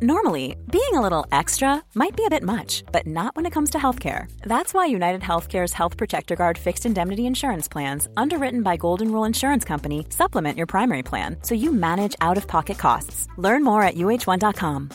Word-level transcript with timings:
Normally, 0.00 0.54
being 0.70 0.94
a 0.94 1.00
little 1.00 1.26
extra 1.32 1.82
might 1.96 2.14
be 2.14 2.24
a 2.24 2.30
bit 2.30 2.44
much, 2.44 2.84
but 2.92 3.04
not 3.04 3.34
when 3.34 3.46
it 3.46 3.52
comes 3.52 3.70
to 3.70 3.78
healthcare. 3.78 4.30
That's 4.42 4.72
why 4.72 4.86
United 4.86 5.22
Healthcare's 5.22 5.72
Health 5.72 5.96
Protector 5.96 6.36
Guard 6.36 6.56
fixed 6.56 6.86
indemnity 6.86 7.26
insurance 7.26 7.66
plans, 7.66 8.06
underwritten 8.16 8.62
by 8.62 8.76
Golden 8.76 9.10
Rule 9.10 9.24
Insurance 9.24 9.64
Company, 9.64 10.06
supplement 10.10 10.56
your 10.56 10.68
primary 10.68 11.02
plan 11.02 11.38
so 11.42 11.56
you 11.56 11.72
manage 11.72 12.14
out 12.20 12.36
of 12.36 12.46
pocket 12.46 12.78
costs. 12.78 13.26
Learn 13.38 13.64
more 13.64 13.82
at 13.82 13.96
uh1.com. 13.96 14.90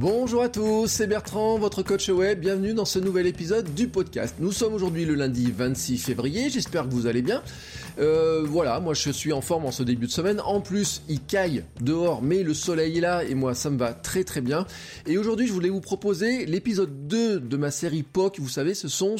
Bonjour 0.00 0.42
à 0.42 0.48
tous, 0.48 0.86
c'est 0.86 1.06
Bertrand, 1.06 1.58
votre 1.58 1.82
coach 1.82 2.08
web. 2.08 2.40
Bienvenue 2.40 2.72
dans 2.72 2.86
ce 2.86 2.98
nouvel 2.98 3.26
épisode 3.26 3.74
du 3.74 3.86
podcast. 3.86 4.36
Nous 4.38 4.50
sommes 4.50 4.72
aujourd'hui 4.72 5.04
le 5.04 5.14
lundi 5.14 5.52
26 5.52 5.98
février. 5.98 6.48
J'espère 6.48 6.84
que 6.84 6.94
vous 6.94 7.06
allez 7.06 7.20
bien. 7.20 7.42
Euh, 7.98 8.42
voilà, 8.44 8.80
moi 8.80 8.94
je 8.94 9.10
suis 9.10 9.32
en 9.32 9.40
forme 9.40 9.66
en 9.66 9.72
ce 9.72 9.82
début 9.82 10.06
de 10.06 10.12
semaine. 10.12 10.40
En 10.40 10.60
plus, 10.60 11.02
il 11.08 11.20
caille 11.20 11.64
dehors, 11.80 12.22
mais 12.22 12.42
le 12.42 12.54
soleil 12.54 12.98
est 12.98 13.00
là 13.00 13.24
et 13.24 13.34
moi 13.34 13.54
ça 13.54 13.70
me 13.70 13.78
va 13.78 13.92
très 13.92 14.24
très 14.24 14.40
bien. 14.40 14.66
Et 15.06 15.18
aujourd'hui, 15.18 15.46
je 15.46 15.52
voulais 15.52 15.68
vous 15.68 15.80
proposer 15.80 16.46
l'épisode 16.46 17.08
2 17.08 17.40
de 17.40 17.56
ma 17.56 17.70
série 17.70 18.02
POC. 18.02 18.40
Vous 18.40 18.48
savez, 18.48 18.74
ce 18.74 18.88
sont 18.88 19.16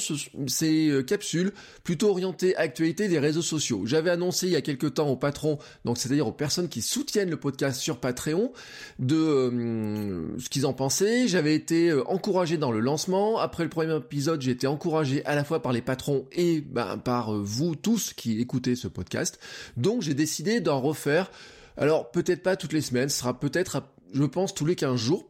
ces 0.46 0.88
euh, 0.88 1.02
capsules 1.02 1.52
plutôt 1.84 2.10
orientées 2.10 2.56
actualité 2.56 3.08
des 3.08 3.18
réseaux 3.18 3.42
sociaux. 3.42 3.82
J'avais 3.84 4.10
annoncé 4.10 4.46
il 4.46 4.52
y 4.52 4.56
a 4.56 4.62
quelques 4.62 4.94
temps 4.94 5.08
aux 5.08 5.16
patrons, 5.16 5.58
donc 5.84 5.98
c'est-à-dire 5.98 6.26
aux 6.26 6.32
personnes 6.32 6.68
qui 6.68 6.82
soutiennent 6.82 7.30
le 7.30 7.38
podcast 7.38 7.80
sur 7.80 7.98
Patreon, 7.98 8.52
de 8.98 9.16
euh, 9.16 10.38
ce 10.38 10.48
qu'ils 10.48 10.66
en 10.66 10.72
pensaient. 10.72 11.28
J'avais 11.28 11.54
été 11.54 11.92
encouragé 12.06 12.56
dans 12.56 12.72
le 12.72 12.80
lancement. 12.80 13.38
Après 13.38 13.64
le 13.64 13.70
premier 13.70 13.96
épisode, 13.96 14.40
j'ai 14.40 14.52
été 14.52 14.66
encouragé 14.66 15.24
à 15.24 15.34
la 15.34 15.44
fois 15.44 15.62
par 15.62 15.72
les 15.72 15.82
patrons 15.82 16.26
et 16.32 16.60
ben, 16.60 16.98
par 16.98 17.32
vous 17.34 17.74
tous 17.74 18.12
qui 18.14 18.40
écoutez 18.40 18.59
ce 18.74 18.88
podcast. 18.88 19.38
Donc 19.76 20.02
j'ai 20.02 20.14
décidé 20.14 20.60
d'en 20.60 20.80
refaire. 20.80 21.30
Alors 21.76 22.10
peut-être 22.10 22.42
pas 22.42 22.56
toutes 22.56 22.72
les 22.72 22.80
semaines, 22.80 23.08
ce 23.08 23.18
sera 23.18 23.38
peut-être, 23.38 23.82
je 24.12 24.24
pense, 24.24 24.54
tous 24.54 24.66
les 24.66 24.76
15 24.76 24.96
jours. 24.96 25.26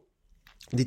Des, 0.73 0.85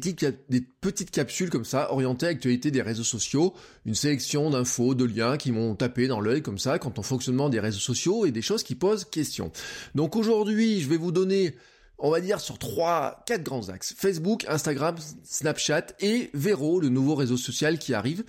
petites 0.79 1.11
capsules 1.11 1.49
comme 1.49 1.65
ça, 1.65 1.91
orientées 1.91 2.27
à 2.27 2.29
l'actualité 2.29 2.71
des 2.71 2.81
réseaux 2.81 3.03
sociaux, 3.03 3.53
une 3.85 3.95
sélection 3.95 4.49
d'infos, 4.49 4.95
de 4.95 5.03
liens 5.03 5.35
qui 5.35 5.51
m'ont 5.51 5.75
tapé 5.75 6.07
dans 6.07 6.21
l'œil 6.21 6.41
comme 6.41 6.57
ça, 6.57 6.79
quant 6.79 6.93
au 6.95 7.03
fonctionnement 7.03 7.49
des 7.49 7.59
réseaux 7.59 7.79
sociaux 7.79 8.25
et 8.25 8.31
des 8.31 8.41
choses 8.41 8.63
qui 8.63 8.75
posent 8.75 9.03
question. 9.03 9.51
Donc 9.93 10.15
aujourd'hui, 10.15 10.79
je 10.79 10.87
vais 10.87 10.95
vous 10.95 11.11
donner 11.11 11.55
on 11.99 12.09
va 12.11 12.19
dire 12.19 12.39
sur 12.39 12.57
trois, 12.57 13.23
quatre 13.25 13.43
grands 13.43 13.69
axes. 13.69 13.93
Facebook, 13.97 14.45
Instagram, 14.47 14.95
Snapchat 15.23 15.87
et 15.99 16.29
Vero, 16.33 16.79
le 16.79 16.89
nouveau 16.89 17.15
réseau 17.15 17.37
social 17.37 17.77
qui 17.77 17.93
arrive. 17.93 18.23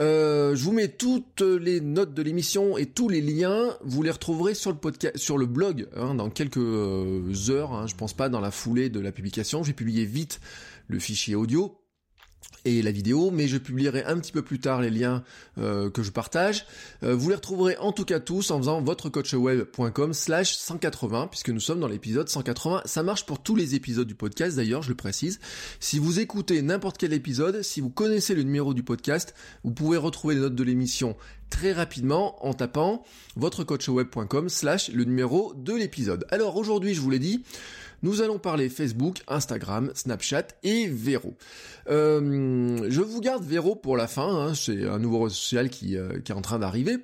Euh, 0.00 0.56
je 0.56 0.64
vous 0.64 0.72
mets 0.72 0.88
toutes 0.88 1.40
les 1.40 1.80
notes 1.80 2.14
de 2.14 2.22
l'émission 2.22 2.76
et 2.76 2.86
tous 2.86 3.08
les 3.08 3.20
liens. 3.20 3.76
Vous 3.84 4.02
les 4.02 4.10
retrouverez 4.10 4.54
sur 4.54 4.72
le 4.72 4.76
podcast, 4.76 5.16
sur 5.16 5.38
le 5.38 5.46
blog 5.46 5.86
hein, 5.96 6.14
dans 6.14 6.30
quelques 6.30 6.56
euh, 6.56 7.32
heures. 7.50 7.72
Hein, 7.72 7.86
je 7.86 7.94
pense 7.94 8.12
pas 8.12 8.28
dans 8.28 8.40
la 8.40 8.50
foulée 8.50 8.88
de 8.88 9.00
la 9.00 9.12
publication. 9.12 9.62
J'ai 9.62 9.72
publié 9.72 10.04
vite 10.04 10.40
le 10.88 10.98
fichier 10.98 11.34
audio 11.34 11.78
et 12.64 12.82
la 12.82 12.90
vidéo, 12.90 13.30
mais 13.30 13.48
je 13.48 13.58
publierai 13.58 14.04
un 14.04 14.18
petit 14.18 14.32
peu 14.32 14.42
plus 14.42 14.58
tard 14.58 14.80
les 14.80 14.90
liens 14.90 15.22
euh, 15.58 15.90
que 15.90 16.02
je 16.02 16.10
partage. 16.10 16.66
Euh, 17.02 17.14
vous 17.14 17.28
les 17.28 17.34
retrouverez 17.34 17.76
en 17.78 17.92
tout 17.92 18.04
cas 18.04 18.20
tous 18.20 18.50
en 18.50 18.58
faisant 18.58 18.80
votrecoachweb.com 18.82 20.12
slash 20.12 20.56
180, 20.56 21.28
puisque 21.28 21.50
nous 21.50 21.60
sommes 21.60 21.80
dans 21.80 21.88
l'épisode 21.88 22.28
180. 22.28 22.82
Ça 22.84 23.02
marche 23.02 23.26
pour 23.26 23.42
tous 23.42 23.56
les 23.56 23.74
épisodes 23.74 24.06
du 24.06 24.14
podcast 24.14 24.56
d'ailleurs, 24.56 24.82
je 24.82 24.88
le 24.88 24.94
précise. 24.94 25.40
Si 25.80 25.98
vous 25.98 26.20
écoutez 26.20 26.62
n'importe 26.62 26.98
quel 26.98 27.12
épisode, 27.12 27.62
si 27.62 27.80
vous 27.80 27.90
connaissez 27.90 28.34
le 28.34 28.42
numéro 28.42 28.74
du 28.74 28.82
podcast, 28.82 29.34
vous 29.62 29.72
pouvez 29.72 29.96
retrouver 29.96 30.34
les 30.34 30.40
notes 30.40 30.54
de 30.54 30.64
l'émission 30.64 31.16
très 31.50 31.72
rapidement 31.72 32.44
en 32.44 32.52
tapant 32.52 33.04
votrecoachweb.com 33.36 34.48
slash 34.48 34.90
le 34.90 35.04
numéro 35.04 35.54
de 35.54 35.72
l'épisode. 35.74 36.26
Alors 36.30 36.56
aujourd'hui, 36.56 36.94
je 36.94 37.00
vous 37.00 37.10
l'ai 37.10 37.18
dit, 37.18 37.44
nous 38.04 38.20
allons 38.20 38.38
parler 38.38 38.68
Facebook, 38.68 39.22
Instagram, 39.28 39.90
Snapchat 39.94 40.48
et 40.62 40.88
Vero. 40.88 41.32
Euh, 41.88 42.86
je 42.90 43.00
vous 43.00 43.22
garde 43.22 43.42
Vero 43.42 43.76
pour 43.76 43.96
la 43.96 44.06
fin, 44.06 44.28
hein, 44.28 44.54
c'est 44.54 44.86
un 44.86 44.98
nouveau 44.98 45.20
réseau 45.20 45.34
social 45.34 45.70
qui, 45.70 45.96
euh, 45.96 46.20
qui 46.20 46.30
est 46.30 46.34
en 46.34 46.42
train 46.42 46.58
d'arriver. 46.58 46.98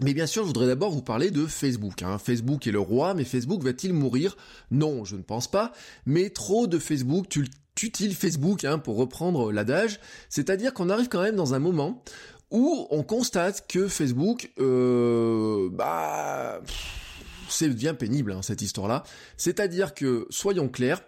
Mais 0.00 0.14
bien 0.14 0.24
sûr, 0.24 0.42
je 0.44 0.46
voudrais 0.46 0.66
d'abord 0.66 0.92
vous 0.92 1.02
parler 1.02 1.30
de 1.30 1.44
Facebook. 1.44 2.02
Hein. 2.02 2.16
Facebook 2.16 2.66
est 2.66 2.70
le 2.72 2.80
roi, 2.80 3.12
mais 3.12 3.24
Facebook 3.24 3.62
va-t-il 3.62 3.92
mourir? 3.92 4.38
Non, 4.70 5.04
je 5.04 5.16
ne 5.16 5.22
pense 5.22 5.46
pas. 5.46 5.72
Mais 6.06 6.30
trop 6.30 6.66
de 6.66 6.78
Facebook, 6.78 7.28
tu 7.28 7.44
utile 7.82 8.14
Facebook 8.14 8.64
hein, 8.64 8.78
pour 8.78 8.96
reprendre 8.96 9.52
l'adage? 9.52 10.00
C'est-à-dire 10.30 10.72
qu'on 10.72 10.88
arrive 10.88 11.08
quand 11.08 11.22
même 11.22 11.36
dans 11.36 11.52
un 11.52 11.58
moment 11.58 12.02
où 12.50 12.86
on 12.90 13.02
constate 13.02 13.66
que 13.68 13.88
Facebook, 13.88 14.50
euh, 14.58 15.68
bah 15.70 16.62
c'est 17.54 17.68
devient 17.68 17.94
pénible 17.98 18.32
hein, 18.32 18.42
cette 18.42 18.62
histoire-là. 18.62 19.04
C'est-à-dire 19.36 19.94
que, 19.94 20.26
soyons 20.30 20.68
clairs, 20.68 21.02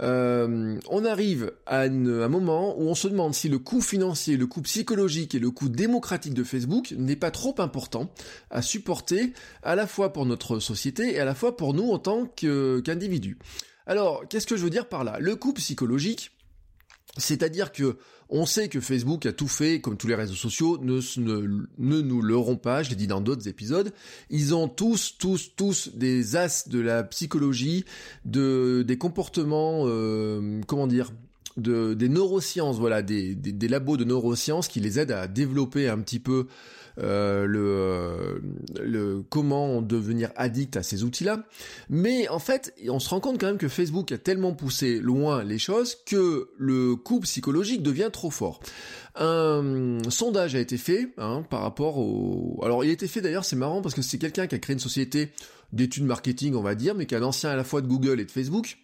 euh, 0.00 0.78
on 0.88 1.04
arrive 1.04 1.52
à, 1.66 1.82
un 1.82 2.28
moment 2.28 2.78
où 2.78 2.88
on 2.88 2.94
se 2.94 3.08
demande 3.08 3.34
si 3.34 3.48
le 3.48 3.58
coût 3.58 3.80
financier, 3.80 4.36
le 4.36 4.46
coût 4.46 4.62
psychologique 4.62 5.34
et 5.34 5.38
le 5.38 5.50
coût 5.50 5.68
démocratique 5.68 6.34
de 6.34 6.44
Facebook 6.44 6.94
n'est 6.96 7.16
pas 7.16 7.30
trop 7.30 7.54
important 7.58 8.12
à 8.50 8.62
supporter 8.62 9.32
à 9.62 9.74
la 9.74 9.86
fois 9.86 10.12
pour 10.12 10.26
notre 10.26 10.58
société 10.58 11.14
et 11.14 11.20
à 11.20 11.24
la 11.24 11.34
fois 11.34 11.56
pour 11.56 11.74
nous 11.74 11.90
en 11.90 11.98
tant 11.98 12.26
qu'individus. 12.26 13.38
Alors, 13.86 14.26
qu'est-ce 14.28 14.46
que 14.46 14.56
je 14.56 14.62
veux 14.62 14.70
dire 14.70 14.88
par 14.88 15.04
là? 15.04 15.18
Le 15.20 15.36
coût 15.36 15.52
psychologique, 15.54 16.30
c'est-à-dire 17.18 17.72
que 17.72 17.98
on 18.32 18.46
sait 18.46 18.68
que 18.68 18.80
Facebook 18.80 19.26
a 19.26 19.32
tout 19.32 19.46
fait, 19.46 19.80
comme 19.80 19.98
tous 19.98 20.08
les 20.08 20.14
réseaux 20.14 20.34
sociaux, 20.34 20.78
ne, 20.82 21.00
nous 21.78 22.22
l'auront 22.22 22.56
pas, 22.56 22.82
je 22.82 22.88
l'ai 22.88 22.96
dit 22.96 23.06
dans 23.06 23.20
d'autres 23.20 23.46
épisodes. 23.46 23.92
Ils 24.30 24.54
ont 24.54 24.68
tous, 24.68 25.16
tous, 25.18 25.52
tous 25.54 25.90
des 25.94 26.34
as 26.34 26.68
de 26.68 26.80
la 26.80 27.04
psychologie, 27.04 27.84
de, 28.24 28.84
des 28.86 28.96
comportements, 28.96 29.82
euh, 29.86 30.62
comment 30.66 30.86
dire, 30.86 31.10
de, 31.58 31.92
des 31.92 32.08
neurosciences, 32.08 32.78
voilà, 32.78 33.02
des, 33.02 33.34
des, 33.34 33.52
des, 33.52 33.68
labos 33.68 33.98
de 33.98 34.04
neurosciences 34.04 34.66
qui 34.66 34.80
les 34.80 34.98
aident 34.98 35.12
à 35.12 35.28
développer 35.28 35.88
un 35.88 35.98
petit 35.98 36.18
peu 36.18 36.46
euh, 36.98 37.46
le, 37.46 37.60
euh, 37.64 38.38
le 38.82 39.22
comment 39.28 39.80
devenir 39.82 40.30
addict 40.36 40.76
à 40.76 40.82
ces 40.82 41.04
outils-là. 41.04 41.44
Mais 41.88 42.28
en 42.28 42.38
fait, 42.38 42.74
on 42.88 43.00
se 43.00 43.08
rend 43.08 43.20
compte 43.20 43.40
quand 43.40 43.46
même 43.46 43.58
que 43.58 43.68
Facebook 43.68 44.12
a 44.12 44.18
tellement 44.18 44.52
poussé 44.52 44.98
loin 45.00 45.42
les 45.42 45.58
choses 45.58 45.96
que 46.06 46.50
le 46.58 46.96
coup 46.96 47.20
psychologique 47.20 47.82
devient 47.82 48.10
trop 48.12 48.30
fort. 48.30 48.60
Un 49.14 49.98
sondage 50.08 50.54
a 50.54 50.60
été 50.60 50.78
fait 50.78 51.12
hein, 51.18 51.44
par 51.48 51.60
rapport 51.62 51.98
au... 51.98 52.60
Alors 52.64 52.84
il 52.84 52.90
a 52.90 52.92
été 52.92 53.06
fait 53.06 53.20
d'ailleurs, 53.20 53.44
c'est 53.44 53.56
marrant 53.56 53.82
parce 53.82 53.94
que 53.94 54.02
c'est 54.02 54.18
quelqu'un 54.18 54.46
qui 54.46 54.54
a 54.54 54.58
créé 54.58 54.74
une 54.74 54.80
société 54.80 55.32
d'études 55.72 56.04
marketing, 56.04 56.54
on 56.54 56.62
va 56.62 56.74
dire, 56.74 56.94
mais 56.94 57.06
qui 57.06 57.14
est 57.14 57.18
un 57.18 57.22
ancien 57.22 57.50
à 57.50 57.56
la 57.56 57.64
fois 57.64 57.80
de 57.80 57.86
Google 57.86 58.20
et 58.20 58.24
de 58.24 58.30
Facebook, 58.30 58.78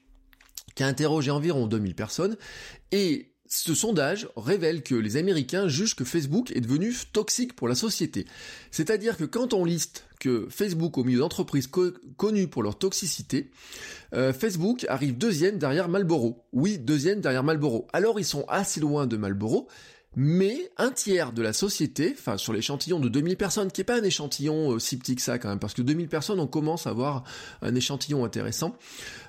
qui 0.75 0.83
a 0.83 0.87
interrogé 0.87 1.31
environ 1.31 1.67
2000 1.67 1.95
personnes, 1.95 2.37
et 2.93 3.33
ce 3.49 3.75
sondage 3.75 4.29
révèle 4.37 4.83
que 4.83 4.95
les 4.95 5.17
Américains 5.17 5.69
jugent 5.69 5.97
que 5.97 6.05
Facebook 6.05 6.53
est 6.55 6.61
devenu 6.61 6.95
toxique 7.13 7.57
pour 7.57 7.67
la 7.67 7.75
société. 7.75 8.27
C'est-à-dire 8.71 9.17
que 9.17 9.25
quand 9.25 9.55
on 9.55 9.65
liste 9.65 10.05
que 10.21 10.47
Facebook 10.51 10.99
au 10.99 11.05
milieu 11.05 11.21
d'entreprises 11.21 11.69
connues 12.17 12.49
pour 12.49 12.63
leur 12.63 12.79
toxicité, 12.79 13.51
euh, 14.15 14.33
Facebook 14.33 14.85
arrive 14.89 15.17
deuxième 15.17 15.59
derrière 15.59 15.89
Marlboro. 15.89 16.45
Oui, 16.53 16.79
deuxième 16.79 17.21
derrière 17.21 17.45
Marlboro. 17.45 17.87
Alors 17.93 18.21
ils 18.21 18.25
sont 18.25 18.45
assez 18.49 18.81
loin 18.81 19.07
de 19.07 19.17
Marlboro, 19.17 19.69
mais 20.17 20.71
un 20.79 20.91
tiers 20.91 21.33
de 21.33 21.43
la 21.43 21.53
société, 21.53 22.15
enfin 22.19 22.39
sur 22.39 22.53
l'échantillon 22.53 22.99
de 22.99 23.09
2000 23.09 23.37
personnes, 23.37 23.71
qui 23.71 23.83
est 23.83 23.85
pas 23.85 23.99
un 23.99 24.03
échantillon 24.03 24.73
euh, 24.73 24.79
si 24.79 24.99
petit 24.99 25.15
que 25.15 25.23
ça 25.23 25.39
quand 25.39 25.49
même, 25.49 25.59
parce 25.59 25.75
que 25.75 25.83
2000 25.83 26.09
personnes, 26.09 26.41
on 26.41 26.47
commence 26.47 26.87
à 26.87 26.91
avoir 26.91 27.25
un 27.63 27.75
échantillon 27.75 28.25
intéressant, 28.25 28.77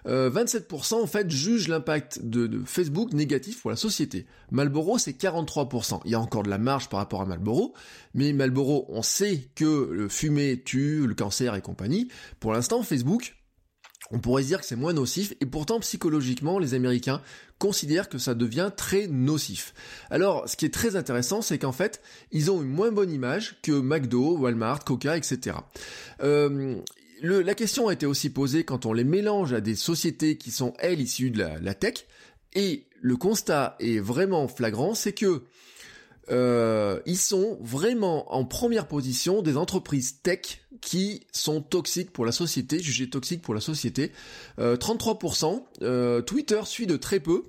27% 0.05 0.95
euh, 0.95 1.03
en 1.03 1.07
fait 1.07 1.29
jugent 1.29 1.67
l'impact 1.67 2.21
de, 2.23 2.61
Facebook 2.65 3.13
négatif 3.13 3.61
pour 3.61 3.69
la 3.69 3.75
société. 3.75 4.25
Marlboro, 4.51 4.97
c'est 4.97 5.11
43%. 5.11 6.01
Il 6.05 6.11
y 6.11 6.15
a 6.15 6.19
encore 6.19 6.43
de 6.43 6.49
la 6.49 6.57
marge 6.57 6.89
par 6.89 6.99
rapport 6.99 7.21
à 7.21 7.25
Marlboro, 7.25 7.73
mais 8.13 8.33
Marlboro, 8.33 8.85
on 8.89 9.01
sait 9.01 9.49
que 9.55 9.89
le 9.91 10.09
fumer 10.09 10.61
tue, 10.63 11.05
le 11.05 11.13
cancer 11.13 11.55
et 11.55 11.61
compagnie. 11.61 12.09
Pour 12.39 12.53
l'instant, 12.53 12.81
Facebook, 12.83 13.35
on 14.11 14.19
pourrait 14.19 14.43
se 14.43 14.47
dire 14.47 14.59
que 14.59 14.65
c'est 14.65 14.75
moins 14.75 14.93
nocif, 14.93 15.33
et 15.41 15.45
pourtant 15.45 15.79
psychologiquement, 15.81 16.57
les 16.57 16.73
Américains 16.73 17.21
considèrent 17.59 18.09
que 18.09 18.17
ça 18.17 18.33
devient 18.33 18.71
très 18.75 19.07
nocif. 19.07 19.73
Alors, 20.09 20.47
ce 20.49 20.55
qui 20.55 20.65
est 20.65 20.73
très 20.73 20.95
intéressant, 20.95 21.41
c'est 21.41 21.59
qu'en 21.59 21.71
fait, 21.71 22.01
ils 22.31 22.49
ont 22.49 22.61
une 22.61 22.69
moins 22.69 22.91
bonne 22.91 23.11
image 23.11 23.57
que 23.61 23.73
McDo, 23.73 24.37
Walmart, 24.37 24.83
Coca, 24.85 25.17
etc. 25.17 25.57
Euh, 26.23 26.75
la 27.21 27.53
question 27.53 27.89
a 27.89 27.93
été 27.93 28.05
aussi 28.05 28.29
posée 28.29 28.63
quand 28.63 28.85
on 28.85 28.93
les 28.93 29.03
mélange 29.03 29.53
à 29.53 29.61
des 29.61 29.75
sociétés 29.75 30.37
qui 30.37 30.51
sont, 30.51 30.73
elles, 30.79 31.01
issues 31.01 31.31
de 31.31 31.39
la, 31.39 31.59
la 31.59 31.73
tech, 31.73 32.05
et 32.55 32.85
le 33.01 33.17
constat 33.17 33.75
est 33.79 33.99
vraiment 33.99 34.47
flagrant, 34.47 34.95
c'est 34.95 35.13
que 35.13 35.43
euh, 36.31 36.99
ils 37.05 37.17
sont 37.17 37.57
vraiment 37.61 38.33
en 38.33 38.45
première 38.45 38.87
position 38.87 39.41
des 39.41 39.57
entreprises 39.57 40.21
tech 40.21 40.61
qui 40.81 41.25
sont 41.31 41.61
toxiques 41.61 42.11
pour 42.11 42.25
la 42.25 42.31
société, 42.31 42.79
jugées 42.79 43.09
toxiques 43.09 43.41
pour 43.41 43.53
la 43.53 43.61
société. 43.61 44.11
33%, 44.57 45.63
euh, 45.81 45.85
euh, 45.85 46.21
Twitter 46.21 46.61
suit 46.65 46.87
de 46.87 46.97
très 46.97 47.19
peu, 47.19 47.45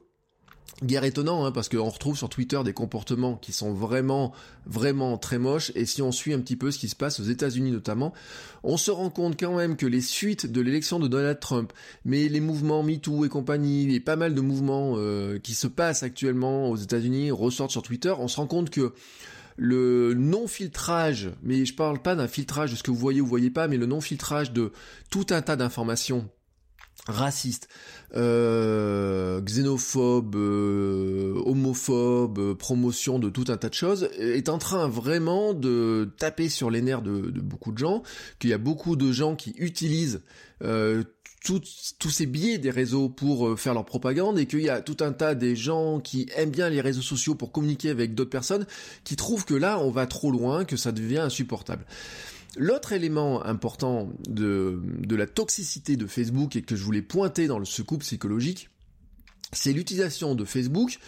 Guerre 0.82 1.05
étonnant, 1.05 1.44
hein, 1.44 1.52
parce 1.52 1.69
qu'on 1.69 1.88
retrouve 1.88 2.17
sur 2.17 2.28
Twitter 2.28 2.61
des 2.64 2.72
comportements 2.72 3.37
qui 3.37 3.52
sont 3.52 3.72
vraiment, 3.72 4.32
vraiment 4.67 5.19
très 5.19 5.38
moches, 5.38 5.72
et 5.75 5.84
si 5.84 6.00
on 6.00 6.11
suit 6.11 6.32
un 6.32 6.40
petit 6.40 6.56
peu 6.56 6.70
ce 6.70 6.78
qui 6.78 6.88
se 6.88 6.96
passe 6.96 7.20
aux 7.20 7.25
États-Unis 7.25 7.70
notamment, 7.70 8.14
on 8.62 8.76
se 8.76 8.90
rend 8.90 9.11
compte 9.11 9.38
quand 9.38 9.56
même 9.56 9.76
que 9.76 9.87
les 9.87 10.00
suites 10.00 10.50
de 10.50 10.61
l'élection 10.61 10.99
de 10.99 11.08
Donald 11.08 11.38
Trump, 11.38 11.72
mais 12.05 12.28
les 12.28 12.40
mouvements 12.40 12.82
MeToo 12.82 13.25
et 13.25 13.28
compagnie, 13.28 13.94
et 13.94 14.00
pas 14.00 14.17
mal 14.17 14.34
de 14.34 14.40
mouvements 14.40 14.94
euh, 14.96 15.38
qui 15.38 15.55
se 15.55 15.67
passent 15.67 16.02
actuellement 16.02 16.70
aux 16.70 16.76
États-Unis 16.76 17.31
ressortent 17.31 17.73
sur 17.73 17.82
Twitter, 17.82 18.14
on 18.19 18.28
se 18.28 18.37
rend 18.37 18.46
compte 18.46 18.70
que 18.70 18.94
le 19.56 20.14
non-filtrage, 20.14 21.32
mais 21.43 21.66
je 21.66 21.75
parle 21.75 22.00
pas 22.00 22.14
d'un 22.14 22.28
filtrage 22.28 22.70
de 22.70 22.76
ce 22.76 22.82
que 22.82 22.90
vous 22.90 22.96
voyez 22.96 23.20
ou 23.20 23.26
voyez 23.26 23.50
pas, 23.50 23.69
mais 23.69 23.76
le 23.76 23.84
non-filtrage 23.84 24.52
de 24.52 24.73
tout 25.11 25.26
un 25.31 25.43
tas 25.43 25.56
d'informations 25.56 26.31
raciste, 27.06 27.69
euh, 28.14 29.41
xénophobe, 29.41 30.37
euh, 30.37 31.41
homophobe, 31.44 32.38
euh, 32.38 32.55
promotion 32.55 33.19
de 33.19 33.31
tout 33.31 33.44
un 33.49 33.56
tas 33.56 33.69
de 33.69 33.75
choses, 33.75 34.08
est 34.19 34.49
en 34.49 34.58
train 34.58 34.88
vraiment 34.88 35.55
de 35.55 36.11
taper 36.19 36.49
sur 36.49 36.70
les 36.70 36.82
nerfs 36.82 37.02
de, 37.02 37.31
beaucoup 37.41 37.73
de 37.73 37.79
gens, 37.79 38.02
qu'il 38.38 38.50
y 38.50 38.55
a 38.55 38.58
beaucoup 38.58 38.97
de 38.97 39.12
gens 39.12 39.37
qui 39.37 39.55
utilisent 39.58 40.20
tous 41.43 42.11
ces 42.11 42.26
biais 42.26 42.58
des 42.58 42.70
réseaux 42.70 43.08
pour 43.08 43.58
faire 43.58 43.73
leur 43.73 43.87
propagande 43.87 44.38
et 44.38 44.44
qu'il 44.44 44.61
y 44.61 44.69
a 44.69 44.82
tout 44.82 44.99
un 45.00 45.12
tas 45.12 45.35
des 45.35 45.56
gens 45.56 46.00
qui 46.00 46.29
aiment 46.37 46.50
bien 46.50 46.69
les 46.69 46.82
réseaux 46.82 47.00
sociaux 47.00 47.35
pour 47.35 47.50
communiquer 47.50 47.88
avec 47.88 48.14
d'autres 48.14 48.31
personnes 48.31 48.67
qui 49.05 49.17
trouvent 49.17 49.47
que 49.47 49.55
là 49.55 49.79
on 49.79 49.91
va 49.91 50.06
trop 50.06 50.31
loin, 50.31 50.67
que 50.67 50.76
ça 50.76 50.93
devient 50.93 51.19
insupportable. 51.19 51.87
L'autre 52.56 52.93
élément 52.93 53.44
important 53.44 54.11
de, 54.29 54.81
la 55.08 55.26
toxicité 55.26 55.97
de 55.97 56.06
Facebook 56.06 56.56
et 56.56 56.62
que 56.62 56.75
je 56.75 56.82
voulais 56.82 57.02
pointer 57.02 57.47
dans 57.47 57.58
le 57.58 57.64
secours 57.64 57.99
psychologique, 58.00 58.70
c'est 59.52 59.73
l'utilisation 59.73 60.35
de 60.35 60.44
Facebook 60.44 60.99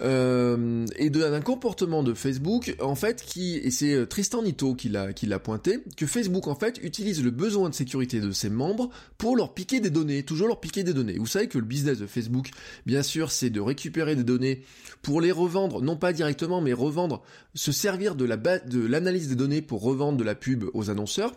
euh, 0.00 0.86
et 0.96 1.10
d'un 1.10 1.40
comportement 1.40 2.02
de 2.02 2.14
Facebook 2.14 2.74
en 2.80 2.94
fait 2.94 3.22
qui 3.22 3.56
et 3.56 3.70
c'est 3.70 3.94
euh, 3.94 4.06
Tristan 4.06 4.42
Nito 4.42 4.74
qui 4.74 4.88
l'a 4.88 5.12
qui 5.12 5.26
l'a 5.26 5.38
pointé 5.38 5.80
que 5.96 6.06
Facebook 6.06 6.48
en 6.48 6.54
fait 6.54 6.80
utilise 6.82 7.22
le 7.22 7.30
besoin 7.30 7.68
de 7.68 7.74
sécurité 7.74 8.20
de 8.20 8.32
ses 8.32 8.50
membres 8.50 8.90
pour 9.18 9.36
leur 9.36 9.54
piquer 9.54 9.80
des 9.80 9.90
données, 9.90 10.22
toujours 10.22 10.48
leur 10.48 10.60
piquer 10.60 10.84
des 10.84 10.92
données. 10.92 11.18
Vous 11.18 11.26
savez 11.26 11.48
que 11.48 11.58
le 11.58 11.64
business 11.64 11.98
de 11.98 12.06
Facebook, 12.06 12.50
bien 12.86 13.02
sûr, 13.02 13.30
c'est 13.30 13.50
de 13.50 13.60
récupérer 13.60 14.16
des 14.16 14.24
données 14.24 14.62
pour 15.02 15.20
les 15.20 15.32
revendre, 15.32 15.82
non 15.82 15.96
pas 15.96 16.12
directement, 16.12 16.60
mais 16.60 16.72
revendre, 16.72 17.22
se 17.54 17.72
servir 17.72 18.14
de 18.14 18.24
la 18.24 18.36
de 18.36 18.84
l'analyse 18.84 19.28
des 19.28 19.34
données 19.34 19.62
pour 19.62 19.82
revendre 19.82 20.18
de 20.18 20.24
la 20.24 20.34
pub 20.34 20.64
aux 20.74 20.90
annonceurs. 20.90 21.32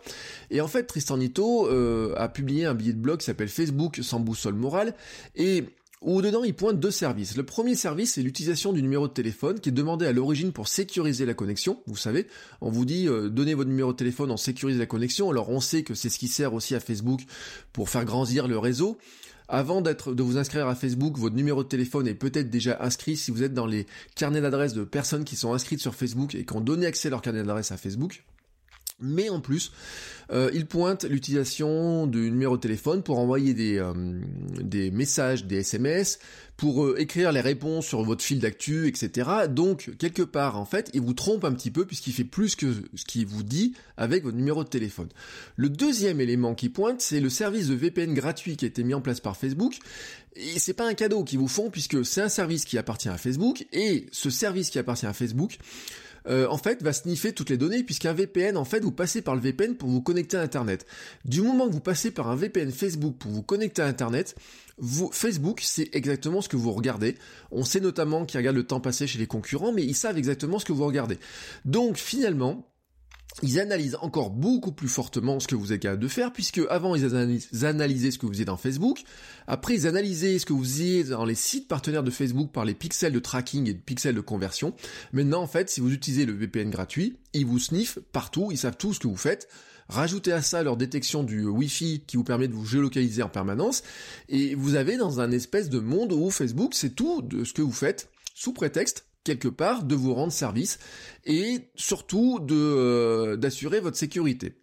Et 0.52 0.62
en 0.62 0.68
fait, 0.68 0.84
Tristan 0.84 1.18
Nito 1.18 1.68
euh, 1.68 2.14
a 2.18 2.30
publié 2.30 2.66
un 2.66 2.74
billet 2.74 2.94
de 2.94 3.00
blog 3.00 3.20
qui 3.20 3.26
s'appelle 3.26 3.50
Facebook 3.50 4.00
sans 4.02 4.20
boussole 4.20 4.56
morale 4.56 4.94
et 5.36 5.66
où 6.02 6.22
dedans 6.22 6.44
il 6.44 6.54
pointe 6.54 6.80
deux 6.80 6.92
services. 6.92 7.36
Le 7.36 7.44
premier 7.44 7.76
service, 7.76 8.14
c'est 8.14 8.22
l'utilisation 8.22 8.74
du 8.74 8.82
numéro 8.82 9.08
de 9.08 9.14
téléphone 9.14 9.60
qui 9.60 9.70
est 9.70 9.74
demandé 9.74 10.06
à 10.06 10.12
l'origine 10.12 10.52
pour 10.52 10.68
sécuriser 10.68 11.26
la 11.26 11.34
connexion. 11.34 11.82
Vous 11.88 11.98
savez, 11.98 12.28
on 12.62 12.70
vous 12.70 12.86
dit 12.86 13.08
euh, 13.08 13.30
donnez 13.30 13.56
votre 13.56 13.70
numéro 13.70 13.92
de 13.92 13.98
téléphone, 13.98 14.32
on 14.32 14.38
sécurise 14.38 14.78
la 14.78 14.86
connexion. 14.86 15.30
Alors 15.30 15.50
on 15.50 15.60
sait 15.60 15.84
que 15.84 15.96
c'est 15.96 16.10
ce 16.10 16.20
qui 16.20 16.28
sert 16.28 16.54
aussi 16.54 16.76
à 16.76 16.80
Facebook 16.80 17.22
pour 17.74 17.90
faire 17.90 18.06
grandir 18.06 18.48
le 18.48 18.58
réseau. 18.58 18.98
Avant 19.50 19.82
d'être, 19.82 20.14
de 20.14 20.24
vous 20.24 20.38
inscrire 20.38 20.68
à 20.68 20.76
Facebook, 20.76 21.18
votre 21.18 21.36
numéro 21.36 21.64
de 21.64 21.70
téléphone 21.70 22.06
est 22.08 22.14
peut-être 22.14 22.50
déjà 22.50 22.78
inscrit 22.82 23.16
si 23.16 23.32
vous 23.32 23.44
êtes 23.44 23.54
dans 23.54 23.66
les 23.66 23.86
carnets 24.16 24.42
d'adresses 24.42 24.74
de 24.74 24.84
personnes 24.84 25.24
qui 25.24 25.38
sont 25.38 25.54
inscrites 25.54 25.80
sur 25.80 25.96
Facebook 25.96 26.36
et 26.36 26.44
qui 26.44 26.54
ont 26.54 26.62
donné 26.62 26.86
accès 26.86 27.08
à 27.08 27.12
leur 27.12 27.22
carnet 27.22 27.44
d'adresse 27.44 27.72
à 27.72 27.78
Facebook. 27.78 28.24
Mais 29.00 29.30
en 29.30 29.40
plus, 29.40 29.72
euh, 30.32 30.50
il 30.56 30.66
pointe 30.66 31.04
l'utilisation 31.04 32.08
du 32.08 32.32
numéro 32.32 32.58
de 32.58 32.62
téléphone 32.62 33.04
pour 33.04 33.20
envoyer 33.20 33.54
des, 33.54 33.78
euh, 33.78 33.94
messages, 34.92 35.46
des 35.46 35.58
SMS, 35.58 36.18
pour 36.58 36.84
euh, 36.84 37.00
écrire 37.00 37.32
les 37.32 37.42
réponses 37.42 37.86
sur 37.86 38.04
votre 38.04 38.24
fil 38.24 38.40
d'actu, 38.40 38.88
etc. 38.88 39.30
Donc, 39.50 39.92
quelque 40.00 40.24
part, 40.24 40.58
en 40.58 40.66
fait, 40.66 40.90
il 40.96 41.02
vous 41.02 41.14
trompe 41.14 41.46
un 41.46 41.54
petit 41.54 41.70
peu 41.70 41.86
puisqu'il 41.86 42.12
fait 42.12 42.24
plus 42.24 42.56
que 42.56 42.74
ce 42.96 43.06
qu'il 43.06 43.28
vous 43.28 43.44
dit 43.44 43.74
avec 43.98 44.24
votre 44.24 44.36
numéro 44.36 44.64
de 44.64 44.70
téléphone. 44.70 45.10
Le 45.58 45.70
deuxième 45.70 46.20
élément 46.20 46.56
qui 46.56 46.70
pointe, 46.70 47.00
c'est 47.00 47.20
le 47.20 47.30
service 47.30 47.68
de 47.68 47.76
VPN 47.76 48.16
gratuit 48.16 48.58
qui 48.58 48.66
a 48.66 48.68
été 48.68 48.84
mis 48.84 48.96
en 48.96 49.02
place 49.02 49.20
par 49.20 49.38
Facebook. 49.38 49.78
Et 50.36 50.58
c'est 50.58 50.74
pas 50.74 50.88
un 50.88 50.96
cadeau 50.96 51.24
qu'ils 51.24 51.40
vous 51.40 51.48
font 51.48 51.70
puisque 51.70 52.04
c'est 52.04 52.22
un 52.22 52.30
service 52.30 52.66
qui 52.66 52.80
appartient 52.80 53.10
à 53.10 53.18
Facebook 53.18 53.66
et 53.74 54.08
ce 54.12 54.32
service 54.32 54.72
qui 54.72 54.80
appartient 54.80 55.06
à 55.06 55.14
Facebook, 55.14 55.60
euh, 56.28 56.48
en 56.50 56.58
fait, 56.58 56.84
va 56.84 56.94
sniffer 56.94 57.34
toutes 57.34 57.50
les 57.50 57.58
données, 57.58 57.84
puisqu'un 57.84 58.14
VPN, 58.14 58.58
en 58.58 58.66
fait, 58.66 58.80
vous 58.82 58.92
passez 58.92 59.22
par 59.22 59.36
le 59.36 59.42
VPN 59.42 59.76
pour 59.76 59.90
vous 59.90 60.02
connecter 60.02 60.38
à 60.38 60.42
Internet. 60.42 60.86
Du 61.26 61.42
moment 61.42 61.68
que 61.68 61.74
vous 61.74 61.80
passez 61.80 62.12
par 62.12 62.30
un 62.30 62.36
VPN 62.36 62.72
Facebook 62.72 63.16
pour 63.18 63.32
vous 63.32 63.44
connecter 63.44 63.82
à 63.82 63.88
Internet, 63.88 64.36
Facebook, 65.12 65.62
c'est 65.64 65.90
exactement 65.94 66.42
ce 66.42 66.50
que 66.50 66.58
vous 66.58 66.72
regardez. 66.72 67.16
On 67.52 67.64
sait 67.64 67.80
notamment 67.80 68.26
qu'ils 68.26 68.38
regardent 68.38 68.58
le 68.58 68.68
temps 68.68 68.80
passé 68.80 69.08
chez 69.08 69.18
les 69.20 69.28
concurrents, 69.28 69.72
mais 69.72 69.84
ils 69.84 69.96
savent 69.96 70.18
exactement 70.18 70.60
ce 70.60 70.66
que 70.66 70.74
vous 70.74 70.86
regardez. 70.86 71.18
Donc, 71.66 71.98
finalement, 71.98 72.68
ils 73.44 73.60
analysent 73.60 73.98
encore 74.02 74.32
beaucoup 74.32 74.72
plus 74.72 74.88
fortement 74.88 75.40
ce 75.40 75.48
que 75.48 75.56
vous 75.56 75.72
êtes 75.72 75.82
capable 75.82 76.02
de 76.02 76.08
faire, 76.08 76.34
puisque 76.34 76.62
avant 76.70 76.96
ils 76.96 77.06
analysaient 77.66 78.12
ce 78.12 78.18
que 78.18 78.26
vous 78.26 78.32
faisiez 78.32 78.46
dans 78.46 78.58
Facebook, 78.58 79.04
après 79.46 79.76
ils 79.76 79.88
analysaient 79.88 80.40
ce 80.40 80.46
que 80.46 80.54
vous 80.54 80.64
faisiez 80.64 81.04
dans 81.04 81.26
les 81.26 81.36
sites 81.36 81.68
partenaires 81.68 82.04
de 82.04 82.12
Facebook 82.12 82.52
par 82.52 82.66
les 82.66 82.74
pixels 82.74 83.14
de 83.14 83.20
tracking 83.20 83.68
et 83.70 83.74
de 83.74 83.80
pixels 83.80 84.16
de 84.16 84.22
conversion. 84.22 84.74
Maintenant 85.14 85.42
en 85.42 85.48
fait, 85.48 85.70
si 85.70 85.82
vous 85.82 85.92
utilisez 85.92 86.26
le 86.26 86.34
VPN 86.34 86.70
gratuit, 86.70 87.18
ils 87.34 87.46
vous 87.46 87.60
sniffent 87.60 88.00
partout, 88.12 88.50
ils 88.52 88.58
savent 88.58 88.78
tout 88.78 88.94
ce 88.94 89.00
que 89.00 89.08
vous 89.08 89.18
faites. 89.18 89.48
Rajoutez 89.90 90.34
à 90.34 90.42
ça 90.42 90.64
leur 90.64 90.76
détection 90.76 91.24
du 91.24 91.46
Wi-Fi 91.46 92.04
qui 92.06 92.18
vous 92.18 92.24
permet 92.24 92.48
de 92.50 92.54
vous 92.54 92.66
géolocaliser 92.66 93.24
en 93.24 93.30
permanence, 93.30 93.84
et 94.28 94.54
vous 94.56 94.76
avez 94.76 94.98
dans 94.98 95.22
un 95.22 95.32
espèce 95.32 95.70
de 95.70 95.80
monde 95.80 96.12
où 96.12 96.30
Facebook 96.30 96.74
c'est 96.74 96.96
tout 96.96 97.22
de 97.22 97.46
ce 97.46 97.54
que 97.54 97.62
vous 97.62 97.72
faites, 97.72 98.10
sous 98.34 98.52
prétexte 98.52 99.06
quelque 99.28 99.50
part 99.50 99.84
de 99.84 99.94
vous 99.94 100.14
rendre 100.14 100.32
service 100.32 100.80
et 101.26 101.60
surtout 101.76 102.40
euh, 102.50 103.36
d'assurer 103.36 103.82
votre 103.82 103.98
sécurité. 103.98 104.56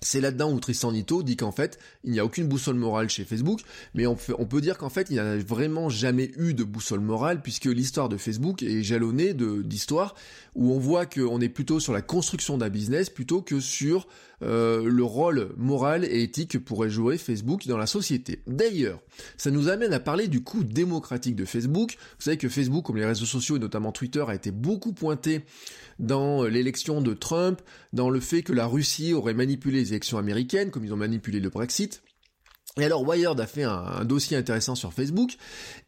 C'est 0.00 0.22
là-dedans 0.22 0.50
où 0.50 0.58
Tristan 0.58 0.92
Nito 0.92 1.22
dit 1.22 1.36
qu'en 1.36 1.52
fait, 1.52 1.78
il 2.02 2.12
n'y 2.12 2.18
a 2.18 2.24
aucune 2.24 2.48
boussole 2.48 2.76
morale 2.76 3.10
chez 3.10 3.26
Facebook, 3.26 3.60
mais 3.92 4.06
on, 4.06 4.16
on 4.38 4.46
peut 4.46 4.62
dire 4.62 4.78
qu'en 4.78 4.88
fait, 4.88 5.08
il 5.10 5.14
n'y 5.14 5.18
a 5.18 5.36
vraiment 5.36 5.90
jamais 5.90 6.30
eu 6.38 6.54
de 6.54 6.64
boussole 6.64 7.00
morale, 7.00 7.42
puisque 7.42 7.66
l'histoire 7.66 8.08
de 8.08 8.16
Facebook 8.16 8.62
est 8.62 8.82
jalonnée 8.82 9.34
d'histoires 9.34 10.14
où 10.54 10.72
on 10.72 10.78
voit 10.78 11.04
qu'on 11.04 11.42
est 11.42 11.50
plutôt 11.50 11.78
sur 11.78 11.92
la 11.92 12.00
construction 12.00 12.56
d'un 12.56 12.70
business 12.70 13.10
plutôt 13.10 13.42
que 13.42 13.60
sur 13.60 14.06
euh, 14.42 14.82
le 14.84 15.04
rôle 15.04 15.50
moral 15.56 16.04
et 16.04 16.22
éthique 16.22 16.52
que 16.52 16.58
pourrait 16.58 16.90
jouer 16.90 17.18
Facebook 17.18 17.66
dans 17.66 17.78
la 17.78 17.86
société. 17.86 18.42
D'ailleurs, 18.46 19.00
ça 19.36 19.50
nous 19.50 19.68
amène 19.68 19.92
à 19.92 20.00
parler 20.00 20.28
du 20.28 20.42
coût 20.42 20.64
démocratique 20.64 21.36
de 21.36 21.44
Facebook. 21.44 21.96
Vous 22.18 22.24
savez 22.24 22.36
que 22.36 22.48
Facebook, 22.48 22.84
comme 22.86 22.96
les 22.96 23.04
réseaux 23.04 23.26
sociaux 23.26 23.56
et 23.56 23.60
notamment 23.60 23.92
Twitter, 23.92 24.24
a 24.26 24.34
été 24.34 24.50
beaucoup 24.50 24.92
pointé 24.92 25.42
dans 25.98 26.44
l'élection 26.44 27.00
de 27.00 27.14
Trump, 27.14 27.60
dans 27.92 28.10
le 28.10 28.20
fait 28.20 28.42
que 28.42 28.52
la 28.52 28.66
Russie 28.66 29.12
aurait 29.14 29.34
manipulé 29.34 29.80
les 29.80 29.90
élections 29.90 30.18
américaines, 30.18 30.70
comme 30.70 30.84
ils 30.84 30.92
ont 30.92 30.96
manipulé 30.96 31.38
le 31.38 31.48
Brexit. 31.48 32.02
Et 32.78 32.84
alors 32.84 33.06
Wired 33.06 33.38
a 33.38 33.46
fait 33.46 33.64
un, 33.64 34.04
dossier 34.04 34.36
intéressant 34.36 34.74
sur 34.74 34.94
Facebook 34.94 35.32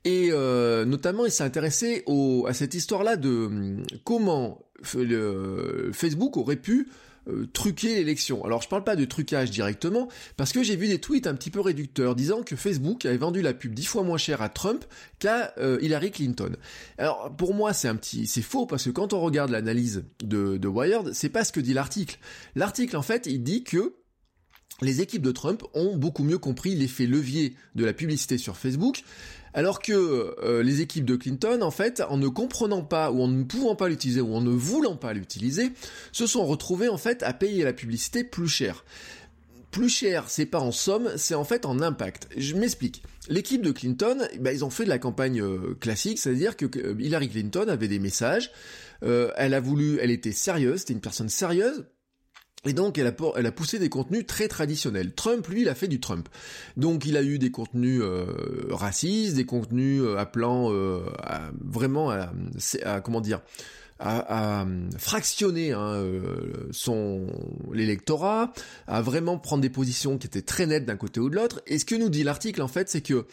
et 0.04 0.28
euh, 0.32 0.84
notamment 0.84 1.24
il 1.24 1.32
s'est 1.32 1.42
intéressé 1.42 2.04
à 2.46 2.52
cette 2.52 2.74
histoire-là 2.74 3.16
de 3.16 3.46
hum, 3.46 3.82
comment 4.04 4.60
Facebook 4.82 6.36
aurait 6.36 6.56
pu 6.56 6.88
euh, 7.28 7.46
truquer 7.52 7.94
l'élection. 7.94 8.44
Alors 8.44 8.62
je 8.62 8.68
parle 8.68 8.84
pas 8.84 8.96
de 8.96 9.04
trucage 9.04 9.50
directement, 9.50 10.08
parce 10.36 10.52
que 10.52 10.62
j'ai 10.62 10.76
vu 10.76 10.88
des 10.88 11.00
tweets 11.00 11.26
un 11.26 11.34
petit 11.34 11.50
peu 11.50 11.60
réducteurs 11.60 12.14
disant 12.14 12.42
que 12.42 12.56
Facebook 12.56 13.06
avait 13.06 13.16
vendu 13.16 13.42
la 13.42 13.54
pub 13.54 13.74
dix 13.74 13.86
fois 13.86 14.02
moins 14.02 14.18
cher 14.18 14.42
à 14.42 14.48
Trump 14.48 14.84
qu'à 15.18 15.54
euh, 15.58 15.78
Hillary 15.80 16.10
Clinton. 16.10 16.56
Alors 16.98 17.34
pour 17.36 17.54
moi 17.54 17.72
c'est 17.72 17.88
un 17.88 17.96
petit, 17.96 18.26
c'est 18.26 18.42
faux 18.42 18.66
parce 18.66 18.84
que 18.84 18.90
quand 18.90 19.12
on 19.12 19.20
regarde 19.20 19.50
l'analyse 19.50 20.04
de, 20.22 20.56
de 20.56 20.68
Wired, 20.68 21.12
c'est 21.12 21.28
pas 21.30 21.44
ce 21.44 21.52
que 21.52 21.60
dit 21.60 21.74
l'article. 21.74 22.18
L'article 22.54 22.96
en 22.96 23.02
fait 23.02 23.26
il 23.26 23.42
dit 23.42 23.64
que 23.64 23.94
les 24.82 25.00
équipes 25.00 25.22
de 25.22 25.30
Trump 25.30 25.62
ont 25.74 25.96
beaucoup 25.96 26.24
mieux 26.24 26.38
compris 26.38 26.74
l'effet 26.74 27.06
levier 27.06 27.54
de 27.74 27.84
la 27.84 27.92
publicité 27.92 28.38
sur 28.38 28.56
Facebook 28.56 29.04
alors 29.54 29.80
que 29.80 29.92
euh, 30.42 30.62
les 30.62 30.80
équipes 30.80 31.04
de 31.04 31.16
Clinton, 31.16 31.62
en 31.62 31.70
fait, 31.70 32.02
en 32.08 32.18
ne 32.18 32.28
comprenant 32.28 32.82
pas 32.82 33.10
ou 33.12 33.22
en 33.22 33.28
ne 33.28 33.44
pouvant 33.44 33.76
pas 33.76 33.88
l'utiliser 33.88 34.20
ou 34.20 34.34
en 34.34 34.40
ne 34.40 34.50
voulant 34.50 34.96
pas 34.96 35.12
l'utiliser, 35.12 35.70
se 36.12 36.26
sont 36.26 36.44
retrouvées 36.44 36.88
en 36.88 36.98
fait 36.98 37.22
à 37.22 37.32
payer 37.32 37.64
la 37.64 37.72
publicité 37.72 38.24
plus 38.24 38.48
cher. 38.48 38.84
Plus 39.70 39.88
cher, 39.88 40.24
c'est 40.28 40.46
pas 40.46 40.60
en 40.60 40.72
somme, 40.72 41.10
c'est 41.16 41.34
en 41.34 41.44
fait 41.44 41.66
en 41.66 41.80
impact. 41.80 42.28
Je 42.36 42.54
m'explique. 42.54 43.02
L'équipe 43.28 43.62
de 43.62 43.70
Clinton, 43.70 44.18
bah, 44.40 44.52
ils 44.52 44.64
ont 44.64 44.70
fait 44.70 44.84
de 44.84 44.88
la 44.88 44.98
campagne 44.98 45.40
euh, 45.40 45.76
classique, 45.80 46.18
c'est-à-dire 46.18 46.56
que 46.56 46.66
euh, 46.76 46.94
Hillary 46.98 47.28
Clinton 47.28 47.68
avait 47.68 47.88
des 47.88 47.98
messages, 47.98 48.50
elle 49.36 49.52
a 49.52 49.60
voulu, 49.60 49.98
elle 50.00 50.10
était 50.10 50.32
sérieuse, 50.32 50.80
c'était 50.80 50.94
une 50.94 51.02
personne 51.02 51.28
sérieuse, 51.28 51.84
et 52.66 52.72
donc 52.72 52.98
elle 52.98 53.06
a, 53.06 53.52
poussé 53.52 53.78
des 53.78 53.88
contenus 53.88 54.26
très 54.26 54.48
traditionnels. 54.48 55.12
Trump, 55.14 55.46
lui, 55.48 55.62
il 55.62 55.68
a 55.68 55.74
fait 55.74 55.88
du 55.88 56.00
Trump. 56.00 56.28
Donc 56.76 57.04
il 57.06 57.16
a 57.16 57.22
eu 57.22 57.38
des 57.38 57.50
contenus 57.50 58.00
euh, 58.02 58.26
racistes, 58.70 59.36
des 59.36 59.46
contenus 59.46 60.02
euh, 60.02 60.16
appelant 60.16 60.72
euh, 60.72 61.00
vraiment 61.60 62.10
à, 62.10 62.30
comment 63.00 63.20
dire 63.20 63.40
à, 64.00 64.66
fractionner 64.98 65.72
hein, 65.72 66.04
son 66.72 67.26
l'électorat, 67.72 68.52
à 68.86 69.00
vraiment 69.00 69.38
prendre 69.38 69.62
des 69.62 69.70
positions 69.70 70.18
qui 70.18 70.26
étaient 70.26 70.42
très 70.42 70.66
nettes 70.66 70.84
d'un 70.84 70.96
côté 70.96 71.20
ou 71.20 71.30
de 71.30 71.36
l'autre. 71.36 71.62
Et 71.66 71.78
ce 71.78 71.84
que 71.84 71.94
nous 71.94 72.08
dit 72.08 72.24
l'article 72.24 72.60
en 72.60 72.68
fait, 72.68 72.88
c'est 72.90 73.02
que 73.02 73.26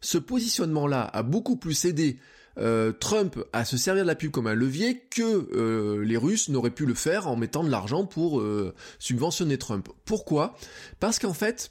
ce 0.00 0.18
positionnement-là 0.18 1.02
a 1.02 1.22
beaucoup 1.22 1.56
plus 1.56 1.84
aidé 1.84 2.18
euh, 2.58 2.92
Trump 2.92 3.38
à 3.52 3.64
se 3.64 3.76
servir 3.76 4.04
de 4.04 4.08
la 4.08 4.14
pub 4.14 4.30
comme 4.30 4.46
un 4.46 4.54
levier 4.54 5.02
que 5.10 5.98
les 6.02 6.16
Russes 6.16 6.48
n'auraient 6.48 6.70
pu 6.70 6.86
le 6.86 6.94
faire 6.94 7.28
en 7.28 7.36
mettant 7.36 7.64
de 7.64 7.70
l'argent 7.70 8.04
pour 8.04 8.42
subventionner 8.98 9.58
Trump. 9.58 9.88
Pourquoi? 10.04 10.56
Parce 11.00 11.18
qu'en 11.18 11.34
fait, 11.34 11.70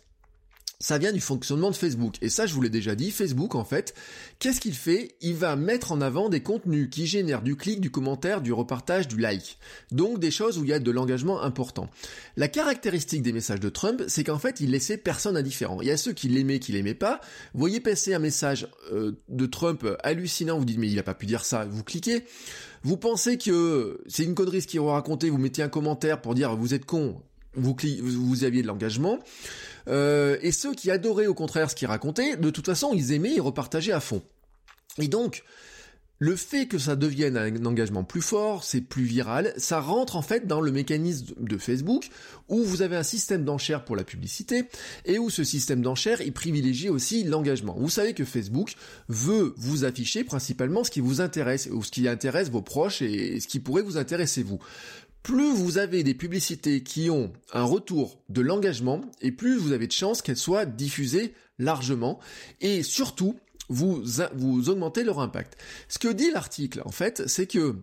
ça 0.79 0.99
vient 0.99 1.11
du 1.11 1.19
fonctionnement 1.19 1.71
de 1.71 1.75
Facebook. 1.75 2.15
Et 2.21 2.29
ça, 2.29 2.45
je 2.45 2.53
vous 2.53 2.61
l'ai 2.61 2.69
déjà 2.69 2.93
dit, 2.93 3.09
Facebook, 3.09 3.55
en 3.55 3.63
fait, 3.63 3.95
qu'est-ce 4.37 4.61
qu'il 4.61 4.75
fait? 4.75 5.15
Il 5.21 5.35
va 5.35 5.55
mettre 5.55 5.91
en 5.91 6.01
avant 6.01 6.29
des 6.29 6.41
contenus 6.41 6.89
qui 6.91 7.07
génèrent 7.07 7.41
du 7.41 7.55
clic, 7.55 7.81
du 7.81 7.89
commentaire, 7.89 8.41
du 8.41 8.53
repartage, 8.53 9.07
du 9.07 9.17
like. 9.17 9.57
Donc 9.91 10.19
des 10.19 10.29
choses 10.29 10.59
où 10.59 10.63
il 10.63 10.69
y 10.69 10.73
a 10.73 10.79
de 10.79 10.91
l'engagement 10.91 11.41
important. 11.41 11.89
La 12.35 12.47
caractéristique 12.47 13.23
des 13.23 13.33
messages 13.33 13.59
de 13.59 13.69
Trump, 13.69 14.03
c'est 14.07 14.23
qu'en 14.23 14.37
fait, 14.37 14.59
il 14.59 14.69
laissait 14.69 14.97
personne 14.97 15.35
indifférent. 15.35 15.81
Il 15.81 15.87
y 15.87 15.91
a 15.91 15.97
ceux 15.97 16.13
qui 16.13 16.29
l'aimaient, 16.29 16.59
qui 16.59 16.73
l'aimaient 16.73 16.93
pas. 16.93 17.21
Vous 17.53 17.59
voyez 17.59 17.79
passer 17.79 18.13
un 18.13 18.19
message 18.19 18.67
euh, 18.91 19.13
de 19.29 19.45
Trump 19.47 19.85
hallucinant, 20.03 20.59
vous 20.59 20.65
dites 20.65 20.77
mais 20.77 20.89
il 20.89 20.99
a 20.99 21.03
pas 21.03 21.15
pu 21.15 21.25
dire 21.25 21.43
ça, 21.43 21.65
vous 21.65 21.83
cliquez. 21.83 22.23
Vous 22.83 22.97
pensez 22.97 23.39
que 23.39 23.99
c'est 24.07 24.23
une 24.23 24.35
connerie 24.35 24.61
ce 24.61 24.67
qu'il 24.67 24.79
va 24.81 24.93
raconter, 24.93 25.31
vous 25.31 25.39
mettez 25.39 25.63
un 25.63 25.69
commentaire 25.69 26.21
pour 26.21 26.35
dire 26.35 26.55
vous 26.55 26.75
êtes 26.75 26.85
con, 26.85 27.21
vous, 27.55 27.75
vous 28.01 28.43
aviez 28.43 28.61
de 28.61 28.67
l'engagement. 28.67 29.19
Euh, 29.87 30.37
et 30.41 30.51
ceux 30.51 30.73
qui 30.73 30.91
adoraient 30.91 31.27
au 31.27 31.33
contraire 31.33 31.69
ce 31.69 31.75
qu'il 31.75 31.87
racontait, 31.87 32.37
de 32.37 32.49
toute 32.49 32.65
façon, 32.65 32.93
ils 32.93 33.13
aimaient 33.13 33.35
et 33.35 33.39
repartageaient 33.39 33.91
à 33.91 33.99
fond. 33.99 34.21
Et 34.99 35.07
donc, 35.07 35.43
le 36.19 36.35
fait 36.35 36.65
que 36.65 36.79
ça 36.79 36.95
devienne 36.95 37.37
un 37.37 37.65
engagement 37.65 38.03
plus 38.03 38.23
fort, 38.23 38.63
c'est 38.63 38.81
plus 38.81 39.03
viral, 39.03 39.53
ça 39.57 39.79
rentre 39.79 40.15
en 40.15 40.23
fait 40.23 40.47
dans 40.47 40.61
le 40.61 40.71
mécanisme 40.71 41.35
de 41.39 41.57
Facebook 41.59 42.09
où 42.49 42.63
vous 42.63 42.81
avez 42.81 42.95
un 42.95 43.03
système 43.03 43.43
d'enchères 43.45 43.85
pour 43.85 43.95
la 43.95 44.03
publicité 44.03 44.63
et 45.05 45.19
où 45.19 45.29
ce 45.29 45.43
système 45.43 45.81
d'enchères 45.81 46.21
il 46.21 46.33
privilégie 46.33 46.89
aussi 46.89 47.23
l'engagement. 47.23 47.75
Vous 47.77 47.89
savez 47.89 48.15
que 48.15 48.25
Facebook 48.25 48.73
veut 49.09 49.53
vous 49.57 49.85
afficher 49.85 50.23
principalement 50.23 50.83
ce 50.83 50.89
qui 50.89 51.01
vous 51.01 51.21
intéresse 51.21 51.69
ou 51.71 51.83
ce 51.83 51.91
qui 51.91 52.07
intéresse 52.07 52.49
vos 52.49 52.63
proches 52.63 53.03
et 53.03 53.39
ce 53.39 53.47
qui 53.47 53.59
pourrait 53.59 53.83
vous 53.83 53.97
intéresser 53.97 54.41
vous 54.41 54.59
plus 55.23 55.53
vous 55.53 55.77
avez 55.77 56.03
des 56.03 56.13
publicités 56.13 56.83
qui 56.83 57.09
ont 57.09 57.33
un 57.53 57.63
retour 57.63 58.21
de 58.29 58.41
l'engagement, 58.41 59.01
et 59.21 59.31
plus 59.31 59.57
vous 59.57 59.71
avez 59.71 59.87
de 59.87 59.91
chances 59.91 60.21
qu'elles 60.21 60.37
soient 60.37 60.65
diffusées 60.65 61.33
largement, 61.59 62.19
et 62.61 62.83
surtout, 62.83 63.37
vous, 63.69 64.21
augmentez 64.69 65.03
leur 65.03 65.19
impact. 65.19 65.57
Ce 65.89 65.99
que 65.99 66.07
dit 66.07 66.31
l'article, 66.31 66.81
en 66.85 66.91
fait, 66.91 67.27
c'est 67.27 67.47
que 67.47 67.75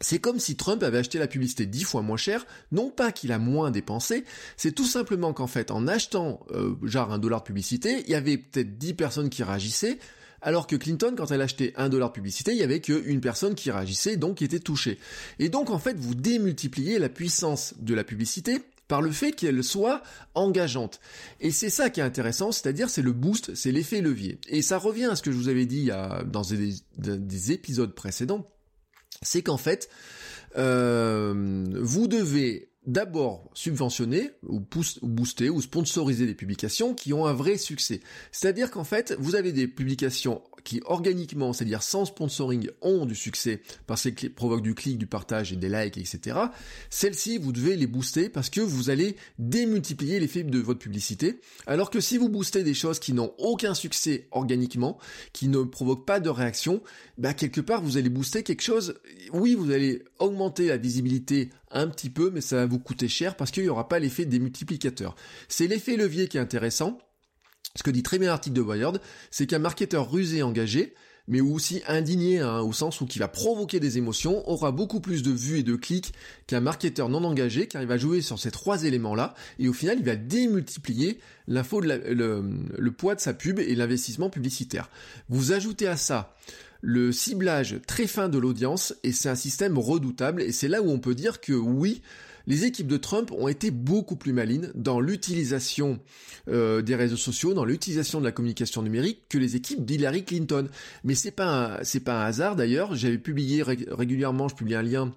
c'est 0.00 0.18
comme 0.18 0.38
si 0.38 0.56
Trump 0.56 0.82
avait 0.82 0.98
acheté 0.98 1.18
la 1.18 1.26
publicité 1.26 1.66
dix 1.66 1.84
fois 1.84 2.00
moins 2.00 2.16
cher, 2.16 2.46
non 2.72 2.90
pas 2.90 3.12
qu'il 3.12 3.30
a 3.30 3.38
moins 3.38 3.70
dépensé, 3.70 4.24
c'est 4.56 4.72
tout 4.72 4.86
simplement 4.86 5.34
qu'en 5.34 5.46
fait, 5.46 5.70
en 5.70 5.86
achetant 5.86 6.40
euh, 6.52 6.74
un 6.94 7.18
dollar 7.18 7.40
de 7.40 7.46
publicité, 7.46 8.02
il 8.06 8.10
y 8.10 8.14
avait 8.14 8.38
peut-être 8.38 8.78
dix 8.78 8.94
personnes 8.94 9.28
qui 9.28 9.42
réagissaient, 9.42 9.98
alors 10.42 10.66
que 10.66 10.76
Clinton, 10.76 11.14
quand 11.16 11.30
elle 11.30 11.40
achetait 11.40 11.72
un 11.76 11.88
dollar 11.88 12.08
de 12.08 12.14
publicité, 12.14 12.52
il 12.52 12.58
y 12.58 12.62
avait 12.62 12.80
qu'une 12.80 13.20
personne 13.20 13.54
qui 13.54 13.70
réagissait, 13.70 14.16
donc 14.16 14.38
qui 14.38 14.44
était 14.44 14.58
touchée. 14.58 14.98
Et 15.38 15.48
donc 15.48 15.70
en 15.70 15.78
fait, 15.78 15.96
vous 15.96 16.14
démultipliez 16.14 16.98
la 16.98 17.08
puissance 17.08 17.74
de 17.78 17.94
la 17.94 18.04
publicité 18.04 18.60
par 18.88 19.00
le 19.00 19.10
fait 19.10 19.32
qu'elle 19.32 19.62
soit 19.64 20.02
engageante. 20.34 21.00
Et 21.40 21.50
c'est 21.50 21.70
ça 21.70 21.88
qui 21.88 22.00
est 22.00 22.02
intéressant, 22.02 22.52
c'est-à-dire 22.52 22.90
c'est 22.90 23.02
le 23.02 23.12
boost, 23.12 23.54
c'est 23.54 23.72
l'effet 23.72 24.00
levier. 24.00 24.38
Et 24.48 24.60
ça 24.60 24.78
revient 24.78 25.06
à 25.06 25.16
ce 25.16 25.22
que 25.22 25.32
je 25.32 25.36
vous 25.36 25.48
avais 25.48 25.64
dit 25.64 25.90
dans 26.26 26.42
des, 26.42 27.52
épisodes 27.52 27.94
précédents, 27.94 28.46
c'est 29.22 29.42
qu'en 29.42 29.56
fait, 29.56 29.88
euh, 30.58 31.64
vous 31.80 32.08
devez 32.08 32.71
d'abord 32.86 33.50
subventionner 33.54 34.30
ou 34.46 34.60
booster 35.02 35.50
ou 35.50 35.60
sponsoriser 35.60 36.26
des 36.26 36.34
publications 36.34 36.94
qui 36.94 37.12
ont 37.12 37.26
un 37.26 37.32
vrai 37.32 37.56
succès. 37.56 38.00
C'est-à-dire 38.32 38.70
qu'en 38.70 38.84
fait, 38.84 39.14
vous 39.18 39.34
avez 39.36 39.52
des 39.52 39.68
publications 39.68 40.42
qui 40.64 40.80
organiquement, 40.84 41.52
c'est-à-dire 41.52 41.82
sans 41.82 42.04
sponsoring, 42.04 42.68
ont 42.80 43.04
du 43.06 43.14
succès 43.14 43.62
parce 43.86 44.10
qu'elles 44.10 44.32
provoquent 44.32 44.62
du 44.62 44.74
clic, 44.74 44.98
du 44.98 45.06
partage 45.06 45.52
et 45.52 45.56
des 45.56 45.68
likes, 45.68 45.98
etc. 45.98 46.38
Celles-ci, 46.90 47.38
vous 47.38 47.52
devez 47.52 47.76
les 47.76 47.86
booster 47.86 48.28
parce 48.28 48.50
que 48.50 48.60
vous 48.60 48.90
allez 48.90 49.16
démultiplier 49.38 50.20
l'effet 50.20 50.42
de 50.42 50.58
votre 50.58 50.78
publicité. 50.78 51.40
Alors 51.66 51.90
que 51.90 52.00
si 52.00 52.16
vous 52.16 52.28
boostez 52.28 52.62
des 52.62 52.74
choses 52.74 52.98
qui 52.98 53.12
n'ont 53.12 53.32
aucun 53.38 53.74
succès 53.74 54.28
organiquement, 54.30 54.98
qui 55.32 55.48
ne 55.48 55.62
provoquent 55.62 56.06
pas 56.06 56.20
de 56.20 56.28
réaction, 56.28 56.82
bah 57.18 57.34
quelque 57.34 57.60
part 57.60 57.82
vous 57.82 57.96
allez 57.96 58.08
booster 58.08 58.42
quelque 58.42 58.62
chose. 58.62 58.94
Oui, 59.32 59.54
vous 59.54 59.70
allez 59.70 60.04
augmenter 60.18 60.68
la 60.68 60.76
visibilité 60.76 61.50
un 61.72 61.88
petit 61.88 62.10
peu, 62.10 62.30
mais 62.30 62.40
ça 62.40 62.56
va 62.56 62.66
vous 62.66 62.78
coûter 62.78 63.08
cher 63.08 63.36
parce 63.36 63.50
qu'il 63.50 63.62
n'y 63.62 63.68
aura 63.68 63.88
pas 63.88 63.98
l'effet 63.98 64.24
des 64.24 64.38
multiplicateurs. 64.38 65.14
C'est 65.48 65.66
l'effet 65.66 65.96
levier 65.96 66.28
qui 66.28 66.36
est 66.36 66.40
intéressant. 66.40 66.98
Ce 67.76 67.82
que 67.82 67.90
dit 67.90 68.02
très 68.02 68.18
bien 68.18 68.28
l'article 68.28 68.56
de 68.56 68.60
Wired, 68.60 69.00
c'est 69.30 69.46
qu'un 69.46 69.58
marketeur 69.58 70.10
rusé 70.10 70.42
engagé, 70.42 70.94
mais 71.28 71.40
aussi 71.40 71.82
indigné, 71.86 72.40
hein, 72.40 72.60
au 72.60 72.72
sens 72.72 73.00
où 73.00 73.06
qui 73.06 73.18
va 73.18 73.28
provoquer 73.28 73.80
des 73.80 73.96
émotions, 73.96 74.46
aura 74.48 74.72
beaucoup 74.72 75.00
plus 75.00 75.22
de 75.22 75.30
vues 75.30 75.60
et 75.60 75.62
de 75.62 75.76
clics 75.76 76.12
qu'un 76.46 76.60
marketeur 76.60 77.08
non 77.08 77.24
engagé, 77.24 77.68
car 77.68 77.80
il 77.80 77.88
va 77.88 77.96
jouer 77.96 78.20
sur 78.20 78.38
ces 78.38 78.50
trois 78.50 78.84
éléments-là, 78.84 79.34
et 79.58 79.68
au 79.68 79.72
final, 79.72 79.98
il 79.98 80.04
va 80.04 80.16
démultiplier 80.16 81.18
l'info, 81.46 81.80
le 81.80 82.90
poids 82.90 83.14
de 83.14 83.20
sa 83.20 83.34
pub 83.34 83.58
et 83.58 83.74
l'investissement 83.74 84.30
publicitaire. 84.30 84.90
Vous 85.28 85.52
ajoutez 85.52 85.86
à 85.86 85.96
ça 85.96 86.34
le 86.82 87.12
ciblage 87.12 87.80
très 87.86 88.06
fin 88.06 88.28
de 88.28 88.38
l'audience, 88.38 88.94
et 89.04 89.12
c'est 89.12 89.28
un 89.28 89.34
système 89.34 89.78
redoutable, 89.78 90.42
et 90.42 90.52
c'est 90.52 90.68
là 90.68 90.82
où 90.82 90.90
on 90.90 90.98
peut 90.98 91.14
dire 91.14 91.40
que 91.40 91.52
oui, 91.52 92.02
les 92.46 92.64
équipes 92.64 92.88
de 92.88 92.96
Trump 92.96 93.30
ont 93.30 93.46
été 93.46 93.70
beaucoup 93.70 94.16
plus 94.16 94.32
malines 94.32 94.72
dans 94.74 95.00
l'utilisation 95.00 96.00
euh, 96.48 96.82
des 96.82 96.96
réseaux 96.96 97.16
sociaux, 97.16 97.54
dans 97.54 97.64
l'utilisation 97.64 98.18
de 98.18 98.24
la 98.24 98.32
communication 98.32 98.82
numérique 98.82 99.22
que 99.28 99.38
les 99.38 99.54
équipes 99.54 99.84
d'Hillary 99.84 100.24
Clinton. 100.24 100.68
Mais 101.04 101.14
c'est 101.14 101.30
pas 101.30 101.78
c'est 101.84 102.00
pas 102.00 102.20
un 102.20 102.26
hasard 102.26 102.56
d'ailleurs. 102.56 102.96
J'avais 102.96 103.18
publié 103.18 103.62
régulièrement, 103.62 104.48
je 104.48 104.56
publie 104.56 104.74
un 104.74 104.82
lien 104.82 105.12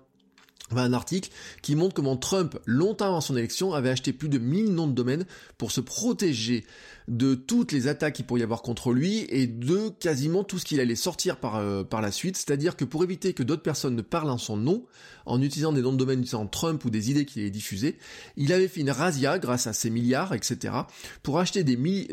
un 0.71 0.93
article 0.93 1.29
qui 1.61 1.75
montre 1.75 1.93
comment 1.93 2.17
Trump, 2.17 2.57
longtemps 2.65 3.07
avant 3.07 3.21
son 3.21 3.37
élection, 3.37 3.73
avait 3.73 3.89
acheté 3.89 4.13
plus 4.13 4.29
de 4.29 4.39
1000 4.39 4.73
noms 4.73 4.87
de 4.87 4.93
domaines 4.93 5.25
pour 5.57 5.71
se 5.71 5.81
protéger 5.81 6.65
de 7.07 7.35
toutes 7.35 7.71
les 7.71 7.87
attaques 7.87 8.15
qu'il 8.15 8.25
pourrait 8.25 8.41
y 8.41 8.43
avoir 8.43 8.61
contre 8.61 8.91
lui 8.91 9.25
et 9.29 9.47
de 9.47 9.89
quasiment 9.99 10.43
tout 10.43 10.57
ce 10.57 10.65
qu'il 10.65 10.79
allait 10.79 10.95
sortir 10.95 11.37
par, 11.37 11.57
euh, 11.57 11.83
par 11.83 12.01
la 12.01 12.11
suite. 12.11 12.35
C'est-à-dire 12.37 12.75
que 12.75 12.85
pour 12.85 13.03
éviter 13.03 13.33
que 13.33 13.43
d'autres 13.43 13.61
personnes 13.61 13.95
ne 13.95 14.01
parlent 14.01 14.29
en 14.29 14.37
son 14.37 14.57
nom, 14.57 14.85
en 15.25 15.41
utilisant 15.41 15.71
des 15.71 15.81
noms 15.81 15.93
de 15.93 15.97
domaine 15.97 16.19
utilisant 16.19 16.45
Trump 16.47 16.83
ou 16.85 16.89
des 16.89 17.11
idées 17.11 17.25
qu'il 17.25 17.41
avait 17.41 17.51
diffusées, 17.51 17.97
il 18.37 18.53
avait 18.53 18.67
fait 18.67 18.81
une 18.81 18.91
razzia 18.91 19.39
grâce 19.39 19.67
à 19.67 19.73
ses 19.73 19.89
milliards, 19.89 20.33
etc., 20.33 20.73
pour 21.23 21.39
acheter 21.39 21.63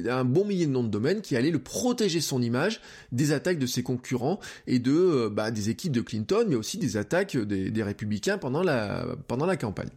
un 0.09 0.25
bon 0.25 0.45
millier 0.45 0.67
de 0.67 0.73
noms 0.73 0.85
de 0.85 0.89
domaine 0.89 1.21
qui 1.21 1.37
allaient 1.37 1.51
le 1.51 1.63
protéger 1.63 2.21
son 2.21 2.43
image 2.43 2.81
des 3.13 3.33
attaques 3.33 3.59
de 3.59 3.67
ses 3.67 3.83
concurrents 3.83 4.41
et 4.67 4.79
de 4.79 4.93
euh, 4.93 5.31
bah, 5.31 5.51
des 5.51 5.71
équipes 5.71 5.93
de 5.93 6.01
Clinton, 6.01 6.47
mais 6.49 6.57
aussi 6.57 6.79
des 6.79 6.97
attaques 6.97 7.37
des, 7.37 7.71
des 7.71 7.83
républicains 7.83 8.39
pendant 8.39 8.63
la, 8.63 9.07
pendant 9.29 9.47
la 9.47 9.57
campagne. 9.57 9.91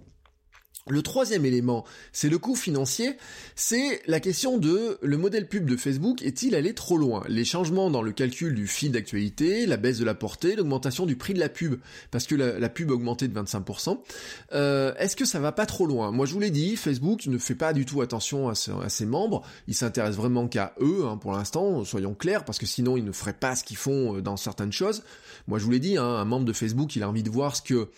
Le 0.87 1.01
troisième 1.01 1.45
élément, 1.45 1.83
c'est 2.11 2.29
le 2.29 2.37
coût 2.37 2.53
financier, 2.53 3.17
c'est 3.55 4.03
la 4.05 4.19
question 4.19 4.59
de 4.59 4.99
le 5.01 5.17
modèle 5.17 5.47
pub 5.47 5.67
de 5.67 5.77
Facebook 5.77 6.21
est-il 6.21 6.53
allé 6.53 6.75
trop 6.75 6.99
loin? 6.99 7.23
Les 7.27 7.43
changements 7.43 7.89
dans 7.89 8.03
le 8.03 8.11
calcul 8.11 8.53
du 8.53 8.67
fil 8.67 8.91
d'actualité, 8.91 9.65
la 9.65 9.77
baisse 9.77 9.97
de 9.97 10.05
la 10.05 10.13
portée, 10.13 10.55
l'augmentation 10.55 11.07
du 11.07 11.15
prix 11.15 11.33
de 11.33 11.39
la 11.39 11.49
pub, 11.49 11.79
parce 12.11 12.27
que 12.27 12.35
la, 12.35 12.69
pub 12.69 12.91
a 12.91 12.93
augmenté 12.93 13.27
de 13.27 13.33
25%, 13.33 13.97
euh, 14.53 14.93
est-ce 14.99 15.15
que 15.15 15.25
ça 15.25 15.39
va 15.39 15.51
pas 15.51 15.65
trop 15.65 15.87
loin? 15.87 16.11
Moi 16.11 16.27
je 16.27 16.33
vous 16.33 16.39
l'ai 16.39 16.51
dit, 16.51 16.75
Facebook 16.75 17.25
ne 17.25 17.39
fait 17.39 17.55
pas 17.55 17.73
du 17.73 17.87
tout 17.87 18.01
attention 18.01 18.49
à, 18.49 18.53
ses 18.53 19.05
membres, 19.07 19.41
il 19.67 19.73
s'intéresse 19.73 20.15
vraiment 20.15 20.47
qu'à 20.47 20.75
eux 20.79 21.05
hein, 21.07 21.17
pour 21.17 21.31
l'instant, 21.31 21.83
soyons 21.83 22.13
clairs, 22.13 22.45
parce 22.45 22.59
que 22.59 22.67
sinon 22.67 22.95
ils 22.95 23.05
ne 23.05 23.11
feraient 23.11 23.33
pas 23.33 23.55
ce 23.55 23.63
qu'ils 23.63 23.77
font 23.77 24.17
euh, 24.17 24.21
dans 24.21 24.37
certaines 24.37 24.71
choses. 24.71 25.01
Moi 25.47 25.57
je 25.57 25.63
vous 25.63 25.71
l'ai 25.71 25.79
dit, 25.79 25.97
hein, 25.97 26.05
un 26.05 26.25
membre 26.25 26.45
de 26.45 26.53
Facebook 26.53 26.95
il 26.95 27.01
a 27.01 27.09
envie 27.09 27.23
de 27.23 27.31
voir 27.31 27.55
ce 27.55 27.63
que 27.63 27.89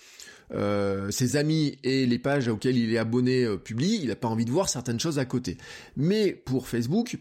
euh, 0.53 1.11
ses 1.11 1.35
amis 1.35 1.77
et 1.83 2.05
les 2.05 2.19
pages 2.19 2.47
auxquelles 2.47 2.77
il 2.77 2.93
est 2.93 2.97
abonné 2.97 3.43
euh, 3.43 3.57
publient, 3.57 3.99
il 4.01 4.07
n'a 4.07 4.15
pas 4.15 4.27
envie 4.27 4.45
de 4.45 4.51
voir 4.51 4.69
certaines 4.69 4.99
choses 4.99 5.19
à 5.19 5.25
côté. 5.25 5.57
Mais 5.95 6.31
pour 6.31 6.67
Facebook, 6.67 7.17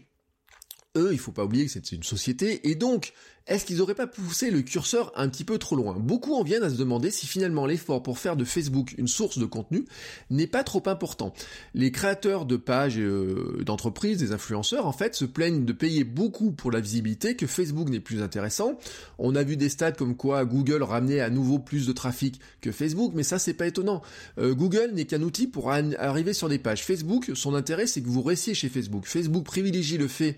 eux, 0.95 1.09
il 1.11 1.19
faut 1.19 1.31
pas 1.31 1.43
oublier 1.43 1.65
que 1.65 1.71
c'est 1.71 1.91
une 1.91 2.03
société, 2.03 2.69
et 2.69 2.75
donc 2.75 3.13
est-ce 3.47 3.65
qu'ils 3.65 3.77
n'auraient 3.77 3.95
pas 3.95 4.07
poussé 4.07 4.51
le 4.51 4.61
curseur 4.61 5.11
un 5.15 5.29
petit 5.29 5.45
peu 5.45 5.57
trop 5.57 5.75
loin? 5.75 5.95
Beaucoup 5.97 6.35
en 6.35 6.43
viennent 6.43 6.63
à 6.63 6.69
se 6.69 6.75
demander 6.75 7.11
si 7.11 7.27
finalement 7.27 7.65
l'effort 7.65 8.03
pour 8.03 8.19
faire 8.19 8.35
de 8.35 8.43
Facebook 8.43 8.93
une 8.97 9.07
source 9.07 9.37
de 9.37 9.45
contenu 9.45 9.85
n'est 10.29 10.47
pas 10.47 10.63
trop 10.63 10.83
important. 10.87 11.33
Les 11.73 11.91
créateurs 11.91 12.45
de 12.45 12.57
pages 12.57 12.97
euh, 12.97 13.63
d'entreprises, 13.65 14.17
des 14.17 14.33
influenceurs, 14.33 14.85
en 14.85 14.91
fait, 14.91 15.15
se 15.15 15.23
plaignent 15.25 15.63
de 15.63 15.73
payer 15.73 16.03
beaucoup 16.03 16.51
pour 16.51 16.71
la 16.71 16.81
visibilité, 16.81 17.35
que 17.35 17.47
Facebook 17.47 17.89
n'est 17.89 18.01
plus 18.01 18.21
intéressant. 18.21 18.77
On 19.17 19.35
a 19.35 19.43
vu 19.43 19.55
des 19.55 19.69
stats 19.69 19.93
comme 19.93 20.17
quoi 20.17 20.43
Google 20.43 20.83
ramenait 20.83 21.21
à 21.21 21.29
nouveau 21.29 21.59
plus 21.59 21.87
de 21.87 21.93
trafic 21.93 22.41
que 22.61 22.71
Facebook, 22.71 23.13
mais 23.15 23.23
ça 23.23 23.39
c'est 23.39 23.53
pas 23.53 23.67
étonnant. 23.67 24.01
Euh, 24.39 24.53
Google 24.53 24.91
n'est 24.93 25.05
qu'un 25.05 25.21
outil 25.21 25.47
pour 25.47 25.71
arriver 25.71 26.33
sur 26.33 26.49
des 26.49 26.59
pages. 26.59 26.83
Facebook, 26.83 27.31
son 27.33 27.55
intérêt 27.55 27.87
c'est 27.87 28.01
que 28.01 28.09
vous 28.09 28.21
restiez 28.21 28.53
chez 28.53 28.67
Facebook. 28.67 29.05
Facebook 29.05 29.45
privilégie 29.45 29.97
le 29.97 30.07
fait 30.07 30.37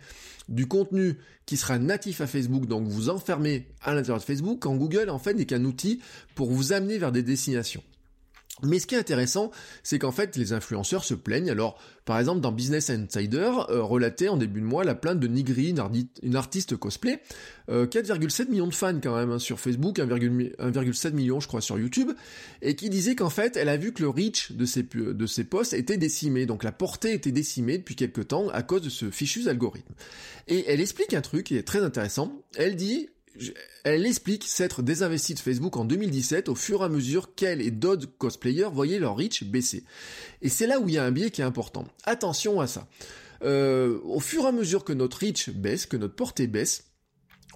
du 0.49 0.67
contenu 0.67 1.15
qui 1.50 1.58
sera 1.58 1.79
natif 1.79 2.22
à 2.22 2.27
Facebook, 2.27 2.68
donc 2.68 2.88
vous 2.88 3.10
enfermez 3.10 3.65
à 3.82 3.96
l'intérieur 3.96 4.20
de 4.20 4.24
Facebook, 4.24 4.60
quand 4.62 4.75
Google 4.75 5.10
en 5.10 5.18
fait 5.18 5.34
n'est 5.34 5.48
qu'un 5.48 5.65
outil 5.65 6.00
pour 6.36 6.51
vous 6.51 6.74
amener 6.74 7.00
vers 7.00 7.12
des 7.12 7.24
destinations. 7.24 7.82
Mais 8.63 8.79
ce 8.79 8.87
qui 8.87 8.95
est 8.95 8.99
intéressant, 8.99 9.51
c'est 9.83 9.99
qu'en 9.99 10.11
fait, 10.11 10.35
les 10.35 10.53
influenceurs 10.53 11.03
se 11.03 11.13
plaignent. 11.13 11.49
Alors, 11.49 11.79
par 12.05 12.19
exemple, 12.19 12.41
dans 12.41 12.51
Business 12.51 12.89
Insider, 12.89 13.51
euh, 13.69 13.81
relaté 13.83 14.29
en 14.29 14.37
début 14.37 14.61
de 14.61 14.65
mois 14.65 14.83
la 14.83 14.95
plainte 14.95 15.19
de 15.19 15.27
Nigri, 15.27 15.75
une, 16.23 16.35
artiste 16.35 16.75
cosplay, 16.75 17.21
4,7 17.69 18.41
euh, 18.41 18.45
millions 18.49 18.67
de 18.67 18.73
fans 18.73 18.99
quand 19.01 19.15
même 19.15 19.31
hein, 19.31 19.39
sur 19.39 19.59
Facebook, 19.59 19.99
1,7 19.99 21.11
million 21.11 21.39
je 21.39 21.47
crois 21.47 21.61
sur 21.61 21.77
YouTube, 21.77 22.11
et 22.61 22.75
qui 22.75 22.89
disait 22.89 23.15
qu'en 23.15 23.29
fait, 23.29 23.55
elle 23.57 23.69
a 23.69 23.77
vu 23.77 23.93
que 23.93 24.01
le 24.01 24.09
reach 24.09 24.51
de 24.53 24.65
ses, 24.65 25.43
posts 25.43 25.73
était 25.73 25.97
décimé, 25.97 26.45
donc 26.45 26.63
la 26.63 26.71
portée 26.71 27.13
était 27.13 27.31
décimée 27.31 27.77
depuis 27.77 27.95
quelques 27.95 28.29
temps 28.29 28.49
à 28.49 28.63
cause 28.63 28.81
de 28.81 28.89
ce 28.89 29.11
fichu 29.11 29.47
algorithme. 29.47 29.93
Et 30.47 30.65
elle 30.67 30.81
explique 30.81 31.13
un 31.13 31.21
truc 31.21 31.45
qui 31.45 31.57
est 31.57 31.63
très 31.63 31.83
intéressant. 31.83 32.41
Elle 32.55 32.75
dit, 32.75 33.09
elle 33.83 34.05
explique 34.05 34.43
s'être 34.45 34.81
désinvestie 34.81 35.33
de 35.33 35.39
Facebook 35.39 35.77
en 35.77 35.86
2017 35.86 36.50
au 36.50 36.55
fur 36.55 36.81
et 36.81 36.86
à 36.86 36.89
mesure 36.89 37.36
qu'elle 37.36 37.62
et 37.62 37.71
d'autres 37.71 38.07
cosplayers 38.17 38.69
voyaient 38.71 39.00
leur 39.00 39.15
reach 39.15 39.43
baisser. 39.43 39.83
Et 40.41 40.50
c'est 40.50 40.67
là 40.67 40.79
où 40.79 40.89
il 40.89 40.95
y 40.95 40.98
a 40.98 41.05
un 41.05 41.12
biais 41.12 41.31
qui 41.31 41.41
est 41.41 41.45
important. 41.45 41.86
Attention 42.03 42.59
à 42.59 42.67
ça. 42.67 42.88
Euh, 43.43 44.00
au 44.03 44.19
fur 44.19 44.43
et 44.43 44.48
à 44.48 44.51
mesure 44.51 44.83
que 44.83 44.93
notre 44.93 45.19
reach 45.19 45.50
baisse, 45.50 45.86
que 45.86 45.98
notre 45.98 46.15
portée 46.15 46.48
baisse, 46.48 46.86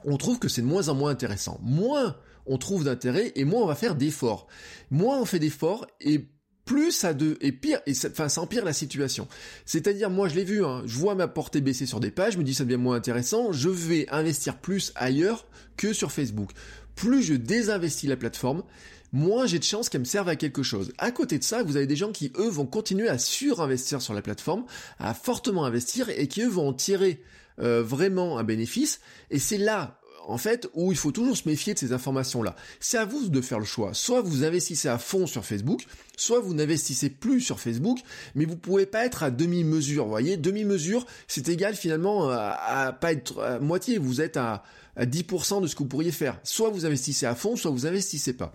on 0.06 0.18
trouve 0.18 0.40
que 0.40 0.48
c'est 0.48 0.62
de 0.62 0.68
moins 0.68 0.90
en 0.90 0.96
moins 0.96 1.12
intéressant. 1.12 1.60
Moins 1.62 2.18
on 2.46 2.58
trouve 2.58 2.84
d'intérêt 2.84 3.32
et 3.36 3.46
moins 3.46 3.62
on 3.62 3.68
va 3.68 3.76
faire 3.76 3.96
d'efforts. 3.96 4.48
Moins 4.92 5.20
on 5.20 5.26
fait 5.26 5.40
d'efforts 5.40 5.88
et 6.02 6.28
plus 6.66 7.04
à 7.04 7.14
deux, 7.14 7.38
et 7.42 7.52
pire, 7.52 7.82
et 7.86 7.94
ça, 7.94 8.08
enfin, 8.10 8.30
ça 8.30 8.42
empire 8.42 8.64
la 8.64 8.74
situation. 8.74 9.28
C'est-à-dire, 9.66 10.10
moi, 10.10 10.28
je 10.30 10.36
l'ai 10.36 10.46
vu, 10.46 10.64
hein, 10.64 10.82
je 10.86 10.98
vois 10.98 11.16
ma 11.16 11.28
portée 11.28 11.62
baisser 11.62 11.86
sur 11.86 12.00
des 12.00 12.12
pages, 12.12 12.34
je 12.34 12.38
me 12.38 12.44
dis 12.44 12.54
ça 12.54 12.64
devient 12.64 12.78
moins 12.78 12.96
intéressant, 12.96 13.52
je 13.52 13.70
vais 13.70 14.08
investir 14.10 14.58
plus 14.58 14.94
ailleurs 14.96 15.46
que 15.76 15.94
sur 15.94 16.12
Facebook. 16.12 16.52
Plus 16.96 17.24
je 17.24 17.34
désinvestis 17.34 18.10
la 18.10 18.16
plateforme, 18.16 18.64
moins 19.12 19.46
j'ai 19.46 19.60
de 19.60 19.64
chances 19.64 19.90
qu'elle 19.90 20.02
me 20.02 20.06
serve 20.06 20.30
à 20.30 20.36
quelque 20.36 20.64
chose. 20.64 20.94
À 20.98 21.12
côté 21.12 21.38
de 21.38 21.44
ça, 21.44 21.64
vous 21.64 21.76
avez 21.76 21.88
des 21.88 21.96
gens 21.96 22.12
qui, 22.12 22.32
eux, 22.38 22.50
vont 22.50 22.66
continuer 22.66 23.10
à 23.10 23.18
surinvestir 23.18 24.02
sur 24.02 24.14
la 24.14 24.22
plateforme, 24.22 24.66
à 25.00 25.14
fortement 25.14 25.66
investir, 25.66 26.10
et 26.10 26.28
qui, 26.28 26.42
eux, 26.44 26.50
vont 26.50 26.70
en 26.70 26.74
tirer 26.74 27.22
euh, 27.60 27.84
vraiment 27.84 28.38
un 28.38 28.44
bénéfice, 28.44 29.00
et 29.30 29.40
c'est 29.40 29.58
là 29.58 30.00
en 30.28 30.38
fait, 30.38 30.68
où 30.74 30.92
il 30.92 30.98
faut 30.98 31.12
toujours 31.12 31.38
se 31.38 31.48
méfier 31.48 31.74
de 31.74 31.80
ces 31.80 31.94
informations-là. 31.94 32.56
C'est 32.80 32.98
à 32.98 33.06
vous 33.06 33.30
de 33.30 33.42
faire 33.42 33.60
le 33.60 33.66
choix. 33.66 33.94
Soit 33.94 34.22
vous 34.22 34.44
investissez 34.44 34.88
à 34.88 34.98
fond 34.98 35.28
sur 35.28 35.46
Facebook, 35.46 35.86
soit 36.18 36.40
vous 36.40 36.54
n'investissez 36.54 37.10
plus 37.10 37.42
sur 37.42 37.60
Facebook, 37.60 38.00
mais 38.36 38.46
vous 38.46 38.58
pouvez 38.58 38.86
pas 38.86 39.06
être 39.06 39.24
à 39.24 39.32
demi-mesure. 39.32 40.08
Voyez, 40.08 40.38
demi-mesure, 40.38 41.06
c'est 41.28 41.50
égal 41.50 41.76
finalement 41.76 42.30
à, 42.30 42.96
pas 43.00 43.12
être 43.12 43.42
à 43.42 43.60
moitié. 43.60 43.98
Vous 43.98 44.22
êtes 44.22 44.38
à, 44.38 44.64
à 44.96 45.06
10% 45.06 45.62
de 45.62 45.68
ce 45.68 45.76
que 45.76 45.80
vous 45.80 45.90
pourriez 45.90 46.12
faire. 46.12 46.40
Soit 46.44 46.70
vous 46.70 46.86
investissez 46.86 47.26
à 47.26 47.36
fond, 47.36 47.56
soit 47.56 47.72
vous 47.72 47.86
investissez 47.86 48.34
pas. 48.34 48.54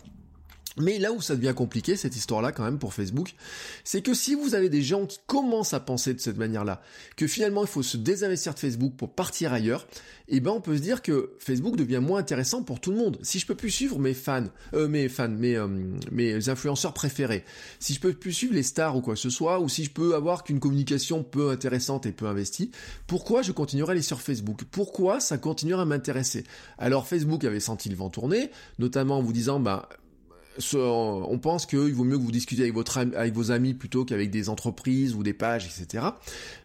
Mais 0.81 0.99
là 0.99 1.13
où 1.13 1.21
ça 1.21 1.37
devient 1.37 1.55
compliqué, 1.55 1.97
cette 1.97 2.17
histoire-là 2.17 2.53
quand 2.53 2.65
même 2.65 2.79
pour 2.79 2.95
Facebook, 2.95 3.35
c'est 3.85 4.03
que 4.03 4.15
si 4.15 4.35
vous 4.35 4.55
avez 4.55 4.69
des 4.69 4.83
gens 4.83 5.07
qui 5.07 5.19
commencent 5.27 5.75
à 5.75 5.81
penser 5.81 6.15
de 6.15 6.21
cette 6.21 6.39
manière-là, 6.39 6.83
que 7.17 7.27
finalement 7.27 7.63
il 7.63 7.69
faut 7.69 7.83
se 7.83 7.97
désinvestir 7.97 8.55
de 8.55 8.59
Facebook 8.59 8.95
pour 8.97 9.11
partir 9.11 9.53
ailleurs, 9.53 9.87
eh 10.29 10.41
ben 10.41 10.51
on 10.51 10.61
peut 10.61 10.77
se 10.77 10.83
dire 10.83 11.03
que 11.03 11.33
Facebook 11.39 11.77
devient 11.77 12.01
moins 12.03 12.21
intéressant 12.21 12.63
pour 12.63 12.81
tout 12.81 12.91
le 12.91 12.99
monde. 12.99 13.19
Si 13.23 13.39
je 13.39 13.47
peux 13.47 13.55
plus 13.55 13.71
suivre 13.71 13.99
mes 13.99 14.15
fans, 14.15 14.45
euh, 14.75 14.87
mes 14.87 15.09
fans, 15.09 15.29
mes, 15.29 15.57
euh, 15.57 16.41
influenceurs 16.49 16.93
préférés, 16.93 17.45
si 17.81 17.95
je 17.95 18.01
peux 18.01 18.13
plus 18.13 18.33
suivre 18.33 18.55
les 18.55 18.63
stars 18.63 18.97
ou 18.97 19.01
quoi 19.01 19.15
que 19.15 19.21
ce 19.21 19.31
soit, 19.31 19.61
ou 19.61 19.69
si 19.69 19.85
je 19.85 19.91
peux 19.91 20.15
avoir 20.15 20.45
qu'une 20.45 20.61
communication 20.61 21.23
peu 21.23 21.51
intéressante 21.51 22.07
et 22.07 22.13
peu 22.13 22.27
investie, 22.27 22.71
pourquoi 23.07 23.43
je 23.43 23.53
continuerai 23.53 23.91
à 23.91 23.93
aller 23.93 24.03
sur 24.03 24.21
Facebook? 24.21 24.65
Pourquoi 24.71 25.21
ça 25.21 25.39
continuera 25.39 25.83
à 25.83 25.87
m'intéresser? 25.87 26.45
Alors 26.77 27.07
Facebook 27.07 27.45
avait 27.45 27.61
senti 27.61 27.89
le 27.89 27.97
vent 27.97 28.11
tourner, 28.11 28.51
notamment 28.79 29.19
en 29.19 29.23
vous 29.23 29.33
disant, 29.33 29.61
bah 29.61 29.89
on 30.75 31.39
pense 31.39 31.67
qu'il 31.67 31.95
vaut 31.95 32.05
mieux 32.05 32.19
que 32.19 32.23
vous 32.23 32.33
discutiez 32.33 32.65
avec, 32.69 33.15
avec 33.15 33.35
vos 33.35 33.51
amis 33.51 33.75
plutôt 33.75 34.05
qu'avec 34.05 34.31
des 34.31 34.49
entreprises 34.49 35.15
ou 35.15 35.23
des 35.23 35.33
pages, 35.33 35.67
etc. 35.67 36.07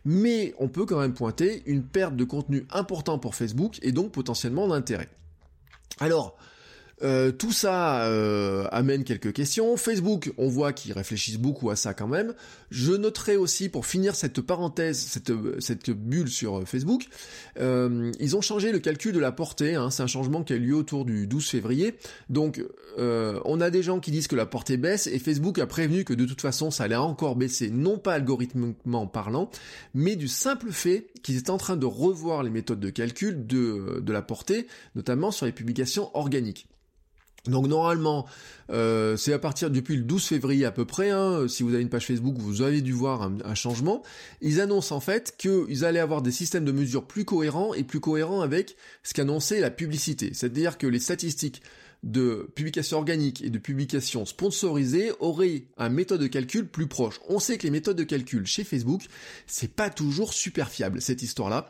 Mais 0.05 0.53
on 0.59 0.67
peut 0.67 0.85
quand 0.85 0.99
même 0.99 1.13
pointer 1.13 1.63
une 1.65 1.83
perte 1.83 2.15
de 2.15 2.23
contenu 2.23 2.65
important 2.71 3.19
pour 3.19 3.35
Facebook 3.35 3.79
et 3.81 3.91
donc 3.91 4.11
potentiellement 4.11 4.67
d'intérêt. 4.67 5.09
Alors, 5.99 6.37
euh, 7.03 7.31
tout 7.31 7.51
ça 7.51 8.05
euh, 8.05 8.65
amène 8.71 9.03
quelques 9.03 9.33
questions. 9.33 9.75
Facebook, 9.75 10.31
on 10.37 10.47
voit 10.47 10.71
qu'ils 10.71 10.93
réfléchissent 10.93 11.37
beaucoup 11.37 11.69
à 11.69 11.75
ça 11.75 11.93
quand 11.93 12.07
même. 12.07 12.33
Je 12.71 12.93
noterai 12.93 13.35
aussi, 13.35 13.67
pour 13.67 13.85
finir 13.85 14.15
cette 14.15 14.41
parenthèse, 14.41 15.19
cette, 15.59 15.91
bulle 15.91 16.29
sur 16.29 16.59
euh, 16.59 16.65
Facebook, 16.65 17.07
ils 17.59 18.35
ont 18.35 18.41
changé 18.41 18.71
le 18.71 18.79
calcul 18.79 19.11
de 19.13 19.19
la 19.19 19.31
portée. 19.31 19.75
Hein. 19.75 19.89
C'est 19.91 20.03
un 20.03 20.07
changement 20.07 20.43
qui 20.43 20.53
a 20.53 20.55
eu 20.55 20.59
lieu 20.59 20.75
autour 20.75 21.05
du 21.05 21.27
12 21.27 21.47
février. 21.47 21.95
Donc, 22.29 22.63
on 22.97 23.61
a 23.61 23.69
des 23.69 23.83
gens 23.83 23.99
qui 23.99 24.11
disent 24.11 24.27
que 24.27 24.35
la 24.35 24.45
portée 24.45 24.77
baisse 24.77 25.07
et 25.07 25.19
Facebook 25.19 25.59
a 25.59 25.67
prévenu 25.67 26.03
que 26.03 26.13
de 26.13 26.25
toute 26.25 26.41
façon, 26.41 26.71
ça 26.71 26.85
allait 26.85 26.95
encore 26.95 27.35
baisser, 27.35 27.69
non 27.69 27.97
pas 27.97 28.13
algorithmiquement 28.13 29.07
parlant, 29.07 29.49
mais 29.93 30.15
du 30.15 30.27
simple 30.27 30.71
fait 30.71 31.07
qu'ils 31.21 31.37
étaient 31.37 31.49
en 31.49 31.57
train 31.57 31.75
de 31.75 31.85
revoir 31.85 32.43
les 32.43 32.49
méthodes 32.49 32.79
de 32.79 32.89
calcul 32.89 33.45
de 33.45 34.11
la 34.11 34.21
portée, 34.21 34.67
notamment 34.95 35.31
sur 35.31 35.45
les 35.45 35.51
publications 35.51 36.15
organiques. 36.15 36.67
Donc 37.45 37.67
normalement, 37.67 38.25
euh, 38.69 39.17
c'est 39.17 39.33
à 39.33 39.39
partir 39.39 39.69
depuis 39.69 39.97
le 39.97 40.03
12 40.03 40.25
février 40.25 40.63
à 40.63 40.71
peu 40.71 40.85
près, 40.85 41.09
hein, 41.09 41.45
si 41.49 41.61
vous 41.61 41.73
avez 41.73 41.83
une 41.83 41.89
page 41.89 42.07
Facebook, 42.07 42.35
vous 42.37 42.61
avez 42.61 42.81
dû 42.81 42.93
voir 42.93 43.29
un, 43.43 43.55
changement. 43.55 44.01
Ils 44.41 44.61
annoncent 44.61 44.95
en 44.95 45.01
fait 45.01 45.35
qu'ils 45.37 45.83
allaient 45.83 45.99
avoir 45.99 46.21
des 46.21 46.31
systèmes 46.31 46.63
de 46.63 46.71
mesure 46.71 47.05
plus 47.05 47.25
cohérents 47.25 47.73
et 47.73 47.83
plus 47.83 47.99
cohérents 47.99 48.39
avec 48.39 48.77
ce 49.03 49.13
qu'annonçait 49.13 49.59
la 49.59 49.71
publicité. 49.71 50.31
C'est-à-dire 50.33 50.77
que 50.77 50.87
les 50.87 50.99
statistiques 50.99 51.61
de 52.03 52.49
publication 52.53 52.97
organique 52.97 53.41
et 53.41 53.49
de 53.49 53.57
publication 53.57 54.25
sponsorisée 54.25 55.11
aurait 55.19 55.63
un 55.77 55.89
méthode 55.89 56.21
de 56.21 56.27
calcul 56.27 56.67
plus 56.67 56.87
proche. 56.87 57.19
On 57.29 57.39
sait 57.39 57.57
que 57.57 57.63
les 57.63 57.71
méthodes 57.71 57.97
de 57.97 58.03
calcul 58.03 58.45
chez 58.45 58.63
Facebook, 58.63 59.03
c'est 59.47 59.73
pas 59.73 59.89
toujours 59.89 60.33
super 60.33 60.69
fiable 60.69 61.01
cette 61.01 61.23
histoire-là. 61.23 61.69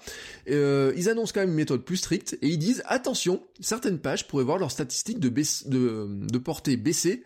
Euh, 0.49 0.91
ils 0.97 1.07
annoncent 1.07 1.31
quand 1.33 1.41
même 1.41 1.49
une 1.49 1.55
méthode 1.55 1.85
plus 1.85 1.97
stricte 1.97 2.37
et 2.41 2.47
ils 2.47 2.57
disent 2.57 2.81
attention, 2.85 3.43
certaines 3.59 3.99
pages 3.99 4.27
pourraient 4.27 4.43
voir 4.43 4.57
leurs 4.57 4.71
statistiques 4.71 5.19
de, 5.19 5.29
de, 5.29 6.07
de 6.09 6.37
portée 6.39 6.77
baisser, 6.77 7.23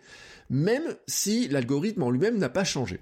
même 0.50 0.96
si 1.06 1.48
l'algorithme 1.48 2.02
en 2.02 2.10
lui-même 2.10 2.38
n'a 2.38 2.50
pas 2.50 2.64
changé. 2.64 3.00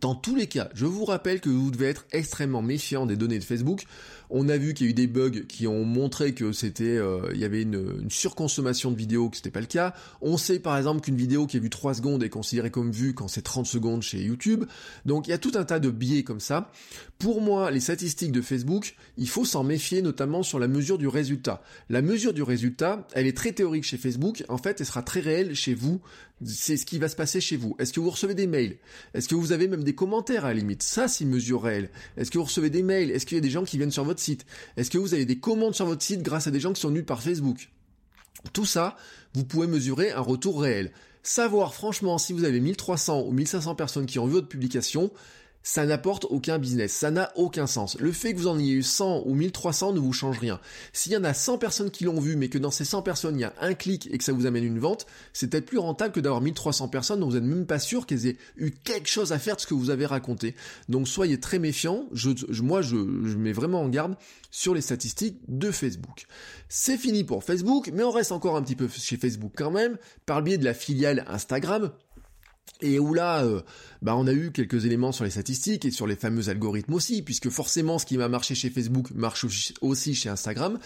Dans 0.00 0.14
tous 0.14 0.34
les 0.34 0.46
cas, 0.46 0.68
je 0.74 0.84
vous 0.84 1.06
rappelle 1.06 1.40
que 1.40 1.48
vous 1.48 1.70
devez 1.70 1.86
être 1.86 2.04
extrêmement 2.12 2.60
méfiant 2.60 3.06
des 3.06 3.16
données 3.16 3.38
de 3.38 3.44
Facebook. 3.44 3.84
On 4.30 4.48
a 4.48 4.56
vu 4.56 4.74
qu'il 4.74 4.86
y 4.86 4.88
a 4.88 4.90
eu 4.90 4.94
des 4.94 5.06
bugs 5.06 5.44
qui 5.48 5.66
ont 5.66 5.84
montré 5.84 6.34
que 6.34 6.52
c'était, 6.52 6.84
euh, 6.84 7.30
il 7.32 7.40
y 7.40 7.44
avait 7.44 7.62
une, 7.62 8.10
surconsommation 8.10 8.90
de 8.90 8.96
vidéos, 8.96 9.30
que 9.30 9.36
c'était 9.36 9.50
pas 9.50 9.60
le 9.60 9.66
cas. 9.66 9.94
On 10.20 10.36
sait 10.36 10.58
par 10.58 10.76
exemple 10.76 11.00
qu'une 11.00 11.16
vidéo 11.16 11.46
qui 11.46 11.56
est 11.56 11.60
vue 11.60 11.70
3 11.70 11.94
secondes 11.94 12.22
est 12.22 12.28
considérée 12.28 12.70
comme 12.70 12.90
vue 12.90 13.14
quand 13.14 13.28
c'est 13.28 13.42
30 13.42 13.66
secondes 13.66 14.02
chez 14.02 14.22
YouTube. 14.22 14.64
Donc 15.04 15.26
il 15.26 15.30
y 15.30 15.34
a 15.34 15.38
tout 15.38 15.52
un 15.54 15.64
tas 15.64 15.78
de 15.78 15.90
biais 15.90 16.22
comme 16.22 16.40
ça. 16.40 16.70
Pour 17.18 17.40
moi, 17.40 17.70
les 17.70 17.80
statistiques 17.80 18.32
de 18.32 18.42
Facebook, 18.42 18.94
il 19.16 19.28
faut 19.28 19.44
s'en 19.44 19.64
méfier 19.64 20.02
notamment 20.02 20.42
sur 20.42 20.58
la 20.58 20.68
mesure 20.68 20.98
du 20.98 21.08
résultat. 21.08 21.62
La 21.88 22.02
mesure 22.02 22.34
du 22.34 22.42
résultat, 22.42 23.06
elle 23.14 23.26
est 23.26 23.36
très 23.36 23.52
théorique 23.52 23.84
chez 23.84 23.96
Facebook. 23.96 24.44
En 24.48 24.58
fait, 24.58 24.80
elle 24.80 24.86
sera 24.86 25.02
très 25.02 25.20
réelle 25.20 25.54
chez 25.54 25.74
vous. 25.74 26.00
C'est 26.44 26.76
ce 26.76 26.84
qui 26.84 26.98
va 26.98 27.08
se 27.08 27.16
passer 27.16 27.40
chez 27.40 27.56
vous. 27.56 27.76
Est-ce 27.78 27.94
que 27.94 28.00
vous 28.00 28.10
recevez 28.10 28.34
des 28.34 28.46
mails? 28.46 28.76
Est-ce 29.14 29.26
que 29.26 29.34
vous 29.34 29.52
avez 29.52 29.68
même 29.68 29.84
des 29.84 29.94
commentaires 29.94 30.44
à 30.44 30.48
la 30.48 30.54
limite? 30.60 30.82
Ça, 30.82 31.08
c'est 31.08 31.24
une 31.24 31.30
mesure 31.30 31.62
réelle. 31.62 31.90
Est-ce 32.18 32.30
que 32.30 32.36
vous 32.36 32.44
recevez 32.44 32.68
des 32.68 32.82
mails? 32.82 33.10
Est-ce 33.10 33.24
qu'il 33.24 33.36
y 33.36 33.38
a 33.38 33.42
des 33.42 33.50
gens 33.50 33.64
qui 33.64 33.78
viennent 33.78 33.90
sur 33.90 34.04
votre 34.04 34.20
site? 34.20 34.44
Est-ce 34.76 34.90
que 34.90 34.98
vous 34.98 35.14
avez 35.14 35.24
des 35.24 35.38
commandes 35.38 35.74
sur 35.74 35.86
votre 35.86 36.02
site 36.02 36.22
grâce 36.22 36.46
à 36.46 36.50
des 36.50 36.60
gens 36.60 36.74
qui 36.74 36.80
sont 36.80 36.90
venus 36.90 37.06
par 37.06 37.22
Facebook? 37.22 37.70
Tout 38.52 38.66
ça, 38.66 38.96
vous 39.32 39.44
pouvez 39.44 39.66
mesurer 39.66 40.12
un 40.12 40.20
retour 40.20 40.60
réel. 40.60 40.92
Savoir 41.22 41.74
franchement 41.74 42.18
si 42.18 42.34
vous 42.34 42.44
avez 42.44 42.60
1300 42.60 43.22
ou 43.22 43.32
1500 43.32 43.74
personnes 43.74 44.06
qui 44.06 44.18
ont 44.18 44.26
vu 44.26 44.34
votre 44.34 44.48
publication, 44.48 45.10
ça 45.66 45.84
n'apporte 45.84 46.26
aucun 46.30 46.60
business, 46.60 46.92
ça 46.92 47.10
n'a 47.10 47.32
aucun 47.34 47.66
sens. 47.66 47.98
Le 47.98 48.12
fait 48.12 48.32
que 48.32 48.38
vous 48.38 48.46
en 48.46 48.56
ayez 48.56 48.74
eu 48.74 48.84
100 48.84 49.24
ou 49.26 49.34
1300 49.34 49.94
ne 49.94 49.98
vous 49.98 50.12
change 50.12 50.38
rien. 50.38 50.60
S'il 50.92 51.10
y 51.10 51.16
en 51.16 51.24
a 51.24 51.34
100 51.34 51.58
personnes 51.58 51.90
qui 51.90 52.04
l'ont 52.04 52.20
vu, 52.20 52.36
mais 52.36 52.48
que 52.48 52.56
dans 52.56 52.70
ces 52.70 52.84
100 52.84 53.02
personnes, 53.02 53.36
il 53.36 53.40
y 53.40 53.44
a 53.44 53.52
un 53.60 53.74
clic 53.74 54.08
et 54.12 54.16
que 54.16 54.22
ça 54.22 54.32
vous 54.32 54.46
amène 54.46 54.62
une 54.62 54.78
vente, 54.78 55.08
c'est 55.32 55.48
peut-être 55.48 55.66
plus 55.66 55.78
rentable 55.78 56.14
que 56.14 56.20
d'avoir 56.20 56.40
1300 56.40 56.86
personnes 56.86 57.18
dont 57.18 57.28
vous 57.28 57.34
n'êtes 57.34 57.42
même 57.42 57.66
pas 57.66 57.80
sûr 57.80 58.06
qu'elles 58.06 58.28
aient 58.28 58.36
eu 58.56 58.70
quelque 58.70 59.08
chose 59.08 59.32
à 59.32 59.40
faire 59.40 59.56
de 59.56 59.60
ce 59.60 59.66
que 59.66 59.74
vous 59.74 59.90
avez 59.90 60.06
raconté. 60.06 60.54
Donc 60.88 61.08
soyez 61.08 61.40
très 61.40 61.58
méfiants, 61.58 62.06
je, 62.12 62.30
moi 62.62 62.80
je, 62.80 62.90
je 62.90 63.36
mets 63.36 63.52
vraiment 63.52 63.82
en 63.82 63.88
garde 63.88 64.14
sur 64.52 64.72
les 64.72 64.80
statistiques 64.80 65.40
de 65.48 65.72
Facebook. 65.72 66.26
C'est 66.68 66.96
fini 66.96 67.24
pour 67.24 67.42
Facebook, 67.42 67.90
mais 67.92 68.04
on 68.04 68.12
reste 68.12 68.30
encore 68.30 68.56
un 68.56 68.62
petit 68.62 68.76
peu 68.76 68.86
chez 68.86 69.16
Facebook 69.16 69.52
quand 69.56 69.72
même, 69.72 69.98
par 70.26 70.38
le 70.38 70.44
biais 70.44 70.58
de 70.58 70.64
la 70.64 70.74
filiale 70.74 71.24
Instagram, 71.26 71.90
et 72.82 72.98
où 72.98 73.14
là, 73.14 73.42
euh, 73.42 73.62
bah 74.02 74.14
on 74.16 74.26
a 74.26 74.32
eu 74.32 74.52
quelques 74.52 74.84
éléments 74.84 75.12
sur 75.12 75.24
les 75.24 75.30
statistiques 75.30 75.86
et 75.86 75.90
sur 75.90 76.06
les 76.06 76.16
fameux 76.16 76.50
algorithmes 76.50 76.92
aussi, 76.92 77.22
puisque 77.22 77.48
forcément 77.48 77.98
ce 77.98 78.04
qui 78.04 78.16
va 78.16 78.28
marcher 78.28 78.54
chez 78.54 78.68
Facebook 78.68 79.10
marche 79.14 79.46
aussi 79.80 80.14
chez 80.14 80.28
Instagram. 80.28 80.78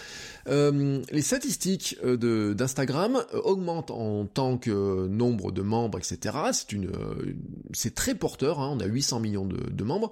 Euh, 0.47 1.01
les 1.11 1.21
statistiques 1.21 1.97
euh, 2.03 2.53
d'Instagram 2.53 3.23
augmentent 3.43 3.91
en 3.91 4.25
tant 4.25 4.57
que 4.57 5.07
nombre 5.07 5.51
de 5.51 5.61
membres, 5.61 5.97
etc. 5.97 6.37
C'est 6.53 6.71
une, 6.71 6.91
très 7.93 8.15
porteur. 8.15 8.61
Hein, 8.61 8.71
on 8.77 8.79
a 8.79 8.85
800 8.85 9.19
millions 9.19 9.45
de, 9.45 9.83
membres, 9.83 10.11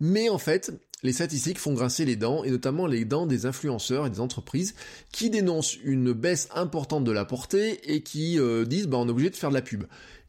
mais 0.00 0.28
en 0.28 0.38
fait, 0.38 0.72
les 1.02 1.12
statistiques 1.12 1.58
font 1.58 1.72
grincer 1.72 2.04
les 2.04 2.16
dents, 2.16 2.44
et 2.44 2.50
notamment 2.50 2.86
les 2.86 3.04
dents 3.06 3.26
des 3.26 3.46
influenceurs 3.46 4.06
et 4.06 4.10
des 4.10 4.20
entreprises 4.20 4.74
qui 5.10 5.30
dénoncent 5.30 5.76
une 5.84 6.12
baisse 6.12 6.48
importante 6.54 7.04
de 7.04 7.12
la 7.12 7.24
portée 7.24 7.94
et 7.94 8.02
qui 8.02 8.38
disent 8.66 8.88
bah 8.88 8.98
on 8.98 9.06
est 9.06 9.10
obligé 9.10 9.30
de 9.30 9.36
faire 9.36 9.50
de 9.50 9.54
la 9.54 9.62
pub. 9.62 9.84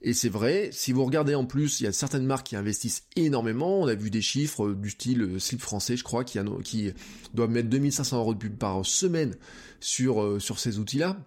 Et 0.08 0.14
c'est 0.14 0.30
vrai, 0.30 0.70
si 0.72 0.92
vous 0.92 1.04
regardez 1.04 1.34
en 1.34 1.46
plus, 1.46 1.82
il 1.82 1.86
y 1.86 1.88
a 1.88 1.92
certaines 1.92 2.28
marques 2.28 2.46
qui 2.46 2.56
investissent 2.56 3.08
énormément. 3.16 3.80
On 3.80 3.88
a 3.88 3.96
vu 3.96 4.12
des 4.12 4.22
chiffres 4.22 4.72
du 4.72 4.92
style 4.92 5.24
euh, 5.24 5.40
Slip 5.40 5.62
français, 5.62 5.98
je 5.98 6.04
crois, 6.04 6.24
qui, 6.24 6.38
qui 6.64 6.94
doivent 7.34 7.50
mettre 7.50 7.70
2500 7.70 8.20
euros 8.20 8.36
de 8.36 8.38
pub 8.38 8.56
par 8.56 8.86
semaine 8.86 9.36
sur, 9.80 10.22
euh, 10.22 10.40
sur 10.40 10.60
ces 10.60 10.78
outils-là 10.78 11.18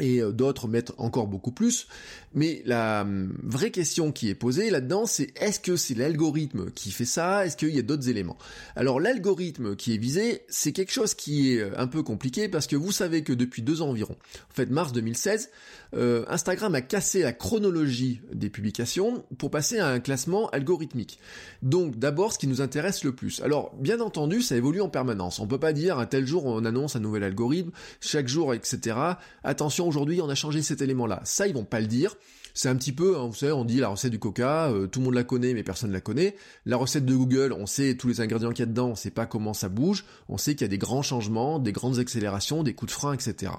et 0.00 0.20
euh, 0.20 0.32
d'autres 0.32 0.68
mettent 0.68 0.92
encore 0.98 1.26
beaucoup 1.26 1.50
plus. 1.50 1.86
Mais 2.34 2.62
la 2.66 3.02
hum, 3.02 3.32
vraie 3.42 3.70
question 3.70 4.12
qui 4.12 4.28
est 4.28 4.34
posée 4.34 4.70
là-dedans, 4.70 5.06
c'est 5.06 5.32
est-ce 5.40 5.60
que 5.60 5.76
c'est 5.76 5.94
l'algorithme 5.94 6.70
qui 6.70 6.90
fait 6.90 7.06
ça? 7.06 7.46
Est-ce 7.46 7.56
qu'il 7.56 7.74
y 7.74 7.78
a 7.78 7.82
d'autres 7.82 8.08
éléments? 8.08 8.36
Alors 8.76 9.00
l'algorithme 9.00 9.76
qui 9.76 9.94
est 9.94 9.98
visé, 9.98 10.42
c'est 10.48 10.72
quelque 10.72 10.92
chose 10.92 11.14
qui 11.14 11.52
est 11.52 11.60
euh, 11.60 11.70
un 11.78 11.86
peu 11.86 12.02
compliqué 12.02 12.48
parce 12.48 12.66
que 12.66 12.76
vous 12.76 12.92
savez 12.92 13.22
que 13.22 13.32
depuis 13.32 13.62
deux 13.62 13.80
ans 13.80 13.88
environ, 13.88 14.16
en 14.50 14.54
fait 14.54 14.70
mars 14.70 14.92
2016, 14.92 15.50
euh, 15.94 16.24
Instagram 16.28 16.74
a 16.74 16.82
cassé 16.82 17.22
la 17.22 17.32
chronologie 17.32 18.20
des 18.32 18.50
publications 18.50 19.24
pour 19.38 19.50
passer 19.50 19.78
à 19.78 19.88
un 19.88 20.00
classement 20.00 20.50
algorithmique. 20.50 21.18
Donc 21.62 21.98
d'abord 21.98 22.32
ce 22.32 22.38
qui 22.38 22.46
nous 22.46 22.60
intéresse 22.60 23.04
le 23.04 23.14
plus. 23.14 23.40
Alors 23.40 23.74
bien 23.76 24.00
entendu, 24.00 24.42
ça 24.42 24.54
évolue 24.54 24.82
en 24.82 24.90
permanence. 24.90 25.38
On 25.38 25.46
peut 25.46 25.58
pas 25.58 25.72
dire 25.72 25.98
un 25.98 26.06
tel 26.06 26.26
jour 26.26 26.44
on 26.44 26.64
annonce 26.66 26.94
un 26.96 27.00
nouvel 27.00 27.24
algorithme, 27.24 27.70
chaque 28.00 28.28
jour, 28.28 28.52
etc. 28.52 28.96
Attention 29.44 29.77
aujourd'hui 29.86 30.20
on 30.20 30.28
a 30.28 30.34
changé 30.34 30.62
cet 30.62 30.82
élément-là. 30.82 31.20
Ça, 31.24 31.46
ils 31.46 31.54
vont 31.54 31.64
pas 31.64 31.80
le 31.80 31.86
dire. 31.86 32.16
C'est 32.54 32.68
un 32.68 32.76
petit 32.76 32.92
peu, 32.92 33.16
hein, 33.16 33.26
vous 33.26 33.34
savez, 33.34 33.52
on 33.52 33.64
dit 33.64 33.78
la 33.78 33.88
recette 33.88 34.10
du 34.10 34.18
coca, 34.18 34.68
euh, 34.70 34.88
tout 34.88 34.98
le 34.98 35.04
monde 35.04 35.14
la 35.14 35.22
connaît, 35.22 35.54
mais 35.54 35.62
personne 35.62 35.90
ne 35.90 35.94
la 35.94 36.00
connaît. 36.00 36.34
La 36.66 36.76
recette 36.76 37.04
de 37.04 37.14
Google, 37.14 37.52
on 37.52 37.66
sait 37.66 37.96
tous 37.96 38.08
les 38.08 38.20
ingrédients 38.20 38.50
qu'il 38.50 38.60
y 38.60 38.62
a 38.64 38.66
dedans, 38.66 38.88
on 38.88 38.94
sait 38.96 39.12
pas 39.12 39.26
comment 39.26 39.54
ça 39.54 39.68
bouge, 39.68 40.04
on 40.28 40.38
sait 40.38 40.54
qu'il 40.54 40.62
y 40.62 40.64
a 40.64 40.68
des 40.68 40.78
grands 40.78 41.02
changements, 41.02 41.60
des 41.60 41.72
grandes 41.72 42.00
accélérations, 42.00 42.64
des 42.64 42.74
coups 42.74 42.92
de 42.92 42.98
frein, 42.98 43.12
etc. 43.12 43.52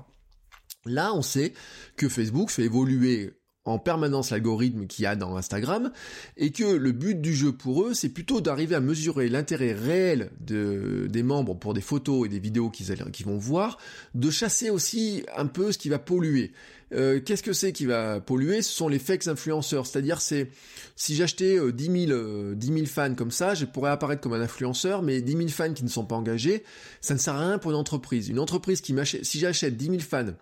Là, 0.86 1.14
on 1.14 1.22
sait 1.22 1.54
que 1.96 2.10
Facebook 2.10 2.50
fait 2.50 2.64
évoluer 2.64 3.39
en 3.70 3.80
permanence 3.80 4.32
l'algorithme 4.32 4.88
qu'il 4.88 5.04
y 5.04 5.06
a 5.06 5.16
dans 5.16 5.38
Instagram 5.38 5.92
et 6.38 6.52
que 6.52 6.64
le 6.64 6.92
but 6.92 7.20
du 7.20 7.34
jeu 7.34 7.52
pour 7.52 7.84
eux 7.84 7.94
c'est 7.94 8.10
plutôt 8.10 8.42
d'arriver 8.42 8.76
à 8.76 8.80
mesurer 8.80 9.30
l'intérêt 9.30 9.74
réel 9.74 10.32
de, 10.40 11.08
des 11.10 11.24
membres 11.24 11.56
pour 11.56 11.74
des 11.74 11.82
photos 11.82 12.26
et 12.26 12.30
des 12.30 12.40
vidéos 12.40 12.70
qu'ils 12.70 13.26
vont 13.26 13.38
voir, 13.38 13.78
de 14.16 14.30
chasser 14.30 14.70
aussi 14.70 15.24
un 15.36 15.46
peu 15.46 15.72
ce 15.72 15.78
qui 15.78 15.90
va 15.90 16.00
polluer. 16.00 16.52
Euh, 16.92 17.20
qu'est-ce 17.24 17.44
que 17.44 17.54
c'est 17.54 17.72
qui 17.72 17.86
va 17.86 18.20
polluer? 18.20 18.62
Ce 18.62 18.72
sont 18.72 18.88
les 18.88 18.98
fakes 18.98 19.28
influenceurs, 19.28 19.86
c'est-à-dire 19.86 20.22
c'est 20.22 20.50
si 20.96 21.16
j'achetais 21.16 21.60
10 21.72 22.08
000, 22.08 22.54
10 22.56 22.68
000 22.68 22.86
fans 22.86 23.14
comme 23.14 23.32
ça, 23.32 23.54
je 23.54 23.66
pourrais 23.66 23.92
apparaître 23.92 24.22
comme 24.22 24.34
un 24.34 24.42
influenceur, 24.42 25.02
mais 25.02 25.22
10 25.22 25.32
000 25.38 25.48
fans 25.50 25.74
qui 25.74 25.84
ne 25.84 25.90
sont 25.90 26.06
pas 26.06 26.16
engagés, 26.16 26.64
ça 27.02 27.14
ne 27.14 27.20
sert 27.20 27.36
à 27.36 27.48
rien 27.48 27.58
pour 27.60 27.72
une 27.72 27.78
entreprise. 27.78 28.30
Une 28.30 28.40
entreprise 28.40 28.82
qui 28.82 28.94
m'achète, 28.94 29.24
si 29.24 29.40
j'achète 29.40 29.78
10 29.78 29.86
000 29.86 30.00
fans, 30.00 30.34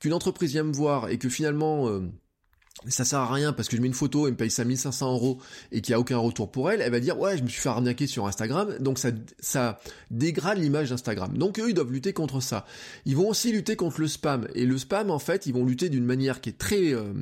qu'une 0.00 0.12
entreprise 0.12 0.50
vient 0.50 0.64
me 0.64 0.72
voir 0.72 1.08
et 1.08 1.18
que 1.18 1.28
finalement 1.28 1.88
euh, 1.88 2.00
ça 2.88 3.04
sert 3.04 3.20
à 3.20 3.32
rien 3.32 3.52
parce 3.52 3.68
que 3.68 3.76
je 3.76 3.80
mets 3.80 3.86
une 3.86 3.94
photo, 3.94 4.26
elle 4.26 4.32
me 4.32 4.36
paye 4.36 4.50
5500 4.50 5.12
euros 5.12 5.38
et 5.72 5.80
qu'il 5.80 5.92
n'y 5.92 5.96
a 5.96 6.00
aucun 6.00 6.18
retour 6.18 6.50
pour 6.50 6.70
elle, 6.70 6.80
elle 6.80 6.90
va 6.90 7.00
dire 7.00 7.18
ouais 7.18 7.38
je 7.38 7.42
me 7.42 7.48
suis 7.48 7.60
fait 7.60 7.68
arnaquer 7.68 8.06
sur 8.06 8.26
Instagram, 8.26 8.76
donc 8.80 8.98
ça, 8.98 9.10
ça 9.38 9.80
dégrade 10.10 10.58
l'image 10.58 10.90
d'Instagram. 10.90 11.36
Donc 11.38 11.58
eux 11.60 11.68
ils 11.68 11.74
doivent 11.74 11.92
lutter 11.92 12.12
contre 12.12 12.40
ça. 12.40 12.66
Ils 13.06 13.16
vont 13.16 13.28
aussi 13.28 13.52
lutter 13.52 13.76
contre 13.76 14.00
le 14.00 14.08
spam 14.08 14.48
et 14.54 14.66
le 14.66 14.76
spam 14.76 15.10
en 15.10 15.18
fait 15.18 15.46
ils 15.46 15.54
vont 15.54 15.64
lutter 15.64 15.88
d'une 15.88 16.04
manière 16.04 16.40
qui 16.40 16.50
est 16.50 16.58
très 16.58 16.92
euh, 16.92 17.12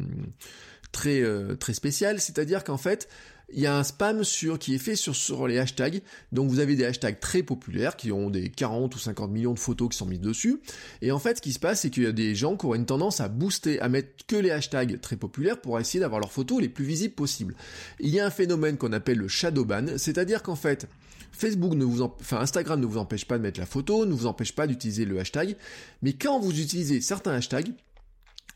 très 0.90 1.20
euh, 1.20 1.54
très 1.54 1.74
spéciale, 1.74 2.20
c'est-à-dire 2.20 2.64
qu'en 2.64 2.78
fait 2.78 3.08
il 3.52 3.60
y 3.60 3.66
a 3.66 3.76
un 3.76 3.82
spam 3.82 4.24
sur, 4.24 4.58
qui 4.58 4.74
est 4.74 4.78
fait 4.78 4.96
sur, 4.96 5.46
les 5.46 5.58
hashtags. 5.58 6.02
Donc 6.32 6.50
vous 6.50 6.58
avez 6.58 6.76
des 6.76 6.84
hashtags 6.84 7.20
très 7.20 7.42
populaires 7.42 7.96
qui 7.96 8.12
ont 8.12 8.30
des 8.30 8.48
40 8.48 8.94
ou 8.94 8.98
50 8.98 9.30
millions 9.30 9.52
de 9.54 9.58
photos 9.58 9.90
qui 9.90 9.96
sont 9.96 10.06
mises 10.06 10.20
dessus. 10.20 10.60
Et 11.00 11.12
en 11.12 11.18
fait, 11.18 11.38
ce 11.38 11.42
qui 11.42 11.52
se 11.52 11.58
passe, 11.58 11.82
c'est 11.82 11.90
qu'il 11.90 12.04
y 12.04 12.06
a 12.06 12.12
des 12.12 12.34
gens 12.34 12.56
qui 12.56 12.66
ont 12.66 12.74
une 12.74 12.86
tendance 12.86 13.20
à 13.20 13.28
booster, 13.28 13.80
à 13.80 13.88
mettre 13.88 14.26
que 14.26 14.36
les 14.36 14.50
hashtags 14.50 15.00
très 15.00 15.16
populaires 15.16 15.60
pour 15.60 15.78
essayer 15.78 16.00
d'avoir 16.00 16.20
leurs 16.20 16.32
photos 16.32 16.60
les 16.60 16.68
plus 16.68 16.84
visibles 16.84 17.14
possibles. 17.14 17.54
Il 18.00 18.10
y 18.10 18.20
a 18.20 18.26
un 18.26 18.30
phénomène 18.30 18.76
qu'on 18.76 18.92
appelle 18.92 19.18
le 19.18 19.28
shadow 19.28 19.64
ban, 19.64 19.86
c'est-à-dire 19.96 20.42
qu'en 20.42 20.56
fait, 20.56 20.88
Facebook 21.32 21.74
ne 21.74 21.84
vous 21.84 22.02
enfin 22.02 22.38
Instagram 22.38 22.80
ne 22.80 22.86
vous 22.86 22.98
empêche 22.98 23.26
pas 23.26 23.38
de 23.38 23.42
mettre 23.42 23.58
la 23.58 23.66
photo, 23.66 24.06
ne 24.06 24.12
vous 24.12 24.26
empêche 24.26 24.54
pas 24.54 24.66
d'utiliser 24.66 25.04
le 25.04 25.18
hashtag, 25.18 25.56
mais 26.02 26.12
quand 26.12 26.38
vous 26.38 26.60
utilisez 26.60 27.00
certains 27.00 27.32
hashtags, 27.32 27.72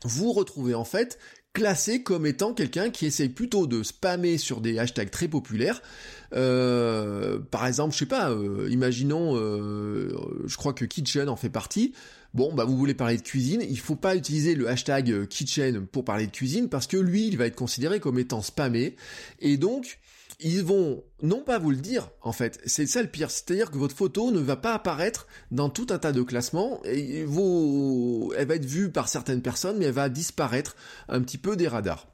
vous 0.03 0.31
retrouvez 0.31 0.75
en 0.75 0.85
fait 0.85 1.17
classé 1.53 2.03
comme 2.03 2.25
étant 2.25 2.53
quelqu'un 2.53 2.89
qui 2.89 3.05
essaye 3.05 3.29
plutôt 3.29 3.65
de 3.65 3.81
spammer 3.81 4.37
sur 4.37 4.61
des 4.61 4.77
hashtags 4.77 5.09
très 5.09 5.27
populaires. 5.27 5.81
Euh, 6.33 7.39
par 7.39 7.65
exemple, 7.65 7.93
je 7.93 7.99
sais 7.99 8.05
pas, 8.05 8.29
euh, 8.31 8.67
imaginons, 8.69 9.35
euh, 9.35 10.13
je 10.45 10.57
crois 10.57 10.73
que 10.73 10.85
Kitchen 10.85 11.29
en 11.29 11.35
fait 11.35 11.49
partie. 11.49 11.93
Bon, 12.33 12.53
bah 12.53 12.65
vous 12.65 12.77
voulez 12.77 12.93
parler 12.93 13.17
de 13.17 13.23
cuisine, 13.23 13.63
il 13.67 13.79
faut 13.79 13.95
pas 13.95 14.15
utiliser 14.15 14.53
le 14.53 14.69
hashtag 14.69 15.27
Kitchen 15.27 15.87
pour 15.87 16.03
parler 16.03 16.27
de 16.27 16.31
cuisine 16.31 16.69
parce 16.69 16.85
que 16.85 16.97
lui, 16.97 17.27
il 17.27 17.37
va 17.37 17.47
être 17.47 17.55
considéré 17.55 17.99
comme 17.99 18.19
étant 18.19 18.41
spammé. 18.41 18.95
Et 19.39 19.57
donc, 19.57 19.99
ils 20.39 20.63
vont 20.63 21.03
non 21.23 21.41
pas 21.41 21.57
vous 21.57 21.71
le 21.71 21.77
dire, 21.77 22.09
en 22.21 22.31
fait, 22.31 22.59
c'est 22.65 22.85
ça 22.85 23.01
le 23.01 23.07
pire, 23.07 23.31
c'est-à-dire 23.31 23.71
que 23.71 23.77
votre 23.77 23.95
photo 23.95 24.31
ne 24.31 24.39
va 24.39 24.55
pas 24.55 24.73
apparaître 24.73 25.27
dans 25.49 25.69
tout 25.69 25.87
un 25.89 25.97
tas 25.97 26.11
de 26.11 26.21
classements, 26.21 26.79
et 26.83 27.25
vous, 27.25 28.31
elle 28.37 28.47
va 28.47 28.55
être 28.55 28.65
vue 28.65 28.91
par 28.91 29.07
certaines 29.07 29.41
personnes, 29.41 29.77
mais 29.79 29.85
elle 29.85 29.93
va 29.93 30.09
disparaître 30.09 30.75
un 31.09 31.21
petit 31.21 31.39
peu 31.39 31.55
des 31.55 31.67
radars. 31.67 32.07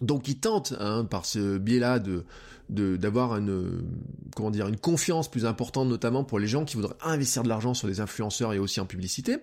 Donc 0.00 0.28
ils 0.28 0.38
tentent, 0.38 0.74
hein, 0.78 1.04
par 1.04 1.24
ce 1.24 1.58
biais-là, 1.58 1.98
de 1.98 2.24
d'avoir 2.70 3.34
une 3.38 3.82
comment 4.36 4.50
dire 4.50 4.68
une 4.68 4.76
confiance 4.76 5.30
plus 5.30 5.46
importante 5.46 5.88
notamment 5.88 6.22
pour 6.22 6.38
les 6.38 6.46
gens 6.46 6.66
qui 6.66 6.76
voudraient 6.76 6.96
investir 7.02 7.42
de 7.42 7.48
l'argent 7.48 7.72
sur 7.72 7.88
des 7.88 8.00
influenceurs 8.00 8.52
et 8.52 8.58
aussi 8.58 8.78
en 8.78 8.84
publicité 8.84 9.38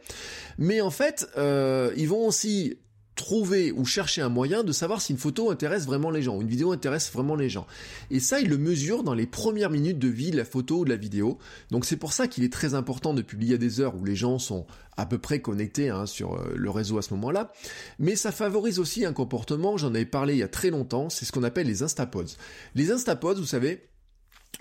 mais 0.59 0.79
en 0.79 0.91
fait 0.91 1.27
euh, 1.35 1.91
ils 1.97 2.07
vont 2.07 2.27
aussi 2.27 2.77
trouver 3.15 3.71
ou 3.71 3.85
chercher 3.85 4.21
un 4.21 4.29
moyen 4.29 4.63
de 4.63 4.71
savoir 4.71 5.01
si 5.01 5.13
une 5.13 5.17
photo 5.17 5.49
intéresse 5.49 5.85
vraiment 5.85 6.11
les 6.11 6.21
gens, 6.21 6.35
ou 6.35 6.41
une 6.41 6.47
vidéo 6.47 6.71
intéresse 6.71 7.11
vraiment 7.11 7.35
les 7.35 7.49
gens. 7.49 7.65
Et 8.11 8.19
ça, 8.19 8.39
il 8.39 8.49
le 8.49 8.57
mesure 8.57 9.03
dans 9.03 9.13
les 9.13 9.25
premières 9.25 9.69
minutes 9.69 9.99
de 9.99 10.07
vie 10.07 10.31
de 10.31 10.37
la 10.37 10.45
photo 10.45 10.79
ou 10.79 10.85
de 10.85 10.89
la 10.89 10.95
vidéo. 10.97 11.37
Donc 11.71 11.85
c'est 11.85 11.97
pour 11.97 12.13
ça 12.13 12.27
qu'il 12.27 12.43
est 12.43 12.51
très 12.51 12.73
important 12.73 13.13
de 13.13 13.21
publier 13.21 13.55
à 13.55 13.57
des 13.57 13.79
heures 13.79 13.95
où 13.95 14.03
les 14.03 14.15
gens 14.15 14.37
sont 14.37 14.65
à 14.97 15.05
peu 15.05 15.17
près 15.17 15.39
connectés 15.39 15.89
hein, 15.89 16.05
sur 16.05 16.35
euh, 16.35 16.53
le 16.55 16.69
réseau 16.69 16.97
à 16.97 17.01
ce 17.01 17.13
moment-là. 17.13 17.51
Mais 17.99 18.15
ça 18.15 18.31
favorise 18.31 18.79
aussi 18.79 19.05
un 19.05 19.13
comportement, 19.13 19.77
j'en 19.77 19.89
avais 19.89 20.05
parlé 20.05 20.33
il 20.35 20.39
y 20.39 20.43
a 20.43 20.47
très 20.47 20.69
longtemps, 20.69 21.09
c'est 21.09 21.25
ce 21.25 21.31
qu'on 21.31 21.43
appelle 21.43 21.67
les 21.67 21.83
instapods. 21.83 22.35
Les 22.75 22.91
instapods, 22.91 23.35
vous 23.35 23.45
savez, 23.45 23.89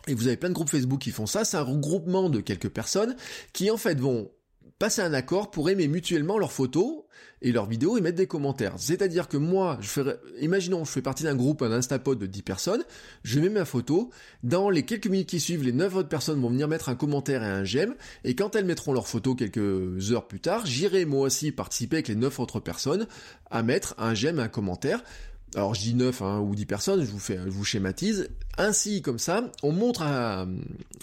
et 0.06 0.14
vous 0.14 0.26
avez 0.26 0.36
plein 0.36 0.48
de 0.48 0.54
groupes 0.54 0.70
Facebook 0.70 1.00
qui 1.00 1.10
font 1.10 1.26
ça, 1.26 1.44
c'est 1.44 1.56
un 1.56 1.62
regroupement 1.62 2.28
de 2.28 2.40
quelques 2.40 2.68
personnes 2.68 3.16
qui 3.52 3.70
en 3.70 3.76
fait 3.76 3.98
vont 3.98 4.30
passer 4.78 5.02
un 5.02 5.14
accord 5.14 5.50
pour 5.50 5.70
aimer 5.70 5.88
mutuellement 5.88 6.38
leurs 6.38 6.52
photos 6.52 7.04
et 7.42 7.52
leurs 7.52 7.66
vidéos 7.66 7.96
et 7.96 8.00
mettre 8.00 8.16
des 8.16 8.26
commentaires. 8.26 8.74
C'est-à-dire 8.78 9.28
que 9.28 9.36
moi, 9.36 9.78
je 9.80 9.88
ferais, 9.88 10.18
imaginons, 10.40 10.84
je 10.84 10.90
fais 10.90 11.02
partie 11.02 11.24
d'un 11.24 11.36
groupe, 11.36 11.62
un 11.62 11.72
Instapod 11.72 12.18
de 12.18 12.26
10 12.26 12.42
personnes, 12.42 12.82
je 13.22 13.38
mets 13.38 13.50
ma 13.50 13.64
photo, 13.64 14.10
dans 14.42 14.70
les 14.70 14.84
quelques 14.84 15.06
minutes 15.06 15.28
qui 15.28 15.40
suivent, 15.40 15.62
les 15.62 15.72
9 15.72 15.96
autres 15.96 16.08
personnes 16.08 16.40
vont 16.40 16.48
venir 16.48 16.68
mettre 16.68 16.88
un 16.88 16.94
commentaire 16.94 17.42
et 17.42 17.46
un 17.46 17.64
j'aime, 17.64 17.94
et 18.24 18.34
quand 18.34 18.56
elles 18.56 18.64
mettront 18.64 18.92
leur 18.92 19.06
photo 19.06 19.34
quelques 19.34 20.12
heures 20.12 20.26
plus 20.26 20.40
tard, 20.40 20.66
j'irai 20.66 21.04
moi 21.04 21.26
aussi 21.26 21.52
participer 21.52 21.96
avec 21.96 22.08
les 22.08 22.16
9 22.16 22.40
autres 22.40 22.60
personnes 22.60 23.06
à 23.50 23.62
mettre 23.62 23.94
un 23.98 24.14
j'aime 24.14 24.38
et 24.38 24.42
un 24.42 24.48
commentaire, 24.48 25.02
alors 25.54 25.74
je 25.74 25.80
dis 25.80 25.94
9 25.94 26.22
hein, 26.22 26.40
ou 26.40 26.54
10 26.54 26.66
personnes, 26.66 27.04
je 27.04 27.10
vous 27.10 27.18
fais, 27.18 27.36
vous 27.36 27.64
schématise. 27.64 28.28
Ainsi, 28.58 29.02
comme 29.02 29.18
ça, 29.18 29.50
on 29.62 29.72
montre 29.72 30.02
à, 30.02 30.46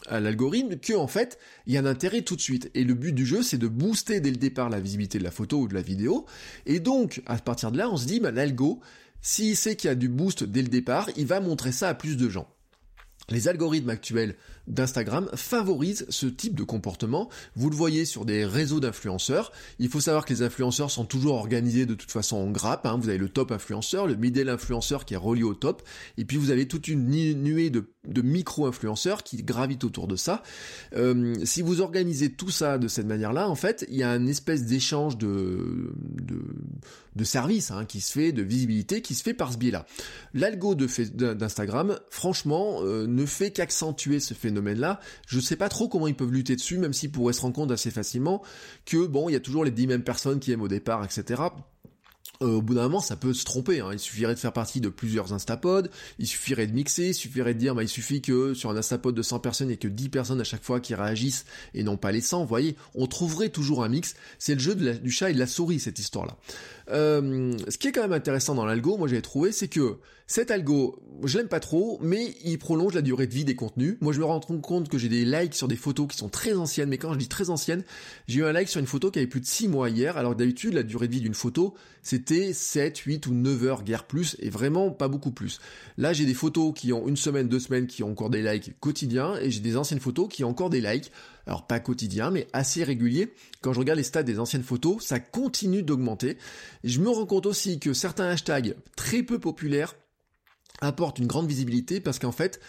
l'algorithme 0.10 0.78
que 0.78 0.94
en 0.94 1.08
fait, 1.08 1.38
il 1.68 1.74
y 1.74 1.78
a 1.78 1.82
un 1.82 1.86
intérêt 1.86 2.22
tout 2.22 2.36
de 2.36 2.42
suite. 2.42 2.70
Et 2.74 2.84
le 2.84 2.94
but 2.94 3.14
du 3.14 3.26
jeu, 3.26 3.44
c'est 3.44 3.58
de 3.58 3.68
booster 3.68 4.20
dès 4.20 4.32
le 4.32 4.38
départ 4.38 4.70
la 4.70 4.80
visibilité 4.80 5.20
de 5.20 5.24
la 5.24 5.32
photo 5.32 5.60
ou 5.60 5.68
de 5.68 5.74
la 5.74 5.82
vidéo. 5.82 6.26
Et 6.66 6.80
donc, 6.80 7.22
à 7.26 7.38
partir 7.38 7.72
de 7.72 7.78
là, 7.78 7.90
on 7.90 7.98
se 7.98 8.06
dit, 8.06 8.20
bah, 8.20 8.32
l'algo, 8.32 8.80
s'il 9.22 9.56
sait 9.56 9.76
qu'il 9.76 9.88
y 9.88 9.92
a 9.92 9.96
du 9.96 10.10
boost 10.10 10.44
dès 10.44 10.62
le 10.62 10.68
départ, 10.68 11.10
il 11.16 11.28
va 11.28 11.40
montrer 11.40 11.72
ça 11.72 11.90
à 11.90 11.94
plus 11.94 12.18
de 12.18 12.30
gens. 12.30 12.48
Les 13.30 13.48
algorithmes 13.48 13.90
actuels 13.90 14.36
d'Instagram 14.72 15.30
favorisent 15.36 16.06
ce 16.10 16.26
type 16.26 16.56
de 16.56 16.64
comportement. 16.64 17.30
Vous 17.56 17.70
le 17.70 17.76
voyez 17.76 18.06
sur 18.06 18.26
des 18.26 18.46
réseaux 18.46 18.80
d'influenceurs. 18.80 19.52
Il 19.80 19.90
faut 19.90 20.00
savoir 20.00 20.26
que 20.26 20.34
les 20.34 20.42
influenceurs 20.42 20.90
sont 20.90 21.06
toujours 21.06 21.36
organisés 21.36 21.86
de 21.86 21.94
toute 21.94 22.12
façon 22.12 22.38
en 22.38 22.50
grappe. 22.50 22.86
Hein. 22.86 22.98
Vous 23.00 23.10
avez 23.10 23.18
le 23.18 23.30
top 23.30 23.52
influenceur, 23.52 24.08
le 24.08 24.16
middle 24.16 24.50
influenceur 24.50 25.06
qui 25.06 25.14
est 25.14 25.18
relié 25.18 25.44
au 25.44 25.54
top, 25.54 25.84
et 26.18 26.26
puis 26.26 26.38
vous 26.38 26.52
avez 26.52 26.68
toute 26.68 26.88
une 26.88 27.08
nuée 27.08 27.70
de, 27.70 27.86
micro-influenceurs 28.22 29.24
qui 29.24 29.44
gravitent 29.44 29.84
autour 29.84 30.08
de 30.08 30.16
ça. 30.16 30.42
Euh, 30.96 31.36
si 31.44 31.62
vous 31.62 31.82
organisez 31.82 32.32
tout 32.32 32.50
ça 32.50 32.78
de 32.78 32.88
cette 32.88 33.06
manière-là, 33.06 33.50
en 33.50 33.56
fait, 33.56 33.86
il 33.90 33.98
y 33.98 34.04
a 34.04 34.16
une 34.16 34.30
espèce 34.30 34.66
d'échange 34.66 35.18
de, 35.18 35.94
de, 37.16 37.24
services 37.24 37.72
hein, 37.72 37.86
qui 37.86 38.02
se 38.02 38.12
fait, 38.12 38.32
de 38.32 38.42
visibilité 38.42 39.02
qui 39.02 39.14
se 39.14 39.22
fait 39.22 39.34
par 39.34 39.54
ce 39.54 39.58
biais-là. 39.58 39.86
L'algo 40.34 40.76
d'Instagram, 40.76 42.00
franchement, 42.10 42.80
euh, 42.82 43.06
ne 43.06 43.26
fait 43.26 43.52
qu'accentuer 43.52 44.20
ce 44.20 44.34
phénomène 44.34 44.61
phénomène-là. 44.62 45.00
Je 45.28 45.40
sais 45.40 45.56
pas 45.56 45.70
trop 45.70 45.90
comment 45.90 46.08
ils 46.08 46.16
peuvent 46.16 46.32
lutter 46.32 46.56
dessus, 46.56 46.78
même 46.78 46.94
s'ils 46.94 47.12
pourraient 47.12 47.34
se 47.34 47.42
rendre 47.42 47.56
compte 47.56 47.72
assez 47.72 47.92
facilement 47.92 48.42
que 48.86 49.08
bon, 49.08 49.30
il 49.30 49.34
y 49.34 49.36
a 49.36 49.40
toujours 49.40 49.66
les 49.66 49.72
dix 49.72 49.88
mêmes 49.88 50.04
personnes 50.04 50.40
qui 50.40 50.52
aiment 50.52 50.62
au 50.62 50.68
départ, 50.68 51.04
etc. 51.04 51.42
euh, 52.42 52.56
au 52.58 52.62
bout 52.62 52.74
d'un 52.74 52.84
moment, 52.84 53.00
ça 53.00 53.16
peut 53.16 53.34
se 53.34 53.46
tromper. 53.46 53.80
Hein. 53.80 53.90
Il 53.94 54.00
suffirait 54.00 54.34
de 54.34 54.40
faire 54.40 54.54
partie 54.54 54.82
de 54.82 54.90
plusieurs 54.90 55.34
instapods, 55.34 55.88
il 56.20 56.28
suffirait 56.28 56.68
de 56.68 56.74
mixer, 56.74 57.10
il 57.10 57.14
suffirait 57.14 57.54
de 57.54 57.60
dire, 57.60 57.76
bah, 57.76 57.84
il 57.84 57.90
suffit 57.90 58.22
que 58.22 58.54
sur 58.54 58.70
un 58.70 58.78
instapod 58.78 59.14
de 59.14 59.22
100 59.22 59.40
personnes, 59.40 59.70
il 59.70 59.74
ait 59.74 59.78
que 59.78 59.88
10 59.88 60.10
personnes 60.10 60.42
à 60.42 60.44
chaque 60.44 60.64
fois 60.64 60.80
qui 60.80 60.96
réagissent 60.96 61.46
et 61.74 61.84
non 61.84 61.98
pas 61.98 62.12
les 62.12 62.22
100. 62.22 62.42
Vous 62.42 62.48
voyez, 62.48 62.76
on 62.96 63.08
trouverait 63.08 63.50
toujours 63.50 63.84
un 63.84 63.90
mix. 63.90 64.16
C'est 64.40 64.56
le 64.56 64.60
jeu 64.60 64.76
du 64.76 65.12
chat 65.12 65.30
et 65.30 65.34
de 65.34 65.40
la 65.40 65.48
souris, 65.48 65.80
cette 65.80 66.00
histoire-là. 66.00 66.38
Euh, 66.90 67.58
ce 67.70 67.78
qui 67.78 67.88
est 67.88 67.92
quand 67.92 68.02
même 68.02 68.14
intéressant 68.14 68.56
dans 68.56 68.66
l'algo, 68.66 68.98
moi 68.98 69.08
j'avais 69.08 69.22
trouvé, 69.22 69.52
c'est 69.52 69.68
que 69.68 69.98
cet 70.28 70.50
algo, 70.50 70.98
je 71.26 71.38
l'aime 71.38 71.48
pas 71.48 71.60
trop, 71.60 72.00
mais 72.02 72.36
il 72.46 72.58
prolonge 72.58 72.94
la 72.94 73.02
durée 73.02 73.28
de 73.28 73.34
vie 73.34 73.44
des 73.44 73.56
contenus. 73.56 73.98
Moi 74.02 74.14
je 74.14 74.20
me 74.20 74.26
rends 74.26 74.40
compte 74.40 74.88
que 74.88 74.98
j'ai 74.98 75.10
des 75.10 75.26
likes 75.26 75.54
sur 75.54 75.68
des 75.68 75.76
photos 75.76 76.08
qui 76.08 76.18
sont 76.18 76.30
très 76.30 76.54
anciennes, 76.54 76.90
mais 76.90 76.98
quand 76.98 77.14
je 77.14 77.18
dis 77.18 77.28
très 77.28 77.50
anciennes, 77.50 77.84
j'ai 78.28 78.40
eu 78.40 78.46
un 78.46 78.54
like 78.54 78.70
sur 78.70 78.80
une 78.80 78.88
photo 78.88 79.12
qui 79.12 79.20
avait 79.20 79.28
plus 79.28 79.42
de 79.42 79.46
6 79.46 79.68
mois 79.68 79.90
hier, 79.90 80.18
alors 80.18 80.36
d'habitude 80.36 80.74
la 80.74 80.84
durée 80.84 81.08
de 81.08 81.14
vie 81.14 81.22
d'une 81.22 81.34
photo, 81.34 81.74
c'était 82.02 82.31
7, 82.54 82.98
8 82.98 83.28
ou 83.28 83.34
9 83.34 83.64
heures, 83.66 83.84
guère 83.84 84.06
plus, 84.06 84.36
et 84.40 84.50
vraiment 84.50 84.92
pas 84.92 85.08
beaucoup 85.08 85.32
plus. 85.32 85.60
Là 85.98 86.14
j'ai 86.14 86.26
des 86.26 86.34
photos 86.34 86.74
qui 86.76 86.94
ont 86.94 87.08
une 87.08 87.18
semaine, 87.18 87.48
deux 87.48 87.60
semaines, 87.60 87.88
qui 87.88 88.04
ont 88.04 88.12
encore 88.12 88.30
des 88.30 88.42
likes 88.42 88.80
quotidiens, 88.80 89.36
et 89.42 89.52
j'ai 89.52 89.60
des 89.60 89.78
anciennes 89.78 90.00
photos 90.00 90.28
qui 90.30 90.44
ont 90.44 90.50
encore 90.50 90.70
des 90.70 90.82
likes 90.82 91.12
alors 91.48 91.66
pas 91.66 91.80
quotidien, 91.80 92.32
mais 92.32 92.48
assez 92.54 92.84
régulier. 92.84 93.34
Quand 93.62 93.74
je 93.74 93.80
regarde 93.80 93.98
les 93.98 94.04
stats 94.04 94.24
des 94.24 94.40
anciennes 94.40 94.64
photos, 94.64 95.04
ça 95.04 95.20
continue 95.20 95.84
d'augmenter. 95.84 96.38
Je 96.84 97.00
me 97.00 97.10
rends 97.10 97.26
compte 97.26 97.46
aussi 97.46 97.80
que 97.80 97.94
certains 97.94 98.26
hashtags 98.30 98.76
très 98.96 99.24
peu 99.24 99.40
populaires 99.40 99.96
apportent 100.82 101.20
une 101.20 101.28
grande 101.28 101.48
visibilité 101.48 102.00
parce 102.00 102.20
qu'en 102.20 102.32
fait, 102.32 102.60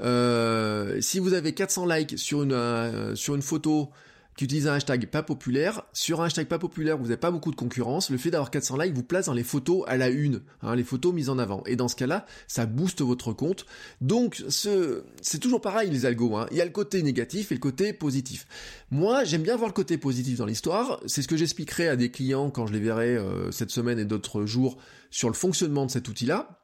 euh, 0.00 1.00
si 1.00 1.18
vous 1.18 1.34
avez 1.34 1.54
400 1.54 1.86
likes 1.86 2.18
sur 2.18 2.42
une, 2.42 2.52
euh, 2.52 3.14
sur 3.14 3.34
une 3.34 3.42
photo 3.42 3.90
qui 4.36 4.44
utilise 4.44 4.66
un 4.66 4.74
hashtag 4.74 5.06
pas 5.06 5.22
populaire. 5.22 5.82
Sur 5.92 6.20
un 6.20 6.26
hashtag 6.26 6.46
pas 6.46 6.58
populaire, 6.58 6.96
vous 6.96 7.04
n'avez 7.04 7.16
pas 7.16 7.30
beaucoup 7.30 7.50
de 7.50 7.56
concurrence. 7.56 8.10
Le 8.10 8.18
fait 8.18 8.30
d'avoir 8.30 8.50
400 8.50 8.78
likes 8.78 8.94
vous 8.94 9.02
place 9.02 9.26
dans 9.26 9.34
les 9.34 9.44
photos 9.44 9.84
à 9.86 9.96
la 9.96 10.08
une, 10.08 10.40
hein, 10.62 10.74
les 10.74 10.84
photos 10.84 11.12
mises 11.12 11.28
en 11.28 11.38
avant. 11.38 11.62
Et 11.66 11.76
dans 11.76 11.88
ce 11.88 11.96
cas-là, 11.96 12.26
ça 12.46 12.66
booste 12.66 13.02
votre 13.02 13.32
compte. 13.32 13.66
Donc, 14.00 14.42
ce, 14.48 15.04
c'est 15.20 15.38
toujours 15.38 15.60
pareil 15.60 15.90
les 15.90 16.06
algos. 16.06 16.36
Hein. 16.36 16.46
Il 16.50 16.56
y 16.56 16.60
a 16.60 16.64
le 16.64 16.70
côté 16.70 17.02
négatif 17.02 17.52
et 17.52 17.54
le 17.54 17.60
côté 17.60 17.92
positif. 17.92 18.46
Moi, 18.90 19.24
j'aime 19.24 19.42
bien 19.42 19.56
voir 19.56 19.68
le 19.68 19.74
côté 19.74 19.98
positif 19.98 20.38
dans 20.38 20.46
l'histoire. 20.46 21.00
C'est 21.06 21.22
ce 21.22 21.28
que 21.28 21.36
j'expliquerai 21.36 21.88
à 21.88 21.96
des 21.96 22.10
clients 22.10 22.50
quand 22.50 22.66
je 22.66 22.72
les 22.72 22.80
verrai 22.80 23.16
euh, 23.16 23.50
cette 23.50 23.70
semaine 23.70 23.98
et 23.98 24.04
d'autres 24.04 24.46
jours 24.46 24.78
sur 25.10 25.28
le 25.28 25.34
fonctionnement 25.34 25.86
de 25.86 25.90
cet 25.90 26.08
outil-là. 26.08 26.58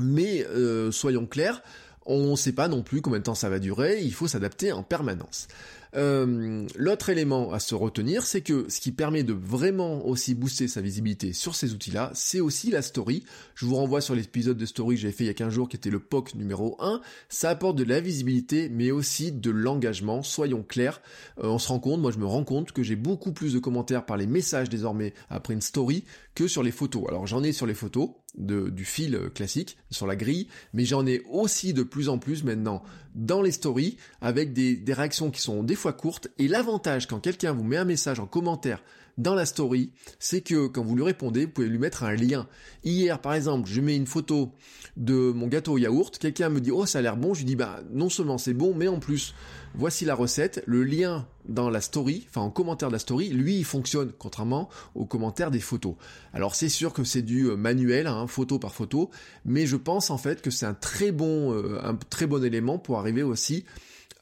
Mais 0.00 0.44
euh, 0.46 0.90
soyons 0.90 1.26
clairs, 1.26 1.62
on 2.06 2.32
ne 2.32 2.36
sait 2.36 2.52
pas 2.52 2.68
non 2.68 2.82
plus 2.82 3.02
combien 3.02 3.18
de 3.18 3.24
temps 3.24 3.34
ça 3.34 3.48
va 3.48 3.58
durer, 3.58 4.00
il 4.02 4.12
faut 4.12 4.28
s'adapter 4.28 4.72
en 4.72 4.82
permanence. 4.82 5.48
Euh, 5.94 6.66
l'autre 6.76 7.08
élément 7.10 7.52
à 7.52 7.60
se 7.60 7.74
retenir, 7.74 8.24
c'est 8.24 8.40
que 8.40 8.66
ce 8.68 8.80
qui 8.80 8.92
permet 8.92 9.22
de 9.22 9.32
vraiment 9.32 10.06
aussi 10.06 10.34
booster 10.34 10.68
sa 10.68 10.80
visibilité 10.80 11.32
sur 11.32 11.54
ces 11.54 11.72
outils-là, 11.72 12.10
c'est 12.14 12.40
aussi 12.40 12.70
la 12.70 12.82
story. 12.82 13.24
Je 13.54 13.66
vous 13.66 13.76
renvoie 13.76 14.00
sur 14.00 14.14
l'épisode 14.14 14.56
de 14.56 14.66
story 14.66 14.96
que 14.96 15.02
j'avais 15.02 15.12
fait 15.12 15.24
il 15.24 15.28
y 15.28 15.30
a 15.30 15.34
15 15.34 15.52
jours 15.52 15.68
qui 15.68 15.76
était 15.76 15.90
le 15.90 16.00
POC 16.00 16.34
numéro 16.34 16.76
1. 16.80 17.00
Ça 17.28 17.50
apporte 17.50 17.76
de 17.76 17.84
la 17.84 18.00
visibilité, 18.00 18.68
mais 18.68 18.90
aussi 18.90 19.32
de 19.32 19.50
l'engagement. 19.50 20.22
Soyons 20.22 20.62
clairs, 20.62 21.00
euh, 21.38 21.48
on 21.48 21.58
se 21.58 21.68
rend 21.68 21.78
compte, 21.78 22.00
moi 22.00 22.10
je 22.10 22.18
me 22.18 22.26
rends 22.26 22.44
compte 22.44 22.72
que 22.72 22.82
j'ai 22.82 22.96
beaucoup 22.96 23.32
plus 23.32 23.52
de 23.52 23.58
commentaires 23.58 24.04
par 24.04 24.16
les 24.16 24.26
messages 24.26 24.68
désormais 24.68 25.14
après 25.28 25.54
une 25.54 25.60
story 25.60 26.04
que 26.34 26.48
sur 26.48 26.62
les 26.62 26.70
photos. 26.70 27.04
Alors 27.08 27.26
j'en 27.26 27.42
ai 27.42 27.52
sur 27.52 27.66
les 27.66 27.74
photos, 27.74 28.10
du 28.36 28.84
fil 28.84 29.18
classique, 29.34 29.76
sur 29.90 30.06
la 30.06 30.16
grille, 30.16 30.48
mais 30.74 30.84
j'en 30.84 31.06
ai 31.06 31.22
aussi 31.30 31.72
de 31.72 31.82
plus 31.82 32.08
en 32.08 32.18
plus 32.18 32.44
maintenant 32.44 32.82
dans 33.14 33.42
les 33.42 33.52
stories, 33.52 33.96
avec 34.20 34.52
des, 34.52 34.76
des 34.76 34.92
réactions 34.92 35.30
qui 35.30 35.40
sont 35.40 35.62
des 35.62 35.74
fois 35.74 35.92
courtes, 35.92 36.28
et 36.38 36.48
l'avantage 36.48 37.06
quand 37.06 37.20
quelqu'un 37.20 37.52
vous 37.52 37.64
met 37.64 37.78
un 37.78 37.84
message 37.84 38.20
en 38.20 38.26
commentaire 38.26 38.82
dans 39.18 39.34
la 39.34 39.46
story, 39.46 39.92
c'est 40.18 40.42
que 40.42 40.66
quand 40.66 40.82
vous 40.82 40.94
lui 40.94 41.02
répondez, 41.02 41.46
vous 41.46 41.52
pouvez 41.52 41.68
lui 41.68 41.78
mettre 41.78 42.04
un 42.04 42.14
lien. 42.14 42.46
Hier, 42.84 43.20
par 43.20 43.34
exemple, 43.34 43.68
je 43.68 43.80
mets 43.80 43.96
une 43.96 44.06
photo 44.06 44.52
de 44.96 45.32
mon 45.32 45.46
gâteau 45.46 45.72
au 45.72 45.78
yaourt, 45.78 46.16
quelqu'un 46.18 46.48
me 46.48 46.60
dit 46.60 46.70
oh 46.70 46.86
ça 46.86 46.98
a 46.98 47.02
l'air 47.02 47.16
bon, 47.16 47.34
je 47.34 47.40
lui 47.40 47.46
dis 47.46 47.56
bah 47.56 47.80
non 47.92 48.08
seulement 48.08 48.38
c'est 48.38 48.54
bon, 48.54 48.74
mais 48.74 48.88
en 48.88 48.98
plus 48.98 49.34
voici 49.74 50.06
la 50.06 50.14
recette, 50.14 50.62
le 50.66 50.84
lien 50.84 51.26
dans 51.48 51.68
la 51.68 51.82
story, 51.82 52.26
enfin 52.30 52.40
en 52.40 52.50
commentaire 52.50 52.88
de 52.88 52.94
la 52.94 52.98
story, 52.98 53.28
lui 53.28 53.58
il 53.58 53.64
fonctionne 53.64 54.12
contrairement 54.18 54.70
aux 54.94 55.04
commentaires 55.04 55.50
des 55.50 55.60
photos. 55.60 55.94
Alors 56.32 56.54
c'est 56.54 56.70
sûr 56.70 56.94
que 56.94 57.04
c'est 57.04 57.22
du 57.22 57.44
euh, 57.44 57.56
manuel, 57.56 58.06
hein, 58.06 58.26
photo 58.26 58.58
par 58.58 58.74
photo, 58.74 59.10
mais 59.44 59.66
je 59.66 59.76
pense 59.76 60.10
en 60.10 60.18
fait 60.18 60.40
que 60.40 60.50
c'est 60.50 60.66
un 60.66 60.74
très 60.74 61.12
bon, 61.12 61.52
euh, 61.52 61.78
un 61.82 61.94
très 61.94 62.26
bon 62.26 62.42
élément 62.42 62.78
pour 62.78 62.98
arriver 62.98 63.22
aussi 63.22 63.64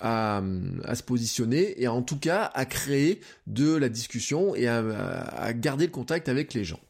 à, 0.04 0.42
se 0.94 1.02
positionner 1.02 1.82
et 1.82 1.88
en 1.88 2.02
tout 2.02 2.18
cas 2.18 2.50
à 2.54 2.66
créer 2.66 3.20
de 3.46 3.74
la 3.74 3.88
discussion 3.88 4.54
et 4.54 4.68
à, 4.68 5.52
garder 5.54 5.86
le 5.86 5.92
contact 5.92 6.28
avec 6.28 6.52
les 6.52 6.62
gens. 6.62 6.80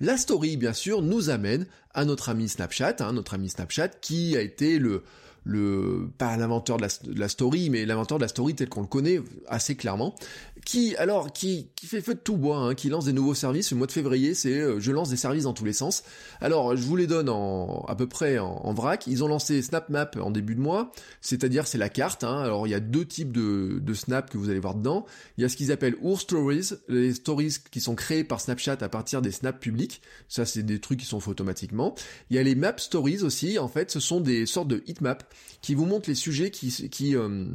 La 0.00 0.16
story, 0.16 0.56
bien 0.56 0.72
sûr, 0.72 1.02
nous 1.02 1.28
amène 1.28 1.66
à 1.92 2.06
notre 2.06 2.30
ami 2.30 2.48
Snapchat, 2.48 2.96
hein, 3.00 3.12
notre 3.12 3.34
ami 3.34 3.50
Snapchat 3.50 3.88
qui 3.88 4.34
a 4.34 4.40
été 4.40 4.78
le, 4.78 5.02
le 5.44 6.08
pas 6.16 6.38
l'inventeur 6.38 6.78
de, 6.78 6.86
la, 7.18 7.28
story, 7.28 7.68
mais 7.68 7.84
l'inventeur 7.84 8.16
de 8.16 8.22
la 8.22 8.28
story 8.28 8.54
tel 8.54 8.70
qu'on 8.70 8.80
le 8.80 8.86
connaît 8.86 9.20
assez 9.46 9.74
clairement, 9.74 10.14
qui 10.64 10.96
alors 10.96 11.32
qui, 11.32 11.70
qui 11.76 11.86
fait 11.86 12.00
feu 12.00 12.14
de 12.14 12.20
tout 12.20 12.36
bois, 12.36 12.58
hein, 12.58 12.74
qui 12.74 12.88
lance 12.88 13.04
des 13.06 13.12
nouveaux 13.12 13.34
services. 13.34 13.70
Le 13.70 13.76
mois 13.76 13.86
de 13.86 13.92
février, 13.92 14.34
c'est 14.34 14.60
euh, 14.60 14.80
je 14.80 14.92
lance 14.92 15.10
des 15.10 15.16
services 15.16 15.44
dans 15.44 15.52
tous 15.52 15.64
les 15.64 15.72
sens. 15.72 16.02
Alors 16.40 16.76
je 16.76 16.82
vous 16.82 16.96
les 16.96 17.06
donne 17.06 17.28
en 17.28 17.84
à 17.88 17.94
peu 17.94 18.06
près 18.06 18.38
en, 18.38 18.72
vrac. 18.72 19.06
Ils 19.06 19.24
ont 19.24 19.28
lancé 19.28 19.62
SnapMap 19.62 20.16
en 20.16 20.30
début 20.30 20.54
de 20.54 20.60
mois, 20.60 20.92
c'est-à-dire 21.20 21.66
c'est 21.66 21.78
la 21.78 21.88
carte. 21.88 22.24
Hein. 22.24 22.40
Alors 22.40 22.66
il 22.66 22.70
y 22.70 22.74
a 22.74 22.80
deux 22.80 23.04
types 23.04 23.32
de, 23.32 23.78
de 23.80 23.94
Snap 23.94 24.30
que 24.30 24.38
vous 24.38 24.50
allez 24.50 24.60
voir 24.60 24.74
dedans. 24.74 25.06
Il 25.38 25.42
y 25.42 25.44
a 25.44 25.48
ce 25.48 25.56
qu'ils 25.56 25.72
appellent 25.72 25.96
Our 26.02 26.20
Stories, 26.20 26.70
les 26.88 27.14
stories 27.14 27.56
qui 27.70 27.80
sont 27.80 27.94
créées 27.94 28.24
par 28.24 28.40
Snapchat 28.40 28.78
à 28.80 28.88
partir 28.88 29.22
des 29.22 29.32
snaps 29.32 29.60
publics. 29.60 30.02
Ça 30.28 30.44
c'est 30.44 30.62
des 30.62 30.80
trucs 30.80 31.00
qui 31.00 31.06
sont 31.06 31.20
faits 31.20 31.30
automatiquement. 31.30 31.94
Il 32.30 32.36
y 32.36 32.38
a 32.38 32.42
les 32.42 32.54
Map 32.54 32.74
Stories 32.78 33.22
aussi. 33.22 33.58
En 33.58 33.68
fait, 33.68 33.90
ce 33.90 34.00
sont 34.00 34.20
des 34.20 34.46
sortes 34.46 34.68
de 34.68 34.82
heatmaps 34.86 35.24
qui 35.62 35.74
vous 35.74 35.86
montrent 35.86 36.08
les 36.08 36.14
sujets 36.14 36.50
qui, 36.50 36.88
qui 36.90 37.16
euh, 37.16 37.46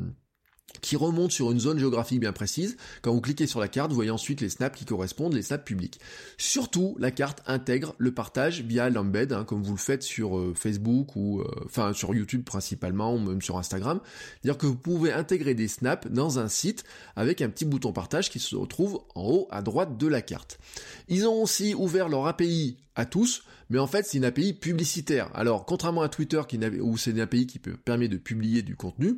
qui 0.81 0.95
remonte 0.95 1.31
sur 1.31 1.51
une 1.51 1.59
zone 1.59 1.79
géographique 1.79 2.19
bien 2.19 2.33
précise. 2.33 2.77
Quand 3.01 3.13
vous 3.13 3.21
cliquez 3.21 3.47
sur 3.47 3.59
la 3.59 3.67
carte, 3.67 3.89
vous 3.89 3.95
voyez 3.95 4.11
ensuite 4.11 4.41
les 4.41 4.49
snaps 4.49 4.77
qui 4.77 4.85
correspondent, 4.85 5.33
les 5.33 5.41
snaps 5.41 5.65
publics. 5.65 5.99
Surtout, 6.37 6.95
la 6.99 7.11
carte 7.11 7.41
intègre 7.47 7.95
le 7.97 8.13
partage 8.13 8.61
via 8.61 8.89
l'embed, 8.89 9.33
hein, 9.33 9.43
comme 9.43 9.63
vous 9.63 9.73
le 9.73 9.79
faites 9.79 10.03
sur 10.03 10.37
euh, 10.37 10.53
Facebook 10.55 11.15
ou 11.15 11.41
euh, 11.41 11.45
enfin 11.65 11.93
sur 11.93 12.13
YouTube 12.13 12.43
principalement, 12.43 13.13
ou 13.13 13.19
même 13.19 13.41
sur 13.41 13.57
Instagram. 13.57 13.99
C'est-à-dire 14.41 14.57
que 14.57 14.67
vous 14.67 14.75
pouvez 14.75 15.11
intégrer 15.11 15.53
des 15.53 15.67
snaps 15.67 16.07
dans 16.09 16.39
un 16.39 16.47
site 16.47 16.83
avec 17.15 17.41
un 17.41 17.49
petit 17.49 17.65
bouton 17.65 17.91
partage 17.91 18.29
qui 18.29 18.39
se 18.39 18.55
retrouve 18.55 19.01
en 19.15 19.23
haut 19.23 19.47
à 19.51 19.61
droite 19.61 19.97
de 19.97 20.07
la 20.07 20.21
carte. 20.21 20.59
Ils 21.07 21.27
ont 21.27 21.43
aussi 21.43 21.73
ouvert 21.73 22.09
leur 22.09 22.27
API 22.27 22.77
à 22.95 23.05
tous, 23.05 23.43
mais 23.69 23.79
en 23.79 23.87
fait 23.87 24.05
c'est 24.05 24.17
une 24.17 24.25
API 24.25 24.53
publicitaire. 24.53 25.29
Alors 25.33 25.65
contrairement 25.65 26.01
à 26.01 26.09
Twitter 26.09 26.41
qui 26.47 26.57
où 26.81 26.97
c'est 26.97 27.11
une 27.11 27.19
API 27.19 27.47
qui 27.47 27.59
permet 27.59 28.07
de 28.07 28.17
publier 28.17 28.61
du 28.61 28.75
contenu, 28.75 29.17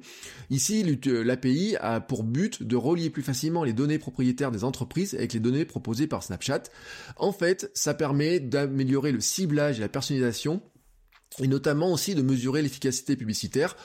ici 0.50 0.84
l'API 1.06 1.76
a 1.80 2.00
pour 2.00 2.24
but 2.24 2.64
de 2.64 2.76
relier 2.76 3.10
plus 3.10 3.24
facilement 3.24 3.64
les 3.64 3.74
données 3.74 4.00
propriétaires 4.00 4.52
des 4.52 4.64
entreprises 4.64 5.14
avec 5.14 5.34
les 5.34 5.40
données 5.40 5.66
proposées 5.66 6.08
par 6.08 6.24
Snapchat. 6.24 6.64
En 7.18 7.32
fait, 7.32 7.72
ça 7.74 7.94
permet 7.94 8.40
d'améliorer 8.40 9.12
le 9.12 9.22
ciblage 9.22 9.78
et 9.78 9.82
la 9.82 9.90
personnalisation 9.90 10.62
et 11.40 11.48
notamment 11.48 11.92
aussi 11.92 12.16
de 12.16 12.22
mesurer 12.22 12.62
l'efficacité 12.62 13.16
publicitaire. 13.16 13.76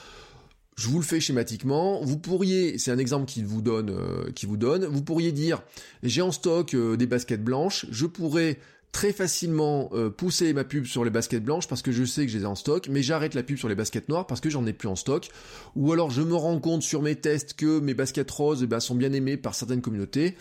Je 0.75 0.87
vous 0.87 0.97
le 0.97 1.05
fais 1.05 1.19
schématiquement. 1.19 2.03
Vous 2.03 2.17
pourriez, 2.17 2.79
c'est 2.79 2.91
un 2.91 2.97
exemple 2.97 3.25
qui 3.25 3.43
vous 3.43 3.61
donne, 3.61 3.91
euh, 3.91 4.31
qui 4.31 4.47
vous 4.47 4.57
donne. 4.57 4.85
Vous 4.85 5.03
pourriez 5.03 5.31
dire, 5.31 5.61
j'ai 6.01 6.21
en 6.21 6.31
stock 6.31 6.73
euh, 6.73 6.97
des 6.97 7.05
baskets 7.05 7.43
blanches. 7.43 7.85
Je 7.91 8.07
pourrais 8.07 8.57
très 8.93 9.11
facilement 9.11 9.89
euh, 9.91 10.09
pousser 10.09 10.53
ma 10.53 10.63
pub 10.63 10.85
sur 10.85 11.03
les 11.03 11.09
baskets 11.09 11.43
blanches 11.43 11.67
parce 11.67 11.81
que 11.81 11.91
je 11.91 12.05
sais 12.05 12.25
que 12.25 12.31
je 12.31 12.37
les 12.37 12.43
ai 12.43 12.47
en 12.47 12.55
stock, 12.55 12.87
mais 12.89 13.03
j'arrête 13.03 13.33
la 13.33 13.43
pub 13.43 13.57
sur 13.57 13.67
les 13.67 13.75
baskets 13.75 14.07
noires 14.07 14.25
parce 14.25 14.39
que 14.39 14.49
j'en 14.49 14.65
ai 14.65 14.71
plus 14.71 14.87
en 14.87 14.95
stock. 14.95 15.29
Ou 15.75 15.91
alors 15.91 16.11
je 16.11 16.21
me 16.21 16.35
rends 16.35 16.59
compte 16.59 16.83
sur 16.83 17.01
mes 17.01 17.15
tests 17.15 17.55
que 17.55 17.79
mes 17.79 17.95
baskets 17.95 18.29
roses 18.31 18.61
eh 18.63 18.67
ben, 18.67 18.79
sont 18.79 18.95
bien 18.95 19.11
aimées 19.11 19.35
par 19.35 19.55
certaines 19.55 19.81
communautés. 19.81 20.37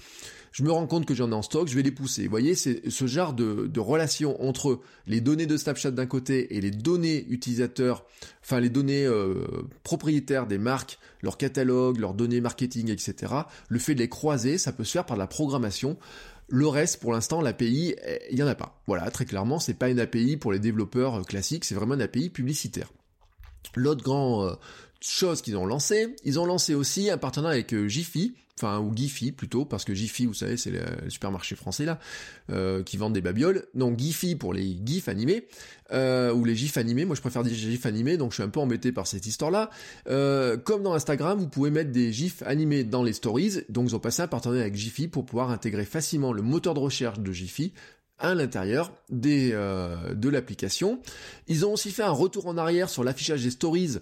Je 0.53 0.65
me 0.65 0.71
rends 0.71 0.87
compte 0.87 1.07
que 1.07 1.15
j'en 1.15 1.31
ai 1.31 1.35
en 1.35 1.41
stock, 1.41 1.67
je 1.67 1.75
vais 1.75 1.83
les 1.83 1.91
pousser. 1.91 2.25
Vous 2.25 2.31
voyez, 2.31 2.55
ce 2.55 3.07
genre 3.07 3.33
de, 3.33 3.67
de 3.67 3.81
relation 3.81 4.41
entre 4.47 4.81
les 5.07 5.23
données 5.23 5.47
de 5.47 5.57
Snapchat 5.57 5.93
d'un 5.93 6.05
côté 6.05 6.57
et 6.57 6.61
les 6.61 6.71
données 6.71 7.25
utilisateurs, 7.31 8.05
enfin 8.43 8.61
les 8.61 8.69
données 8.69 9.07
euh, 9.07 9.47
propriétaires 9.83 10.47
des 10.47 10.59
marques, 10.59 10.99
leur 11.23 11.39
catalogue, 11.39 11.99
leurs 11.99 12.13
données 12.13 12.43
marketing, 12.43 12.91
etc. 12.91 13.33
Le 13.69 13.79
fait 13.79 13.95
de 13.95 14.01
les 14.01 14.11
croiser, 14.11 14.59
ça 14.59 14.73
peut 14.73 14.85
se 14.85 14.93
faire 14.93 15.07
par 15.07 15.17
la 15.17 15.27
programmation. 15.27 15.97
Le 16.55 16.69
reste, 16.69 17.01
pour 17.01 17.15
l'instant, 17.15 17.41
l'API, 17.41 17.95
il 18.29 18.37
n'y 18.37 18.43
en 18.43 18.47
a 18.47 18.55
pas. 18.55 18.79
Voilà, 18.87 19.11
très 19.11 19.25
clairement, 19.25 19.59
c'est 19.59 19.73
pas 19.73 19.89
une 19.89 19.99
API 19.99 20.37
pour 20.37 20.53
les 20.53 20.59
développeurs 20.59 21.15
euh, 21.15 21.23
classiques, 21.23 21.65
c'est 21.65 21.75
vraiment 21.75 21.95
une 21.95 22.03
API 22.03 22.29
publicitaire. 22.29 22.93
L'autre 23.75 24.05
grand 24.05 24.45
euh, 24.45 24.53
chose 25.01 25.41
qu'ils 25.41 25.57
ont 25.57 25.65
lancé, 25.65 26.15
ils 26.25 26.39
ont 26.39 26.45
lancé 26.45 26.75
aussi 26.75 27.09
un 27.09 27.17
partenariat 27.17 27.55
avec 27.55 27.73
euh, 27.73 27.89
Jiffy, 27.89 28.35
ou 28.63 28.95
Giphy 28.95 29.33
plutôt, 29.33 29.65
parce 29.65 29.85
que 29.85 29.95
Giphy, 29.95 30.27
vous 30.27 30.35
savez, 30.35 30.57
c'est 30.57 30.71
le, 30.71 30.81
supermarché 31.09 31.57
français 31.57 31.85
là, 31.85 31.99
euh, 32.51 32.83
qui 32.83 32.97
vendent 32.97 33.13
des 33.13 33.21
babioles. 33.21 33.67
Donc 33.75 33.99
Giphy 33.99 34.37
pour 34.37 34.55
les 34.55 34.79
gifs 34.85 35.09
animés, 35.09 35.47
euh, 35.93 36.33
ou 36.33 36.45
les 36.45 36.55
gifs 36.55 36.77
animés, 36.77 37.05
moi 37.05 37.17
je 37.17 37.21
préfère 37.21 37.43
des 37.43 37.55
gifs 37.55 37.87
animés, 37.87 38.17
donc 38.17 38.31
je 38.31 38.37
suis 38.37 38.43
un 38.43 38.49
peu 38.49 38.61
embêté 38.61 38.93
par 38.93 39.07
cette 39.07 39.27
histoire-là. 39.27 39.71
Euh, 40.09 40.57
comme 40.57 40.83
dans 40.83 40.95
Instagram, 40.95 41.39
vous 41.39 41.49
pouvez 41.49 41.71
mettre 41.71 41.91
des 41.91 42.13
gifs 42.13 42.43
animés 42.43 42.85
dans 42.85 43.03
les 43.03 43.13
stories, 43.13 43.61
donc 43.69 43.89
ils 43.89 43.97
ont 43.97 44.01
passé 44.01 44.23
partenariat 44.27 44.63
avec 44.63 44.77
Giphy 44.77 45.09
pour 45.09 45.27
pouvoir 45.27 45.51
intégrer 45.51 45.85
facilement 45.85 46.33
le 46.33 46.43
moteur 46.43 46.75
de 46.75 46.81
recherche 46.81 47.19
de 47.19 47.33
Giphy 47.33 47.73
à 48.23 48.35
l'intérieur 48.35 48.93
des 49.11 49.51
euh, 49.53 50.15
de 50.15 50.29
l'application. 50.29 51.01
Ils 51.49 51.67
ont 51.67 51.73
aussi 51.73 51.91
fait 51.91 52.05
un 52.05 52.11
retour 52.11 52.47
en 52.47 52.57
arrière 52.57 52.89
sur 52.89 53.03
l'affichage 53.05 53.43
des 53.43 53.51
stories 53.51 53.99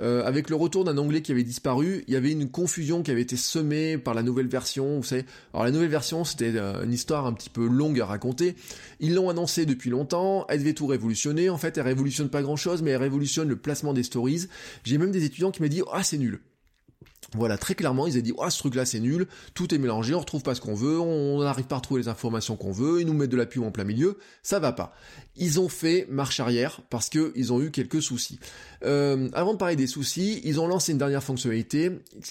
euh, 0.00 0.24
avec 0.24 0.50
le 0.50 0.56
retour 0.56 0.84
d'un 0.84 0.98
onglet 0.98 1.22
qui 1.22 1.30
avait 1.30 1.44
disparu. 1.44 2.04
Il 2.08 2.12
y 2.12 2.16
avait 2.16 2.32
une 2.32 2.50
confusion 2.50 3.02
qui 3.02 3.12
avait 3.12 3.22
été 3.22 3.36
semée 3.36 3.96
par 3.98 4.14
la 4.14 4.22
nouvelle 4.22 4.48
version. 4.48 4.96
Vous 4.96 5.04
savez, 5.04 5.24
alors 5.54 5.64
la 5.64 5.70
nouvelle 5.70 5.88
version 5.88 6.24
c'était 6.24 6.52
euh, 6.56 6.84
une 6.84 6.92
histoire 6.92 7.24
un 7.24 7.32
petit 7.32 7.50
peu 7.50 7.66
longue 7.66 8.00
à 8.00 8.06
raconter. 8.06 8.56
Ils 8.98 9.14
l'ont 9.14 9.30
annoncé 9.30 9.64
depuis 9.64 9.90
longtemps. 9.90 10.44
Elle 10.48 10.58
devait 10.58 10.74
tout 10.74 10.86
révolutionner. 10.86 11.48
En 11.48 11.58
fait, 11.58 11.78
elle 11.78 11.84
révolutionne 11.84 12.28
pas 12.28 12.42
grand 12.42 12.56
chose, 12.56 12.82
mais 12.82 12.90
elle 12.90 13.02
révolutionne 13.02 13.48
le 13.48 13.56
placement 13.56 13.94
des 13.94 14.02
stories. 14.02 14.48
J'ai 14.82 14.98
même 14.98 15.12
des 15.12 15.24
étudiants 15.24 15.52
qui 15.52 15.62
m'ont 15.62 15.68
dit 15.68 15.82
ah 15.92 16.02
c'est 16.02 16.18
nul. 16.18 16.40
Voilà, 17.34 17.56
très 17.56 17.74
clairement, 17.74 18.06
ils 18.06 18.18
ont 18.18 18.20
dit, 18.20 18.32
oh, 18.36 18.50
ce 18.50 18.58
truc-là, 18.58 18.84
c'est 18.84 19.00
nul, 19.00 19.26
tout 19.54 19.74
est 19.74 19.78
mélangé, 19.78 20.14
on 20.14 20.20
retrouve 20.20 20.42
pas 20.42 20.54
ce 20.54 20.60
qu'on 20.60 20.74
veut, 20.74 21.00
on 21.00 21.40
n'arrive 21.40 21.64
pas 21.64 21.76
à 21.76 21.78
retrouver 21.78 22.02
les 22.02 22.08
informations 22.08 22.56
qu'on 22.56 22.72
veut, 22.72 23.00
ils 23.00 23.06
nous 23.06 23.14
mettent 23.14 23.30
de 23.30 23.36
la 23.36 23.46
pub 23.46 23.62
en 23.62 23.70
plein 23.70 23.84
milieu, 23.84 24.18
ça 24.42 24.58
va 24.58 24.72
pas. 24.72 24.94
Ils 25.36 25.58
ont 25.58 25.68
fait 25.68 26.06
marche 26.10 26.40
arrière 26.40 26.80
parce 26.90 27.08
que 27.08 27.32
ils 27.34 27.52
ont 27.52 27.62
eu 27.62 27.70
quelques 27.70 28.02
soucis. 28.02 28.38
Euh, 28.84 29.30
avant 29.32 29.54
de 29.54 29.58
parler 29.58 29.76
des 29.76 29.86
soucis, 29.86 30.42
ils 30.44 30.60
ont 30.60 30.66
lancé 30.66 30.92
une 30.92 30.98
dernière 30.98 31.22
fonctionnalité 31.22 31.90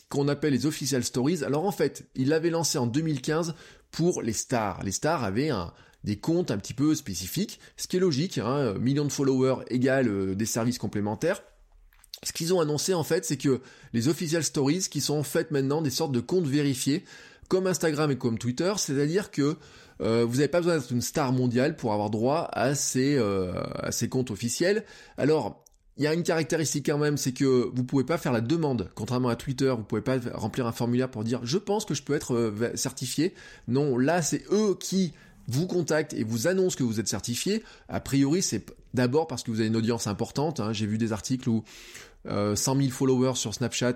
qu'on 0.10 0.28
appelle 0.28 0.54
les 0.54 0.68
official 0.68 1.04
stories. 1.04 1.44
Alors 1.44 1.66
en 1.66 1.72
fait, 1.72 2.06
ils 2.16 2.28
l'avaient 2.28 2.52
lancé 2.52 2.78
en 2.78 2.86
2015 2.86 3.56
pour 3.90 4.22
les 4.22 4.34
stars. 4.34 4.84
Les 4.84 4.92
stars 4.92 5.24
avaient 5.24 5.50
un, 5.50 5.74
des 6.04 6.18
comptes 6.18 6.52
un 6.52 6.58
petit 6.58 6.74
peu 6.74 6.94
spécifiques, 6.94 7.60
ce 7.78 7.88
qui 7.88 7.98
est 7.98 8.00
logique, 8.00 8.38
hein, 8.38 8.76
millions 8.80 9.06
de 9.06 9.12
followers 9.12 9.64
égale 9.70 10.08
euh, 10.08 10.36
des 10.36 10.46
services 10.46 10.78
complémentaires 10.78 11.42
ce 12.24 12.34
qu'ils 12.34 12.54
ont 12.54 12.60
annoncé 12.60 12.94
en 12.94 13.04
fait, 13.04 13.26
c'est 13.26 13.38
que 13.38 13.62
les 13.94 14.08
official 14.08 14.44
stories, 14.44 14.88
qui 14.90 15.02
sont 15.02 15.18
en 15.18 15.24
fait 15.24 15.52
maintenant 15.52 15.82
des 15.82 15.90
sortes 15.90 16.12
de 16.12 16.20
comptes 16.20 16.48
vérifiés, 16.48 17.04
comme 17.48 17.68
Instagram 17.68 18.12
et 18.12 18.18
comme 18.18 18.38
Twitter, 18.38 18.72
c'est-à-dire 18.78 19.32
que 19.32 19.58
euh, 20.02 20.26
vous 20.26 20.38
n'avez 20.38 20.48
pas 20.48 20.60
besoin 20.60 20.78
d'être 20.78 20.92
une 20.92 21.02
star 21.02 21.32
mondiale 21.32 21.76
pour 21.76 21.94
avoir 21.94 22.10
droit 22.10 22.50
à 22.54 22.76
ces, 22.76 23.16
euh, 23.18 23.54
à 23.76 23.92
ces 23.92 24.10
comptes 24.10 24.32
officiels. 24.32 24.86
Alors, 25.18 25.64
il 25.98 26.04
y 26.04 26.08
a 26.08 26.14
une 26.14 26.24
caractéristique 26.24 26.86
quand 26.86 26.98
même, 26.98 27.18
c'est 27.18 27.34
que 27.34 27.70
vous 27.74 27.84
pouvez 27.84 28.06
pas 28.06 28.18
faire 28.18 28.32
la 28.32 28.42
demande, 28.42 28.90
contrairement 28.96 29.30
à 29.30 29.36
Twitter, 29.36 29.74
vous 29.78 29.84
pouvez 29.84 30.02
pas 30.02 30.18
remplir 30.34 30.66
un 30.66 30.72
formulaire 30.72 31.12
pour 31.12 31.24
dire 31.24 31.42
je 31.44 31.58
pense 31.58 31.86
que 31.86 31.94
je 31.94 32.04
peux 32.04 32.16
être 32.16 32.34
euh, 32.34 32.72
certifié. 32.76 33.34
Non, 33.68 33.98
là 33.98 34.22
c'est 34.22 34.44
eux 34.52 34.76
qui 34.80 35.14
vous 35.48 35.68
contactent 35.68 36.14
et 36.14 36.24
vous 36.24 36.48
annoncent 36.48 36.78
que 36.78 36.84
vous 36.84 37.00
êtes 37.00 37.08
certifié. 37.08 37.64
A 37.90 38.00
priori, 38.00 38.42
c'est 38.42 38.66
d'abord 38.94 39.28
parce 39.28 39.44
que 39.44 39.52
vous 39.52 39.60
avez 39.60 39.68
une 39.68 39.76
audience 39.76 40.08
importante. 40.08 40.60
Hein. 40.60 40.72
J'ai 40.72 40.86
vu 40.86 40.98
des 40.98 41.12
articles 41.12 41.50
où 41.50 41.64
100 42.26 42.32
euh, 42.32 42.56
000 42.56 42.92
followers 42.92 43.36
sur 43.36 43.54
Snapchat, 43.54 43.96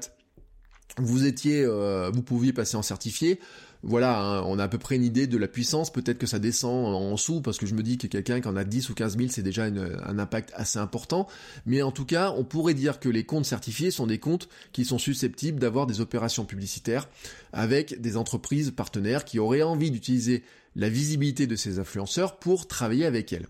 vous 0.97 1.25
étiez, 1.25 1.63
euh, 1.63 2.09
vous 2.13 2.21
pouviez 2.21 2.53
passer 2.53 2.77
en 2.77 2.81
certifié. 2.81 3.39
Voilà, 3.83 4.19
hein, 4.19 4.43
on 4.47 4.57
a 4.57 4.63
à 4.63 4.67
peu 4.67 4.79
près 4.79 4.95
une 4.95 5.03
idée 5.03 5.27
de 5.27 5.37
la 5.37 5.47
puissance. 5.47 5.91
Peut-être 5.91 6.17
que 6.17 6.25
ça 6.25 6.39
descend 6.39 6.95
en 6.95 7.11
dessous 7.11 7.41
parce 7.41 7.59
que 7.59 7.67
je 7.67 7.75
me 7.75 7.83
dis 7.83 7.99
que 7.99 8.07
quelqu'un 8.07 8.41
qui 8.41 8.47
en 8.47 8.55
a 8.55 8.63
10 8.63 8.89
ou 8.89 8.95
15 8.95 9.17
000, 9.17 9.29
c'est 9.29 9.43
déjà 9.43 9.65
un 9.65 10.17
impact 10.17 10.51
assez 10.55 10.79
important. 10.79 11.27
Mais 11.67 11.83
en 11.83 11.91
tout 11.91 12.05
cas, 12.05 12.33
on 12.35 12.43
pourrait 12.43 12.73
dire 12.73 12.99
que 12.99 13.09
les 13.09 13.25
comptes 13.25 13.45
certifiés 13.45 13.91
sont 13.91 14.07
des 14.07 14.17
comptes 14.17 14.49
qui 14.71 14.85
sont 14.85 14.97
susceptibles 14.97 15.59
d'avoir 15.59 15.85
des 15.85 16.01
opérations 16.01 16.45
publicitaires 16.45 17.07
avec 17.53 18.01
des 18.01 18.17
entreprises 18.17 18.71
partenaires 18.71 19.23
qui 19.23 19.37
auraient 19.37 19.61
envie 19.61 19.91
d'utiliser 19.91 20.43
la 20.75 20.89
visibilité 20.89 21.47
de 21.47 21.55
ces 21.55 21.79
influenceurs 21.79 22.37
pour 22.37 22.67
travailler 22.67 23.05
avec 23.05 23.31
elles. 23.31 23.47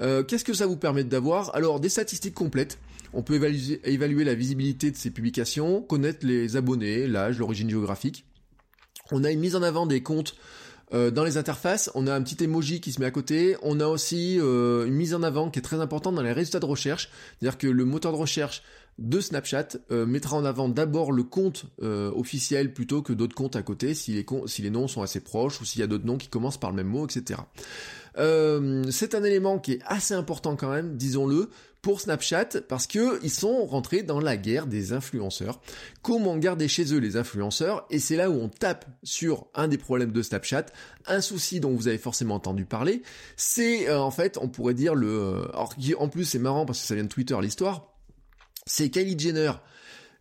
Euh, 0.00 0.22
qu'est-ce 0.22 0.44
que 0.44 0.54
ça 0.54 0.66
vous 0.66 0.76
permet 0.76 1.04
d'avoir? 1.04 1.54
Alors 1.54 1.80
des 1.80 1.88
statistiques 1.88 2.34
complètes 2.34 2.78
on 3.12 3.22
peut 3.22 3.36
évaluer, 3.84 4.24
la 4.24 4.34
visibilité 4.34 4.90
de 4.90 4.96
ces 4.96 5.10
publications, 5.10 5.80
connaître 5.80 6.26
les 6.26 6.56
abonnés, 6.56 7.06
l'âge, 7.06 7.38
l'origine 7.38 7.70
géographique. 7.70 8.26
On 9.10 9.24
a 9.24 9.30
une 9.30 9.40
mise 9.40 9.56
en 9.56 9.62
avant 9.62 9.86
des 9.86 10.02
comptes 10.02 10.36
euh, 10.94 11.10
dans 11.10 11.24
les 11.24 11.36
interfaces, 11.36 11.90
on 11.94 12.06
a 12.06 12.14
un 12.14 12.22
petit 12.22 12.44
emoji 12.44 12.80
qui 12.80 12.92
se 12.92 13.00
met 13.00 13.06
à 13.06 13.10
côté, 13.10 13.56
on 13.62 13.80
a 13.80 13.86
aussi 13.86 14.38
euh, 14.40 14.86
une 14.86 14.94
mise 14.94 15.14
en 15.14 15.22
avant 15.22 15.50
qui 15.50 15.58
est 15.58 15.62
très 15.62 15.80
importante 15.80 16.14
dans 16.14 16.22
les 16.22 16.32
résultats 16.32 16.60
de 16.60 16.66
recherche, 16.66 17.10
c'est-à-dire 17.38 17.58
que 17.58 17.66
le 17.66 17.84
moteur 17.84 18.12
de 18.12 18.16
recherche 18.16 18.62
de 18.98 19.20
Snapchat 19.20 19.68
euh, 19.90 20.06
mettra 20.06 20.36
en 20.36 20.44
avant 20.44 20.68
d'abord 20.68 21.12
le 21.12 21.22
compte 21.22 21.66
officiel 21.80 22.72
plutôt 22.72 23.02
que 23.02 23.12
d'autres 23.12 23.34
comptes 23.34 23.56
à 23.56 23.62
côté, 23.62 23.94
si 23.94 24.12
les, 24.12 24.24
si 24.46 24.62
les 24.62 24.70
noms 24.70 24.88
sont 24.88 25.02
assez 25.02 25.20
proches 25.20 25.60
ou 25.60 25.64
s'il 25.64 25.80
y 25.80 25.84
a 25.84 25.86
d'autres 25.86 26.06
noms 26.06 26.18
qui 26.18 26.28
commencent 26.28 26.58
par 26.58 26.70
le 26.70 26.76
même 26.76 26.86
mot, 26.86 27.06
etc. 27.06 27.40
c'est 28.16 29.14
un 29.14 29.24
élément 29.24 29.58
qui 29.58 29.72
est 29.72 29.80
assez 29.86 30.14
important 30.14 30.56
quand 30.56 30.70
même, 30.70 30.96
disons-le, 30.96 31.50
pour 31.86 32.00
Snapchat 32.00 32.62
parce 32.68 32.88
que 32.88 33.20
ils 33.22 33.30
sont 33.30 33.64
rentrés 33.64 34.02
dans 34.02 34.18
la 34.18 34.36
guerre 34.36 34.66
des 34.66 34.92
influenceurs. 34.92 35.60
Comment 36.02 36.36
garder 36.36 36.66
chez 36.66 36.92
eux 36.92 36.98
les 36.98 37.16
influenceurs? 37.16 37.86
Et 37.90 38.00
c'est 38.00 38.16
là 38.16 38.28
où 38.28 38.34
on 38.34 38.48
tape 38.48 38.86
sur 39.04 39.46
un 39.54 39.68
des 39.68 39.78
problèmes 39.78 40.10
de 40.10 40.20
Snapchat, 40.20 40.66
un 41.06 41.20
souci 41.20 41.60
dont 41.60 41.70
vous 41.70 41.86
avez 41.86 41.98
forcément 41.98 42.34
entendu 42.34 42.64
parler. 42.64 43.02
C'est 43.36 43.88
euh, 43.88 44.00
en 44.00 44.10
fait, 44.10 44.36
on 44.36 44.48
pourrait 44.48 44.74
dire 44.74 44.96
le. 44.96 45.46
Euh, 45.46 45.96
en 45.96 46.08
plus, 46.08 46.24
c'est 46.24 46.40
marrant 46.40 46.66
parce 46.66 46.80
que 46.80 46.88
ça 46.88 46.96
vient 46.96 47.04
de 47.04 47.08
Twitter 47.08 47.36
l'histoire. 47.40 47.94
C'est 48.66 48.90
Kylie 48.90 49.16
Jenner 49.16 49.52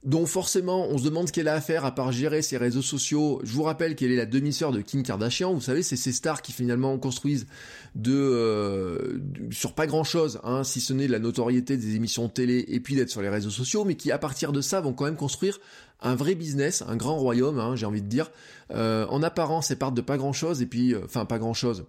dont 0.06 0.28
forcément 0.28 0.88
on 0.88 1.00
se 1.00 1.04
demande 1.04 1.28
ce 1.28 1.34
qu'elle 1.34 1.48
a 1.48 1.56
à 1.56 1.62
faire 1.62 1.84
à 1.84 1.94
part 1.94 2.12
gérer 2.12 2.44
ses 2.44 2.58
réseaux 2.58 2.84
sociaux. 2.84 3.42
Je 3.44 3.52
vous 3.52 3.64
rappelle 3.64 3.96
qu'elle 3.96 4.12
est 4.12 4.16
la 4.16 4.28
demi-sœur 4.28 4.72
de 4.72 4.82
Kim 4.82 5.02
Kardashian. 5.02 5.54
Vous 5.54 5.62
savez, 5.62 5.82
c'est 5.82 5.96
ces 5.96 6.12
stars 6.12 6.44
qui 6.44 6.52
finalement 6.52 6.98
construisent 7.00 7.48
de, 7.96 8.14
euh, 8.14 9.20
sur 9.52 9.74
pas 9.74 9.88
grand-chose, 9.88 10.40
hein, 10.44 10.64
si 10.64 10.80
ce 10.80 10.94
n'est 10.94 11.08
la 11.08 11.20
notoriété 11.20 11.76
des 11.76 11.96
émissions 11.96 12.28
de 12.28 12.32
télé 12.32 12.66
et 12.68 12.80
puis 12.80 12.96
d'être 12.96 13.10
sur 13.10 13.24
les 13.24 13.30
réseaux 13.30 13.50
sociaux, 13.50 13.84
mais 13.84 13.96
qui 13.96 14.12
à 14.12 14.20
partir 14.20 14.52
de 14.52 14.62
ça 14.62 14.80
vont 14.80 14.94
quand 14.94 15.06
même 15.06 15.16
construire 15.16 15.60
un 16.02 16.16
vrai 16.16 16.36
business, 16.36 16.84
un 16.88 16.96
grand 16.96 17.18
royaume, 17.18 17.60
hein, 17.60 17.76
j'ai 17.76 17.88
envie 17.88 18.02
de 18.02 18.08
dire. 18.08 18.32
Euh, 18.72 19.08
en 19.10 19.24
apparence, 19.24 19.72
elles 19.72 19.78
partent 19.78 19.96
de 19.96 20.02
pas 20.02 20.18
grand-chose 20.18 20.62
et 20.62 20.68
puis, 20.68 20.94
euh, 20.94 21.02
enfin 21.06 21.26
pas 21.26 21.40
grand-chose 21.40 21.86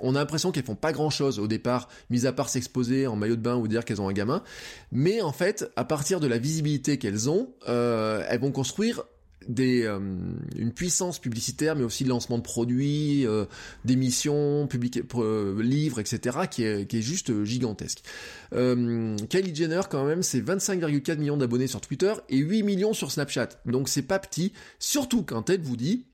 on 0.00 0.14
a 0.14 0.18
l'impression 0.18 0.52
qu'elles 0.52 0.64
font 0.64 0.74
pas 0.74 0.92
grand 0.92 1.10
chose 1.10 1.38
au 1.38 1.46
départ, 1.46 1.88
mis 2.10 2.26
à 2.26 2.32
part 2.32 2.48
s'exposer 2.48 3.06
en 3.06 3.16
maillot 3.16 3.36
de 3.36 3.40
bain 3.40 3.56
ou 3.56 3.68
dire 3.68 3.84
qu'elles 3.84 4.00
ont 4.00 4.08
un 4.08 4.12
gamin. 4.12 4.42
Mais 4.90 5.20
en 5.22 5.32
fait, 5.32 5.70
à 5.76 5.84
partir 5.84 6.20
de 6.20 6.26
la 6.26 6.38
visibilité 6.38 6.98
qu'elles 6.98 7.30
ont, 7.30 7.50
euh, 7.68 8.24
elles 8.28 8.40
vont 8.40 8.52
construire 8.52 9.04
des, 9.48 9.82
euh, 9.82 9.98
une 10.56 10.72
puissance 10.72 11.18
publicitaire, 11.18 11.74
mais 11.74 11.82
aussi 11.82 12.04
le 12.04 12.10
lancement 12.10 12.38
de 12.38 12.42
produits, 12.42 13.26
euh, 13.26 13.44
d'émissions, 13.84 14.68
livres, 15.58 15.98
etc., 15.98 16.38
qui 16.48 16.62
est, 16.62 16.86
qui 16.86 16.98
est 16.98 17.02
juste 17.02 17.42
gigantesque. 17.42 18.02
Kylie 18.52 19.54
Jenner, 19.54 19.80
quand 19.90 20.04
même, 20.04 20.22
c'est 20.22 20.40
25,4 20.40 21.18
millions 21.18 21.36
d'abonnés 21.36 21.66
sur 21.66 21.80
Twitter 21.80 22.12
et 22.28 22.36
8 22.36 22.62
millions 22.62 22.92
sur 22.92 23.10
Snapchat. 23.10 23.48
Donc 23.66 23.88
c'est 23.88 24.02
pas 24.02 24.20
petit, 24.20 24.52
surtout 24.78 25.24
quand 25.24 25.50
elle 25.50 25.62
vous 25.62 25.76
dit, 25.76 26.04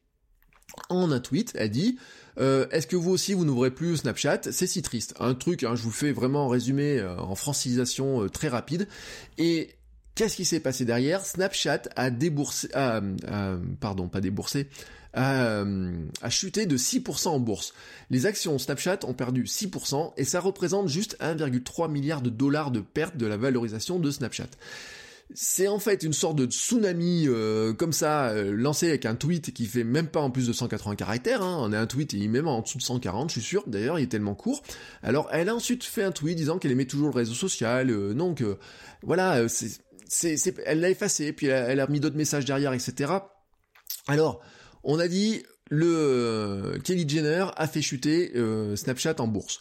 en 0.88 1.10
un 1.10 1.20
tweet, 1.20 1.52
elle 1.54 1.70
dit 1.70 1.98
euh, 2.38 2.66
est-ce 2.70 2.86
que 2.86 2.96
vous 2.96 3.10
aussi 3.10 3.34
vous 3.34 3.44
n'ouvrez 3.44 3.70
plus 3.70 3.98
Snapchat? 3.98 4.40
C'est 4.52 4.66
si 4.66 4.82
triste. 4.82 5.14
Un 5.18 5.34
truc, 5.34 5.64
hein, 5.64 5.74
je 5.74 5.82
vous 5.82 5.90
fais 5.90 6.12
vraiment 6.12 6.46
en 6.46 6.48
résumé 6.48 6.98
euh, 6.98 7.18
en 7.18 7.34
francisation 7.34 8.22
euh, 8.22 8.28
très 8.28 8.48
rapide. 8.48 8.86
Et 9.38 9.74
qu'est-ce 10.14 10.36
qui 10.36 10.44
s'est 10.44 10.60
passé 10.60 10.84
derrière? 10.84 11.24
Snapchat 11.24 11.82
a 11.96 12.10
déboursé, 12.10 12.68
pardon, 13.80 14.08
pas 14.08 14.20
déboursé, 14.20 14.68
a, 15.14 15.64
a, 16.22 16.30
chuté 16.30 16.66
de 16.66 16.76
6% 16.76 17.28
en 17.28 17.40
bourse. 17.40 17.72
Les 18.10 18.26
actions 18.26 18.58
Snapchat 18.58 19.00
ont 19.04 19.14
perdu 19.14 19.44
6% 19.44 20.12
et 20.16 20.24
ça 20.24 20.40
représente 20.40 20.88
juste 20.88 21.16
1,3 21.20 21.90
milliard 21.90 22.22
de 22.22 22.30
dollars 22.30 22.70
de 22.70 22.80
perte 22.80 23.16
de 23.16 23.26
la 23.26 23.36
valorisation 23.36 23.98
de 23.98 24.10
Snapchat. 24.10 24.50
C'est 25.34 25.68
en 25.68 25.78
fait 25.78 26.02
une 26.04 26.14
sorte 26.14 26.36
de 26.36 26.46
tsunami 26.46 27.26
euh, 27.26 27.74
comme 27.74 27.92
ça, 27.92 28.30
euh, 28.30 28.50
lancé 28.56 28.88
avec 28.88 29.04
un 29.04 29.14
tweet 29.14 29.52
qui 29.52 29.66
fait 29.66 29.84
même 29.84 30.08
pas 30.08 30.20
en 30.20 30.30
plus 30.30 30.46
de 30.46 30.52
180 30.54 30.96
caractères. 30.96 31.42
Hein. 31.42 31.58
On 31.60 31.72
a 31.72 31.78
un 31.78 31.86
tweet 31.86 32.14
et 32.14 32.16
il 32.16 32.30
même 32.30 32.48
en 32.48 32.62
dessous 32.62 32.78
de 32.78 32.82
140, 32.82 33.28
je 33.28 33.40
suis 33.40 33.42
sûr. 33.42 33.64
D'ailleurs, 33.66 33.98
il 33.98 34.04
est 34.04 34.08
tellement 34.08 34.34
court. 34.34 34.62
Alors, 35.02 35.28
elle 35.30 35.50
a 35.50 35.54
ensuite 35.54 35.84
fait 35.84 36.02
un 36.02 36.12
tweet 36.12 36.36
disant 36.36 36.58
qu'elle 36.58 36.72
aimait 36.72 36.86
toujours 36.86 37.08
le 37.08 37.14
réseau 37.14 37.34
social. 37.34 37.90
Euh, 37.90 38.14
donc, 38.14 38.42
voilà, 39.02 39.46
c'est, 39.48 40.54
elle 40.64 40.80
l'a 40.80 40.90
effacé. 40.90 41.34
Puis 41.34 41.48
elle 41.48 41.80
a, 41.80 41.86
mis 41.88 42.00
d'autres 42.00 42.16
messages 42.16 42.46
derrière, 42.46 42.72
etc. 42.72 43.12
Alors, 44.06 44.40
on 44.82 44.98
a 44.98 45.08
dit 45.08 45.42
le 45.70 46.78
Kelly 46.82 47.06
Jenner 47.06 47.46
a 47.54 47.68
fait 47.68 47.82
chuter 47.82 48.32
Snapchat 48.74 49.16
en 49.18 49.28
bourse 49.28 49.60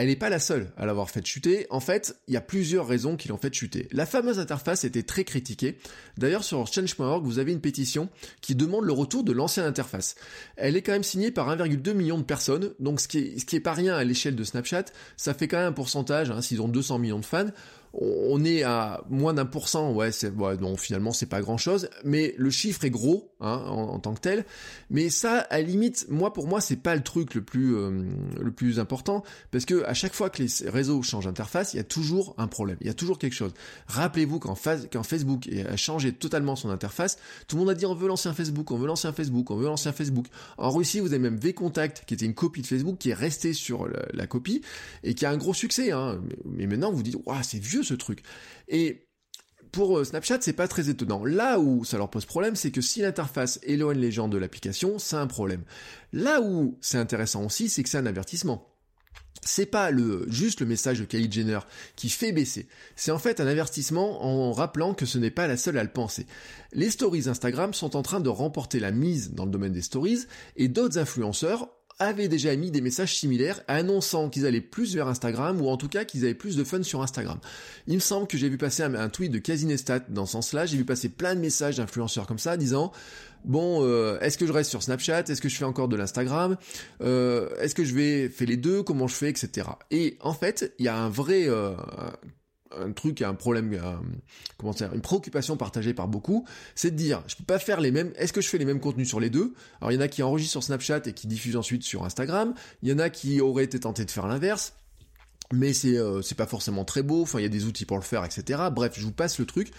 elle 0.00 0.08
n'est 0.08 0.16
pas 0.16 0.30
la 0.30 0.38
seule 0.38 0.72
à 0.76 0.86
l'avoir 0.86 1.10
fait 1.10 1.24
chuter. 1.24 1.66
En 1.68 1.80
fait, 1.80 2.16
il 2.26 2.34
y 2.34 2.36
a 2.36 2.40
plusieurs 2.40 2.86
raisons 2.86 3.16
qui 3.16 3.28
l'ont 3.28 3.36
fait 3.36 3.52
chuter. 3.52 3.86
La 3.92 4.06
fameuse 4.06 4.38
interface 4.38 4.84
était 4.84 5.02
très 5.02 5.24
critiquée. 5.24 5.78
D'ailleurs, 6.16 6.42
sur 6.42 6.66
change.org, 6.66 7.24
vous 7.24 7.38
avez 7.38 7.52
une 7.52 7.60
pétition 7.60 8.08
qui 8.40 8.54
demande 8.54 8.84
le 8.84 8.92
retour 8.92 9.24
de 9.24 9.32
l'ancienne 9.32 9.66
interface. 9.66 10.14
Elle 10.56 10.76
est 10.76 10.82
quand 10.82 10.92
même 10.92 11.02
signée 11.02 11.30
par 11.30 11.54
1,2 11.54 11.92
million 11.92 12.16
de 12.16 12.22
personnes, 12.22 12.72
donc 12.80 13.00
ce 13.00 13.08
qui 13.08 13.18
est, 13.18 13.60
pas 13.60 13.74
rien 13.74 13.94
à 13.94 14.04
l'échelle 14.04 14.36
de 14.36 14.44
Snapchat. 14.44 14.86
Ça 15.16 15.34
fait 15.34 15.48
quand 15.48 15.58
même 15.58 15.68
un 15.68 15.72
pourcentage, 15.72 16.30
hein, 16.30 16.40
s'ils 16.40 16.62
ont 16.62 16.68
200 16.68 16.98
millions 16.98 17.18
de 17.18 17.26
fans. 17.26 17.50
On 17.92 18.44
est 18.44 18.62
à 18.62 19.02
moins 19.10 19.34
d'un 19.34 19.46
pour 19.46 19.68
cent, 19.68 19.92
ouais, 19.92 20.12
c'est, 20.12 20.30
ouais, 20.30 20.56
non, 20.56 20.76
finalement, 20.76 21.12
c'est 21.12 21.26
pas 21.26 21.40
grand 21.40 21.58
chose, 21.58 21.90
mais 22.04 22.34
le 22.38 22.50
chiffre 22.50 22.84
est 22.84 22.90
gros 22.90 23.29
hein, 23.40 23.62
en, 23.66 23.98
tant 23.98 24.14
que 24.14 24.20
tel. 24.20 24.44
Mais 24.90 25.10
ça, 25.10 25.38
à 25.38 25.58
la 25.58 25.62
limite, 25.62 26.06
moi 26.08 26.32
pour 26.32 26.46
moi, 26.46 26.60
c'est 26.60 26.76
pas 26.76 26.94
le 26.94 27.02
truc 27.02 27.34
le 27.34 27.42
plus 27.42 27.76
euh, 27.76 28.04
le 28.40 28.50
plus 28.50 28.78
important 28.78 29.22
parce 29.50 29.64
que 29.64 29.84
à 29.84 29.94
chaque 29.94 30.14
fois 30.14 30.30
que 30.30 30.42
les 30.42 30.48
réseaux 30.68 31.02
changent 31.02 31.24
d'interface, 31.24 31.74
il 31.74 31.78
y 31.78 31.80
a 31.80 31.84
toujours 31.84 32.34
un 32.38 32.46
problème, 32.46 32.76
il 32.80 32.86
y 32.86 32.90
a 32.90 32.94
toujours 32.94 33.18
quelque 33.18 33.34
chose. 33.34 33.52
Rappelez-vous 33.86 34.38
quand, 34.38 34.56
quand 34.92 35.02
Facebook 35.02 35.48
a 35.68 35.76
changé 35.76 36.12
totalement 36.12 36.56
son 36.56 36.70
interface, 36.70 37.18
tout 37.48 37.56
le 37.56 37.60
monde 37.60 37.70
a 37.70 37.74
dit 37.74 37.86
on 37.86 37.94
veut 37.94 38.08
lancer 38.08 38.28
un 38.28 38.34
Facebook, 38.34 38.70
on 38.70 38.78
veut 38.78 38.86
lancer 38.86 39.08
un 39.08 39.12
Facebook, 39.12 39.50
on 39.50 39.56
veut 39.56 39.66
lancer 39.66 39.88
un 39.88 39.92
Facebook. 39.92 40.26
En 40.58 40.70
Russie, 40.70 41.00
vous 41.00 41.12
avez 41.12 41.18
même 41.18 41.38
VContact 41.38 42.04
qui 42.06 42.14
était 42.14 42.26
une 42.26 42.34
copie 42.34 42.62
de 42.62 42.66
Facebook 42.66 42.98
qui 42.98 43.10
est 43.10 43.14
restée 43.14 43.52
sur 43.52 43.88
la, 44.12 44.26
copie 44.26 44.62
et 45.02 45.14
qui 45.14 45.26
a 45.26 45.30
un 45.30 45.36
gros 45.36 45.54
succès. 45.54 45.92
Hein. 45.92 46.20
Mais, 46.44 46.66
maintenant, 46.66 46.92
vous 46.92 47.02
dites 47.02 47.16
waouh, 47.26 47.42
c'est 47.42 47.58
vieux 47.58 47.82
ce 47.82 47.94
truc. 47.94 48.22
Et 48.68 49.06
pour 49.72 49.98
euh, 49.98 50.04
Snapchat, 50.04 50.38
c'est 50.40 50.52
pas 50.52 50.68
très 50.68 50.88
étonnant. 50.88 51.24
Là 51.24 51.58
où 51.58 51.84
ça 51.84 51.98
leur 51.98 52.10
pose 52.10 52.24
problème, 52.24 52.56
c'est 52.56 52.70
que 52.70 52.80
si 52.80 53.00
l'interface 53.00 53.60
éloigne 53.62 53.98
les 53.98 54.12
gens 54.12 54.28
de 54.28 54.38
l'application, 54.38 54.98
c'est 54.98 55.16
un 55.16 55.26
problème. 55.26 55.62
Là 56.12 56.40
où 56.40 56.76
c'est 56.80 56.98
intéressant 56.98 57.44
aussi, 57.44 57.68
c'est 57.68 57.82
que 57.82 57.88
c'est 57.88 57.98
un 57.98 58.06
avertissement. 58.06 58.66
C'est 59.42 59.66
pas 59.66 59.90
le, 59.90 60.26
juste 60.28 60.60
le 60.60 60.66
message 60.66 61.00
de 61.00 61.04
Kylie 61.04 61.32
Jenner 61.32 61.60
qui 61.96 62.10
fait 62.10 62.32
baisser. 62.32 62.68
C'est 62.94 63.10
en 63.10 63.18
fait 63.18 63.40
un 63.40 63.46
avertissement 63.46 64.22
en 64.22 64.52
rappelant 64.52 64.92
que 64.92 65.06
ce 65.06 65.16
n'est 65.16 65.30
pas 65.30 65.46
la 65.46 65.56
seule 65.56 65.78
à 65.78 65.82
le 65.82 65.90
penser. 65.90 66.26
Les 66.72 66.90
stories 66.90 67.28
Instagram 67.28 67.72
sont 67.72 67.96
en 67.96 68.02
train 68.02 68.20
de 68.20 68.28
remporter 68.28 68.80
la 68.80 68.90
mise 68.90 69.32
dans 69.32 69.46
le 69.46 69.50
domaine 69.50 69.72
des 69.72 69.82
stories 69.82 70.26
et 70.56 70.68
d'autres 70.68 70.98
influenceurs 70.98 71.68
avaient 72.00 72.28
déjà 72.28 72.56
mis 72.56 72.72
des 72.72 72.80
messages 72.80 73.16
similaires 73.16 73.60
annonçant 73.68 74.28
qu'ils 74.28 74.46
allaient 74.46 74.60
plus 74.60 74.96
vers 74.96 75.06
Instagram 75.06 75.60
ou 75.60 75.68
en 75.68 75.76
tout 75.76 75.88
cas 75.88 76.04
qu'ils 76.04 76.24
avaient 76.24 76.34
plus 76.34 76.56
de 76.56 76.64
fun 76.64 76.82
sur 76.82 77.02
Instagram. 77.02 77.38
Il 77.86 77.94
me 77.94 78.00
semble 78.00 78.26
que 78.26 78.36
j'ai 78.36 78.48
vu 78.48 78.58
passer 78.58 78.82
un, 78.82 79.08
tweet 79.08 79.30
de 79.30 79.38
Casinestat 79.38 80.00
dans 80.08 80.26
ce 80.26 80.32
sens-là, 80.32 80.66
j'ai 80.66 80.76
vu 80.76 80.84
passer 80.84 81.08
plein 81.08 81.34
de 81.34 81.40
messages 81.40 81.76
d'influenceurs 81.76 82.26
comme 82.26 82.38
ça 82.38 82.56
disant 82.56 82.92
bon, 83.44 83.84
euh, 83.84 84.18
est-ce 84.20 84.38
que 84.38 84.46
je 84.46 84.52
reste 84.52 84.70
sur 84.70 84.82
Snapchat? 84.82 85.24
Est-ce 85.28 85.40
que 85.40 85.48
je 85.48 85.56
fais 85.56 85.64
encore 85.64 85.88
de 85.88 85.96
l'Instagram? 85.96 86.56
Euh, 87.02 87.48
Est-ce 87.60 87.74
que 87.74 87.84
je 87.84 87.94
vais 87.94 88.28
faire 88.28 88.48
les 88.48 88.56
deux? 88.56 88.82
Comment 88.82 89.06
je 89.06 89.14
fais 89.14 89.30
Etc. 89.30 89.66
Et 89.90 90.16
en 90.20 90.34
fait, 90.34 90.74
il 90.78 90.86
y 90.86 90.88
a 90.88 90.96
un 90.96 91.08
vrai 91.08 91.44
euh, 91.48 91.74
un 92.78 92.92
truc, 92.92 93.22
un 93.22 93.34
problème, 93.34 93.78
comment 94.56 94.72
dire, 94.72 94.92
une 94.94 95.00
préoccupation 95.00 95.56
partagée 95.56 95.94
par 95.94 96.08
beaucoup, 96.08 96.46
c'est 96.74 96.90
de 96.90 96.96
dire, 96.96 97.22
je 97.26 97.36
peux 97.36 97.44
pas 97.44 97.58
faire 97.58 97.80
les 97.80 97.90
mêmes, 97.90 98.12
est-ce 98.16 98.32
que 98.32 98.40
je 98.40 98.48
fais 98.48 98.58
les 98.58 98.64
mêmes 98.64 98.80
contenus 98.80 99.08
sur 99.08 99.20
les 99.20 99.30
deux? 99.30 99.54
Alors 99.80 99.92
il 99.92 99.96
y 99.96 99.98
en 99.98 100.02
a 100.02 100.08
qui 100.08 100.22
enregistrent 100.22 100.52
sur 100.52 100.62
Snapchat 100.62 101.02
et 101.06 101.12
qui 101.12 101.26
diffusent 101.26 101.56
ensuite 101.56 101.82
sur 101.82 102.04
Instagram, 102.04 102.54
il 102.82 102.88
y 102.88 102.92
en 102.92 102.98
a 102.98 103.10
qui 103.10 103.40
auraient 103.40 103.64
été 103.64 103.80
tentés 103.80 104.04
de 104.04 104.10
faire 104.10 104.26
l'inverse, 104.26 104.74
mais 105.52 105.72
c'est 105.72 105.96
euh, 105.96 106.20
pas 106.36 106.46
forcément 106.46 106.84
très 106.84 107.02
beau, 107.02 107.22
enfin 107.22 107.40
il 107.40 107.42
y 107.42 107.46
a 107.46 107.50
des 107.50 107.64
outils 107.64 107.84
pour 107.84 107.96
le 107.96 108.04
faire, 108.04 108.24
etc. 108.24 108.60
Bref, 108.72 108.94
je 108.96 109.04
vous 109.04 109.12
passe 109.12 109.38
le 109.38 109.46
truc. 109.46 109.72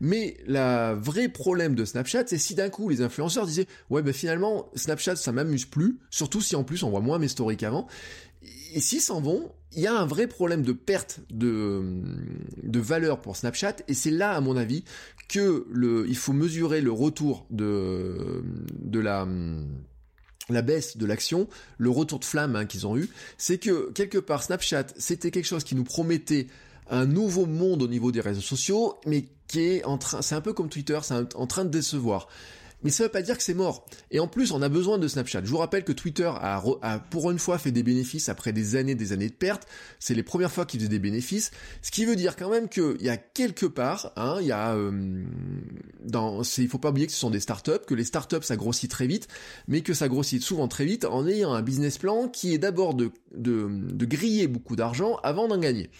Mais 0.00 0.36
la 0.46 0.94
vrai 0.94 1.28
problème 1.28 1.74
de 1.74 1.84
Snapchat, 1.84 2.24
c'est 2.26 2.38
si 2.38 2.54
d'un 2.54 2.70
coup 2.70 2.88
les 2.88 3.02
influenceurs 3.02 3.46
disaient 3.46 3.66
ouais 3.90 4.02
ben 4.02 4.12
finalement 4.12 4.70
Snapchat 4.74 5.16
ça 5.16 5.32
m'amuse 5.32 5.64
plus, 5.64 5.98
surtout 6.10 6.40
si 6.40 6.54
en 6.54 6.64
plus 6.64 6.82
on 6.84 6.90
voit 6.90 7.00
moins 7.00 7.18
mes 7.18 7.28
stories 7.28 7.56
qu'avant. 7.56 7.88
Et 8.72 8.80
s'ils 8.80 9.00
s'en 9.00 9.20
vont, 9.20 9.50
il 9.76 9.82
y 9.82 9.86
a 9.86 9.94
un 9.94 10.06
vrai 10.06 10.26
problème 10.26 10.62
de 10.62 10.72
perte 10.72 11.20
de, 11.30 11.82
valeur 12.80 13.20
pour 13.20 13.36
Snapchat, 13.36 13.76
et 13.88 13.94
c'est 13.94 14.10
là, 14.10 14.32
à 14.32 14.40
mon 14.40 14.56
avis, 14.56 14.84
que 15.28 15.66
il 16.08 16.16
faut 16.16 16.32
mesurer 16.32 16.80
le 16.80 16.90
retour 16.90 17.46
de, 17.50 18.42
la 20.48 20.62
baisse 20.62 20.96
de 20.96 21.04
l'action, 21.04 21.46
le 21.76 21.90
retour 21.90 22.18
de 22.18 22.24
flamme 22.24 22.56
hein, 22.56 22.64
qu'ils 22.64 22.86
ont 22.86 22.96
eu, 22.96 23.10
c'est 23.36 23.58
que 23.58 23.90
quelque 23.92 24.18
part 24.18 24.42
Snapchat, 24.42 24.86
c'était 24.96 25.30
quelque 25.30 25.46
chose 25.46 25.64
qui 25.64 25.74
nous 25.74 25.84
promettait 25.84 26.46
un 26.88 27.04
nouveau 27.04 27.44
monde 27.44 27.82
au 27.82 27.88
niveau 27.88 28.12
des 28.12 28.20
réseaux 28.20 28.40
sociaux, 28.40 28.98
mais 29.06 29.26
qui 29.46 29.60
est 29.60 29.84
en 29.84 29.98
train, 29.98 30.22
c'est 30.22 30.34
un 30.34 30.40
peu 30.40 30.54
comme 30.54 30.70
Twitter, 30.70 30.98
c'est 31.02 31.34
en 31.36 31.46
train 31.46 31.64
de 31.64 31.70
décevoir 31.70 32.28
mais 32.82 32.90
ça 32.90 33.04
veut 33.04 33.10
pas 33.10 33.22
dire 33.22 33.36
que 33.36 33.42
c'est 33.42 33.54
mort. 33.54 33.86
Et 34.10 34.20
en 34.20 34.28
plus, 34.28 34.52
on 34.52 34.62
a 34.62 34.68
besoin 34.68 34.98
de 34.98 35.08
Snapchat. 35.08 35.42
Je 35.44 35.50
vous 35.50 35.56
rappelle 35.56 35.84
que 35.84 35.92
Twitter 35.92 36.30
a, 36.34 36.60
pour 37.10 37.30
une 37.30 37.38
fois 37.38 37.58
fait 37.58 37.72
des 37.72 37.82
bénéfices 37.82 38.28
après 38.28 38.52
des 38.52 38.76
années, 38.76 38.94
des 38.94 39.12
années 39.12 39.28
de 39.28 39.34
pertes. 39.34 39.66
C'est 39.98 40.14
les 40.14 40.22
premières 40.22 40.52
fois 40.52 40.66
qu'il 40.66 40.80
faisait 40.80 40.90
des 40.90 40.98
bénéfices. 40.98 41.50
Ce 41.82 41.90
qui 41.90 42.04
veut 42.04 42.16
dire 42.16 42.36
quand 42.36 42.50
même 42.50 42.68
qu'il 42.68 43.00
y 43.00 43.08
a 43.08 43.16
quelque 43.16 43.66
part, 43.66 44.12
hein, 44.16 44.38
il 44.40 44.46
y 44.46 44.52
a, 44.52 44.74
euh, 44.74 45.24
dans, 46.04 46.42
il 46.42 46.68
faut 46.68 46.78
pas 46.78 46.90
oublier 46.90 47.06
que 47.06 47.12
ce 47.12 47.18
sont 47.18 47.30
des 47.30 47.40
startups, 47.40 47.84
que 47.86 47.94
les 47.94 48.04
startups 48.04 48.42
ça 48.42 48.56
grossit 48.56 48.90
très 48.90 49.06
vite, 49.06 49.26
mais 49.68 49.80
que 49.80 49.94
ça 49.94 50.08
grossit 50.08 50.42
souvent 50.42 50.68
très 50.68 50.84
vite 50.84 51.04
en 51.04 51.26
ayant 51.26 51.54
un 51.54 51.62
business 51.62 51.98
plan 51.98 52.28
qui 52.28 52.52
est 52.54 52.58
d'abord 52.58 52.94
de, 52.94 53.10
de, 53.34 53.68
de 53.70 54.04
griller 54.06 54.46
beaucoup 54.48 54.76
d'argent 54.76 55.16
avant 55.22 55.48
d'en 55.48 55.58
gagner. 55.58 55.90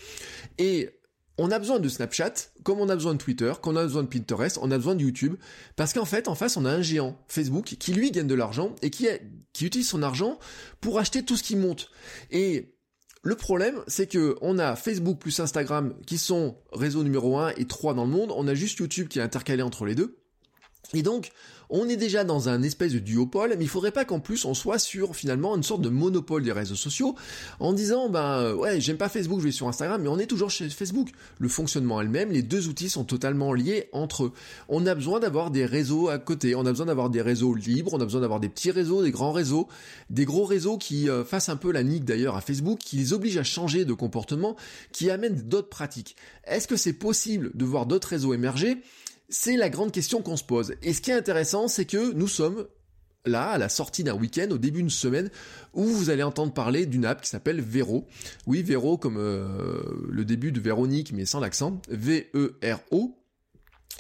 Et 0.59 0.91
on 1.39 1.51
a 1.51 1.59
besoin 1.59 1.79
de 1.79 1.89
Snapchat, 1.89 2.33
comme 2.63 2.81
on 2.81 2.89
a 2.89 2.95
besoin 2.95 3.13
de 3.13 3.19
Twitter, 3.19 3.53
comme 3.61 3.75
on 3.75 3.81
a 3.81 3.83
besoin 3.83 4.03
de 4.03 4.09
Pinterest, 4.09 4.59
on 4.63 4.71
a 4.71 4.77
besoin 4.77 4.95
de 4.95 5.03
YouTube, 5.03 5.37
parce 5.77 5.93
qu'en 5.93 6.05
fait, 6.05 6.29
en 6.29 6.35
face, 6.35 6.57
on 6.57 6.65
a 6.65 6.71
un 6.71 6.83
géant, 6.83 7.19
Facebook, 7.29 7.77
qui 7.79 7.93
lui 7.93 8.11
gagne 8.11 8.27
de 8.27 8.35
l'argent 8.35 8.75
et 8.83 8.91
qui, 8.91 9.07
qui 9.53 9.67
utilise 9.67 9.89
son 9.89 10.03
argent 10.03 10.39
pour 10.81 10.99
acheter 10.99 11.23
tout 11.23 11.37
ce 11.37 11.43
qui 11.43 11.57
monte. 11.57 11.91
Et 12.31 12.75
le 13.23 13.35
problème, 13.35 13.83
c'est 13.87 14.07
que 14.07 14.37
on 14.41 14.59
a 14.59 14.77
Facebook 14.77 15.19
plus 15.19 15.41
Instagram 15.41 15.95
qui 16.07 16.17
sont 16.17 16.57
réseau 16.73 17.03
numéro 17.03 17.37
1 17.39 17.51
et 17.57 17.67
3 17.67 17.95
dans 17.95 18.05
le 18.05 18.11
monde, 18.11 18.33
on 18.35 18.47
a 18.47 18.55
juste 18.55 18.79
YouTube 18.79 19.09
qui 19.09 19.19
est 19.19 19.23
intercalé 19.23 19.63
entre 19.63 19.85
les 19.85 19.95
deux. 19.95 20.19
Et 20.95 21.03
donc, 21.03 21.33
on 21.71 21.89
est 21.89 21.97
déjà 21.97 22.25
dans 22.25 22.49
un 22.49 22.63
espèce 22.63 22.93
de 22.93 22.99
duopole, 22.99 23.55
mais 23.59 23.65
il 23.65 23.69
faudrait 23.69 23.93
pas 23.93 24.05
qu'en 24.05 24.21
plus 24.21 24.45
on 24.45 24.55
soit 24.55 24.79
sur 24.79 25.17
finalement 25.17 25.57
une 25.57 25.63
sorte 25.63 25.83
de 25.83 25.89
monopole 25.89 26.43
des 26.43 26.53
réseaux 26.53 26.77
sociaux, 26.77 27.15
en 27.61 27.73
disant 27.73 28.09
ben 28.09 28.39
euh, 28.39 28.55
ouais 28.55 28.81
j'aime 28.81 28.97
pas 28.97 29.09
Facebook, 29.09 29.41
je 29.41 29.45
vais 29.45 29.53
sur 29.53 29.69
Instagram, 29.69 30.03
mais 30.03 30.09
on 30.09 30.19
est 30.19 30.27
toujours 30.27 30.51
chez 30.51 30.69
Facebook. 30.69 31.11
Le 31.39 31.49
fonctionnement 31.49 32.01
elle-même, 32.01 32.31
les 32.31 32.43
deux 32.43 32.69
outils 32.69 32.89
sont 32.89 33.05
totalement 33.05 33.53
liés 33.53 33.89
entre 33.93 34.25
eux. 34.25 34.33
On 34.69 34.87
a 34.87 34.95
besoin 34.95 35.21
d'avoir 35.21 35.51
des 35.51 35.67
réseaux 35.67 36.09
à 36.09 36.19
côté, 36.19 36.55
on 36.55 36.67
a 36.67 36.71
besoin 36.71 36.87
d'avoir 36.87 37.11
des 37.11 37.23
réseaux 37.23 37.55
libres, 37.55 37.95
on 37.95 38.01
a 38.01 38.05
besoin 38.05 38.21
d'avoir 38.21 38.41
des 38.41 38.49
petits 38.49 38.71
réseaux, 38.71 39.03
des 39.03 39.11
grands 39.11 39.33
réseaux, 39.33 39.69
des 40.11 40.25
gros 40.25 40.45
réseaux 40.45 40.79
qui 40.79 41.09
euh, 41.09 41.25
fassent 41.25 41.49
un 41.49 41.57
peu 41.57 41.73
la 41.73 41.83
nique 41.83 42.05
d'ailleurs 42.05 42.37
à 42.37 42.41
Facebook, 42.41 42.79
qui 42.79 42.97
les 42.97 43.13
obligent 43.13 43.39
à 43.39 43.45
changer 43.45 43.85
de 43.85 43.93
comportement, 43.93 44.57
qui 44.93 45.11
amènent 45.11 45.43
d'autres 45.43 45.69
pratiques. 45.69 46.17
Est-ce 46.45 46.69
que 46.69 46.77
c'est 46.77 46.93
possible 46.93 47.51
de 47.55 47.65
voir 47.65 47.87
d'autres 47.87 48.09
réseaux 48.09 48.35
émerger? 48.35 48.79
C'est 49.29 49.57
la 49.57 49.69
grande 49.69 49.93
question 49.93 50.23
qu'on 50.23 50.37
se 50.37 50.45
pose. 50.45 50.75
Et 50.83 50.93
ce 50.93 51.01
qui 51.01 51.11
est 51.11 51.15
intéressant, 51.15 51.69
c'est 51.69 51.85
que 51.85 52.13
nous 52.13 52.29
sommes 52.29 52.67
là, 53.27 53.51
à 53.51 53.59
la 53.59 53.69
sortie 53.69 54.05
d'un 54.05 54.15
week-end, 54.15 54.49
au 54.51 54.59
début 54.59 54.81
d'une 54.81 54.91
semaine, 54.91 55.31
où 55.75 55.85
vous 55.85 56.11
allez 56.11 56.23
entendre 56.23 56.53
parler 56.53 56.87
d'une 56.87 57.05
app 57.05 57.21
qui 57.21 57.29
s'appelle 57.29 57.61
Vero. 57.61 58.07
Oui, 58.47 58.63
Vero 58.63 58.97
comme 58.99 59.17
euh, 59.19 59.83
le 60.09 60.25
début 60.25 60.53
de 60.53 60.61
Véronique, 60.61 61.13
mais 61.13 61.25
sans 61.25 61.41
l'accent. 61.41 61.81
V-E-R-O. 61.89 63.19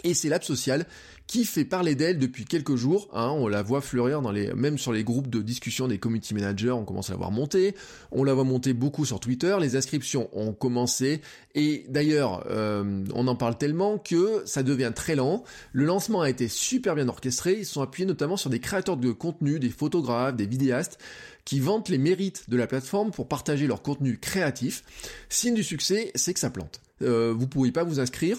Et 0.04 0.14
c'est 0.14 0.28
l'app 0.28 0.44
sociale 0.44 0.86
qui 1.26 1.44
fait 1.44 1.64
parler 1.64 1.94
d'elle 1.94 2.18
depuis 2.18 2.44
quelques 2.44 2.76
jours. 2.76 3.08
Hein, 3.12 3.30
on 3.36 3.48
la 3.48 3.62
voit 3.62 3.80
fleurir 3.80 4.22
dans 4.22 4.30
les, 4.30 4.52
même 4.54 4.78
sur 4.78 4.92
les 4.92 5.04
groupes 5.04 5.28
de 5.28 5.42
discussion 5.42 5.88
des 5.88 5.98
community 5.98 6.34
managers, 6.34 6.70
on 6.70 6.84
commence 6.84 7.10
à 7.10 7.14
la 7.14 7.18
voir 7.18 7.30
monter. 7.30 7.74
On 8.12 8.22
la 8.22 8.34
voit 8.34 8.44
monter 8.44 8.72
beaucoup 8.72 9.04
sur 9.04 9.18
Twitter. 9.18 9.56
Les 9.60 9.76
inscriptions 9.76 10.28
ont 10.32 10.52
commencé 10.52 11.20
et 11.54 11.84
d'ailleurs, 11.88 12.44
euh, 12.50 13.04
on 13.14 13.26
en 13.26 13.36
parle 13.36 13.58
tellement 13.58 13.98
que 13.98 14.42
ça 14.46 14.62
devient 14.62 14.92
très 14.94 15.16
lent. 15.16 15.42
Le 15.72 15.84
lancement 15.84 16.20
a 16.20 16.30
été 16.30 16.48
super 16.48 16.94
bien 16.94 17.08
orchestré. 17.08 17.54
Ils 17.58 17.66
sont 17.66 17.82
appuyés 17.82 18.06
notamment 18.06 18.36
sur 18.36 18.50
des 18.50 18.60
créateurs 18.60 18.96
de 18.96 19.10
contenu, 19.10 19.58
des 19.58 19.70
photographes, 19.70 20.36
des 20.36 20.46
vidéastes 20.46 20.98
qui 21.44 21.60
vantent 21.60 21.88
les 21.88 21.98
mérites 21.98 22.50
de 22.50 22.56
la 22.56 22.66
plateforme 22.66 23.10
pour 23.10 23.28
partager 23.28 23.66
leur 23.66 23.82
contenu 23.82 24.18
créatif. 24.18 24.84
Signe 25.28 25.54
du 25.54 25.64
succès, 25.64 26.10
c'est 26.14 26.34
que 26.34 26.40
ça 26.40 26.50
plante. 26.50 26.80
Euh, 27.02 27.32
vous 27.36 27.46
pouvez 27.46 27.72
pas 27.72 27.84
vous 27.84 28.00
inscrire 28.00 28.38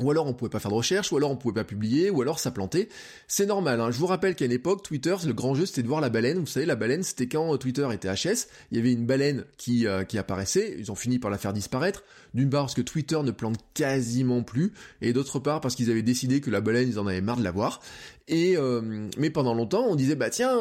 ou 0.00 0.10
alors 0.10 0.26
on 0.26 0.34
pouvait 0.34 0.50
pas 0.50 0.58
faire 0.58 0.70
de 0.70 0.76
recherche, 0.76 1.10
ou 1.12 1.16
alors 1.16 1.30
on 1.30 1.36
pouvait 1.36 1.54
pas 1.54 1.64
publier, 1.64 2.10
ou 2.10 2.20
alors 2.20 2.38
ça 2.38 2.50
plantait. 2.50 2.88
C'est 3.28 3.46
normal. 3.46 3.80
Hein. 3.80 3.90
Je 3.90 3.98
vous 3.98 4.06
rappelle 4.06 4.34
qu'à 4.34 4.44
une 4.44 4.52
époque, 4.52 4.82
Twitter, 4.82 5.16
le 5.26 5.32
grand 5.32 5.54
jeu, 5.54 5.64
c'était 5.64 5.82
de 5.82 5.88
voir 5.88 6.00
la 6.00 6.10
baleine. 6.10 6.38
Vous 6.38 6.46
savez, 6.46 6.66
la 6.66 6.76
baleine, 6.76 7.02
c'était 7.02 7.28
quand 7.28 7.54
euh, 7.54 7.56
Twitter 7.56 7.88
était 7.92 8.12
HS. 8.12 8.48
Il 8.70 8.76
y 8.76 8.80
avait 8.80 8.92
une 8.92 9.06
baleine 9.06 9.44
qui 9.56 9.86
euh, 9.86 10.04
qui 10.04 10.18
apparaissait. 10.18 10.76
Ils 10.78 10.92
ont 10.92 10.94
fini 10.94 11.18
par 11.18 11.30
la 11.30 11.38
faire 11.38 11.52
disparaître. 11.52 12.04
D'une 12.34 12.50
part 12.50 12.64
parce 12.64 12.74
que 12.74 12.82
Twitter 12.82 13.18
ne 13.22 13.30
plante 13.30 13.58
quasiment 13.72 14.42
plus, 14.42 14.74
et 15.00 15.14
d'autre 15.14 15.38
part 15.38 15.60
parce 15.60 15.74
qu'ils 15.74 15.90
avaient 15.90 16.02
décidé 16.02 16.40
que 16.40 16.50
la 16.50 16.60
baleine, 16.60 16.88
ils 16.88 16.98
en 16.98 17.06
avaient 17.06 17.22
marre 17.22 17.38
de 17.38 17.44
la 17.44 17.50
voir. 17.50 17.80
Et 18.28 18.56
euh, 18.56 19.08
mais 19.16 19.30
pendant 19.30 19.54
longtemps, 19.54 19.86
on 19.88 19.94
disait 19.94 20.16
bah 20.16 20.28
tiens, 20.28 20.58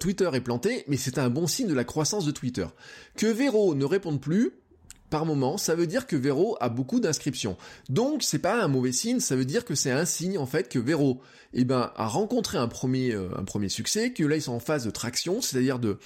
Twitter 0.00 0.30
est 0.32 0.40
planté, 0.40 0.84
mais 0.88 0.96
c'était 0.96 1.20
un 1.20 1.28
bon 1.28 1.46
signe 1.46 1.68
de 1.68 1.74
la 1.74 1.84
croissance 1.84 2.24
de 2.24 2.30
Twitter. 2.30 2.66
Que 3.16 3.26
Vero 3.26 3.74
ne 3.74 3.84
réponde 3.84 4.20
plus, 4.20 4.52
par 5.12 5.26
moment, 5.26 5.58
ça 5.58 5.74
veut 5.74 5.86
dire 5.86 6.06
que 6.06 6.16
Vero 6.16 6.56
a 6.58 6.70
beaucoup 6.70 6.98
d'inscriptions. 6.98 7.58
Donc 7.90 8.22
c'est 8.22 8.38
pas 8.38 8.64
un 8.64 8.66
mauvais 8.66 8.92
signe, 8.92 9.20
ça 9.20 9.36
veut 9.36 9.44
dire 9.44 9.66
que 9.66 9.74
c'est 9.74 9.90
un 9.90 10.06
signe 10.06 10.38
en 10.38 10.46
fait 10.46 10.70
que 10.70 10.78
Vero 10.78 11.20
eh 11.52 11.64
ben, 11.64 11.92
a 11.96 12.06
rencontré 12.06 12.56
un 12.56 12.66
premier, 12.66 13.12
euh, 13.12 13.28
un 13.36 13.44
premier 13.44 13.68
succès, 13.68 14.14
que 14.14 14.24
là 14.24 14.36
ils 14.36 14.42
sont 14.42 14.54
en 14.54 14.58
phase 14.58 14.86
de 14.86 14.90
traction, 14.90 15.42
c'est-à-dire 15.42 15.78
de 15.78 15.98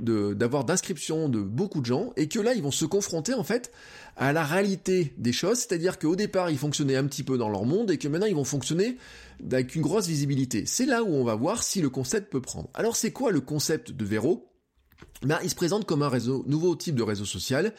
d'avoir 0.00 0.64
d'inscriptions 0.64 1.28
de 1.28 1.40
beaucoup 1.40 1.80
de 1.80 1.86
gens, 1.86 2.12
et 2.16 2.26
que 2.26 2.40
là 2.40 2.52
ils 2.54 2.62
vont 2.62 2.72
se 2.72 2.84
confronter 2.84 3.32
en 3.32 3.44
fait 3.44 3.70
à 4.16 4.32
la 4.32 4.42
réalité 4.42 5.14
des 5.18 5.32
choses, 5.32 5.58
c'est-à-dire 5.58 6.00
qu'au 6.00 6.16
départ 6.16 6.50
ils 6.50 6.58
fonctionnaient 6.58 6.96
un 6.96 7.06
petit 7.06 7.22
peu 7.22 7.38
dans 7.38 7.48
leur 7.48 7.64
monde 7.64 7.92
et 7.92 7.98
que 7.98 8.08
maintenant 8.08 8.26
ils 8.26 8.34
vont 8.34 8.44
fonctionner 8.44 8.96
avec 9.52 9.76
une 9.76 9.82
grosse 9.82 10.08
visibilité. 10.08 10.64
C'est 10.66 10.86
là 10.86 11.04
où 11.04 11.14
on 11.14 11.22
va 11.22 11.36
voir 11.36 11.62
si 11.62 11.80
le 11.80 11.90
concept 11.90 12.28
peut 12.30 12.40
prendre. 12.40 12.68
Alors 12.74 12.96
c'est 12.96 13.12
quoi 13.12 13.30
le 13.30 13.40
concept 13.40 13.92
de 13.92 14.04
Vero 14.04 14.47
ben, 15.22 15.38
il 15.42 15.50
se 15.50 15.54
présente 15.54 15.84
comme 15.84 16.02
un 16.02 16.10
nouveau 16.46 16.76
type 16.76 16.94
de 16.94 17.02
réseau 17.02 17.24
social 17.24 17.74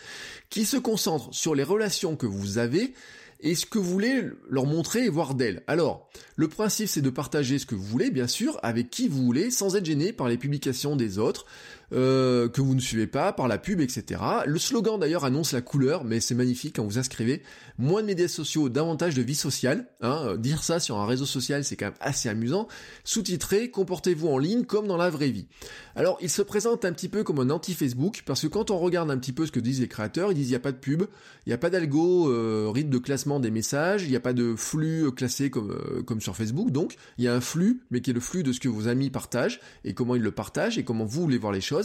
qui 0.50 0.66
se 0.66 0.78
concentre 0.78 1.30
sur 1.32 1.56
les 1.56 1.64
relations 1.64 2.16
que 2.16 2.26
vous 2.26 2.58
avez 2.58 2.94
et 3.42 3.56
ce 3.56 3.66
que 3.66 3.80
vous 3.80 3.90
voulez 3.90 4.24
leur 4.50 4.66
montrer 4.66 5.06
et 5.06 5.10
voir 5.10 5.34
d'elles. 5.34 5.64
Alors, 5.68 6.10
le 6.36 6.50
principe 6.50 6.90
c'est 6.90 7.02
de 7.02 7.10
partager 7.10 7.58
ce 7.58 7.66
que 7.66 7.76
vous 7.76 7.84
voulez, 7.84 8.12
bien 8.12 8.28
sûr, 8.28 8.60
avec 8.64 8.90
qui 8.90 9.08
vous 9.08 9.24
voulez, 9.24 9.52
sans 9.52 9.76
être 9.76 9.86
gêné 9.86 10.12
par 10.12 10.28
les 10.28 10.38
publications 10.38 10.98
des 10.98 11.18
autres, 11.18 11.46
euh, 11.92 12.50
que 12.50 12.62
vous 12.62 12.76
ne 12.76 12.80
suivez 12.80 13.08
pas, 13.08 13.34
par 13.34 13.48
la 13.48 13.58
pub, 13.58 13.82
etc. 13.82 14.22
Le 14.46 14.60
slogan 14.60 15.00
d'ailleurs 15.00 15.26
annonce 15.26 15.54
la 15.54 15.62
couleur, 15.62 16.04
mais 16.04 16.20
c'est 16.20 16.36
magnifique 16.36 16.76
quand 16.76 16.84
vous 16.84 17.00
inscrivez. 17.00 17.42
Moins 17.78 18.02
de 18.02 18.08
médias 18.08 18.28
sociaux, 18.28 18.70
davantage 18.70 19.16
de 19.16 19.22
vie 19.22 19.36
sociale. 19.36 19.88
Hein, 20.02 20.22
euh, 20.26 20.38
dire 20.38 20.64
ça 20.64 20.80
sur 20.80 20.98
un 20.98 21.06
réseau 21.06 21.26
social, 21.26 21.64
c'est 21.64 21.76
quand 21.76 21.88
même 21.88 21.96
assez 22.00 22.30
amusant. 22.30 22.68
Sous-titré, 23.04 23.72
comportez-vous 23.72 24.28
en 24.28 24.38
ligne 24.38 24.66
comme 24.66 24.88
dans 24.88 24.98
la 24.98 25.10
vraie 25.10 25.32
vie. 25.32 25.48
Alors, 25.96 26.18
il 26.22 26.30
se 26.30 26.42
présente 26.42 26.86
un 26.86 26.94
petit 26.94 27.10
peu 27.10 27.24
comme 27.24 27.40
un 27.40 27.50
anti-Facebook, 27.50 28.24
parce 28.26 28.42
que 28.42 28.48
quand 28.48 28.72
on 28.72 28.78
regarde 28.78 29.10
un 29.12 29.18
petit 29.18 29.34
peu 29.34 29.46
ce 29.46 29.52
que 29.52 29.60
disent 29.60 29.82
les 29.82 29.88
créateurs, 29.88 30.32
ils 30.32 30.36
disent 30.36 30.48
il 30.48 30.52
n'y 30.52 30.56
a 30.56 30.62
pas 30.62 30.72
de 30.72 30.78
pub, 30.78 31.04
il 31.46 31.50
n'y 31.50 31.54
a 31.54 31.58
pas 31.58 31.70
d'algo, 31.70 32.32
euh, 32.32 32.70
rythme 32.74 32.92
de 32.92 32.98
classement 33.00 33.40
des 33.40 33.52
messages, 33.52 34.04
il 34.04 34.10
n'y 34.10 34.16
a 34.16 34.22
pas 34.22 34.34
de 34.34 34.56
flux 34.56 35.12
classé 35.12 35.50
comme, 35.50 35.72
euh, 35.72 36.04
comme 36.04 36.22
sur 36.22 36.36
Facebook, 36.36 36.72
donc 36.72 36.96
il 37.18 37.26
y 37.26 37.28
a 37.28 37.34
un 37.34 37.42
flux, 37.42 37.82
mais 37.92 38.02
qui 38.02 38.12
est 38.12 38.14
le 38.14 38.20
flux 38.20 38.44
de 38.44 38.52
ce 38.52 38.60
que 38.60 38.70
vos 38.70 38.88
amis 38.88 39.10
partagent, 39.10 39.60
et 39.84 39.94
comment 39.94 40.16
ils 40.16 40.22
le 40.22 40.32
partagent, 40.32 40.78
et 40.78 40.84
comment 40.84 41.06
vous 41.06 41.22
voulez 41.22 41.38
voir 41.38 41.52
les 41.52 41.62
choses 41.62 41.79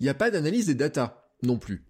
il 0.00 0.04
n'y 0.04 0.08
a 0.08 0.14
pas 0.14 0.30
d'analyse 0.30 0.66
des 0.66 0.74
datas 0.74 1.22
non 1.42 1.58
plus. 1.58 1.84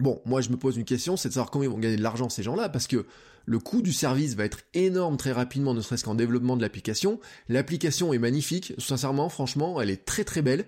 Bon, 0.00 0.20
moi 0.24 0.40
je 0.40 0.50
me 0.50 0.56
pose 0.56 0.76
une 0.76 0.84
question, 0.84 1.16
c'est 1.16 1.28
de 1.28 1.34
savoir 1.34 1.50
comment 1.50 1.64
ils 1.64 1.70
vont 1.70 1.78
gagner 1.78 1.96
de 1.96 2.02
l'argent 2.02 2.28
ces 2.28 2.42
gens-là, 2.42 2.68
parce 2.68 2.86
que 2.86 3.06
le 3.46 3.58
coût 3.58 3.80
du 3.80 3.94
service 3.94 4.34
va 4.34 4.44
être 4.44 4.60
énorme 4.74 5.16
très 5.16 5.32
rapidement, 5.32 5.72
ne 5.72 5.80
serait-ce 5.80 6.04
qu'en 6.04 6.14
développement 6.14 6.56
de 6.56 6.62
l'application. 6.62 7.18
L'application 7.48 8.12
est 8.12 8.18
magnifique, 8.18 8.74
sincèrement, 8.76 9.30
franchement, 9.30 9.80
elle 9.80 9.88
est 9.88 10.04
très 10.04 10.22
très 10.24 10.42
belle. 10.42 10.66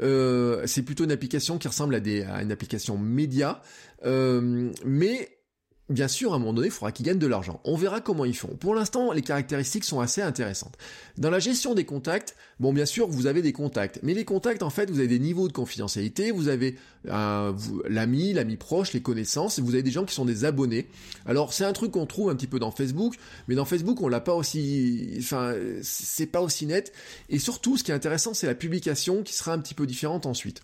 Euh, 0.00 0.62
c'est 0.66 0.82
plutôt 0.82 1.04
une 1.04 1.12
application 1.12 1.58
qui 1.58 1.68
ressemble 1.68 1.94
à, 1.94 2.00
des, 2.00 2.22
à 2.22 2.42
une 2.42 2.50
application 2.50 2.96
média, 2.96 3.60
euh, 4.06 4.72
mais 4.84 5.41
bien 5.92 6.08
sûr, 6.08 6.32
à 6.32 6.36
un 6.36 6.38
moment 6.38 6.52
donné, 6.52 6.68
il 6.68 6.70
faudra 6.70 6.92
qu'ils 6.92 7.06
gagnent 7.06 7.18
de 7.18 7.26
l'argent. 7.26 7.60
On 7.64 7.76
verra 7.76 8.00
comment 8.00 8.24
ils 8.24 8.36
font. 8.36 8.48
Pour 8.48 8.74
l'instant, 8.74 9.12
les 9.12 9.22
caractéristiques 9.22 9.84
sont 9.84 10.00
assez 10.00 10.22
intéressantes. 10.22 10.76
Dans 11.18 11.30
la 11.30 11.38
gestion 11.38 11.74
des 11.74 11.84
contacts, 11.84 12.34
bon, 12.60 12.72
bien 12.72 12.86
sûr, 12.86 13.06
vous 13.08 13.26
avez 13.26 13.42
des 13.42 13.52
contacts. 13.52 14.00
Mais 14.02 14.14
les 14.14 14.24
contacts, 14.24 14.62
en 14.62 14.70
fait, 14.70 14.90
vous 14.90 14.98
avez 14.98 15.08
des 15.08 15.18
niveaux 15.18 15.48
de 15.48 15.52
confidentialité. 15.52 16.30
Vous 16.30 16.48
avez 16.48 16.76
euh, 17.08 17.52
l'ami, 17.88 18.32
l'ami 18.32 18.56
proche, 18.56 18.92
les 18.92 19.02
connaissances. 19.02 19.58
Vous 19.58 19.74
avez 19.74 19.82
des 19.82 19.90
gens 19.90 20.04
qui 20.04 20.14
sont 20.14 20.24
des 20.24 20.44
abonnés. 20.44 20.86
Alors, 21.26 21.52
c'est 21.52 21.64
un 21.64 21.72
truc 21.72 21.92
qu'on 21.92 22.06
trouve 22.06 22.30
un 22.30 22.34
petit 22.34 22.46
peu 22.46 22.58
dans 22.58 22.70
Facebook. 22.70 23.14
Mais 23.48 23.54
dans 23.54 23.64
Facebook, 23.64 24.00
on 24.00 24.08
l'a 24.08 24.20
pas 24.20 24.34
aussi, 24.34 25.14
enfin, 25.18 25.54
c'est 25.82 26.26
pas 26.26 26.40
aussi 26.40 26.66
net. 26.66 26.92
Et 27.28 27.38
surtout, 27.38 27.76
ce 27.76 27.84
qui 27.84 27.90
est 27.90 27.94
intéressant, 27.94 28.34
c'est 28.34 28.46
la 28.46 28.54
publication 28.54 29.22
qui 29.22 29.34
sera 29.34 29.52
un 29.52 29.58
petit 29.58 29.74
peu 29.74 29.86
différente 29.86 30.26
ensuite. 30.26 30.62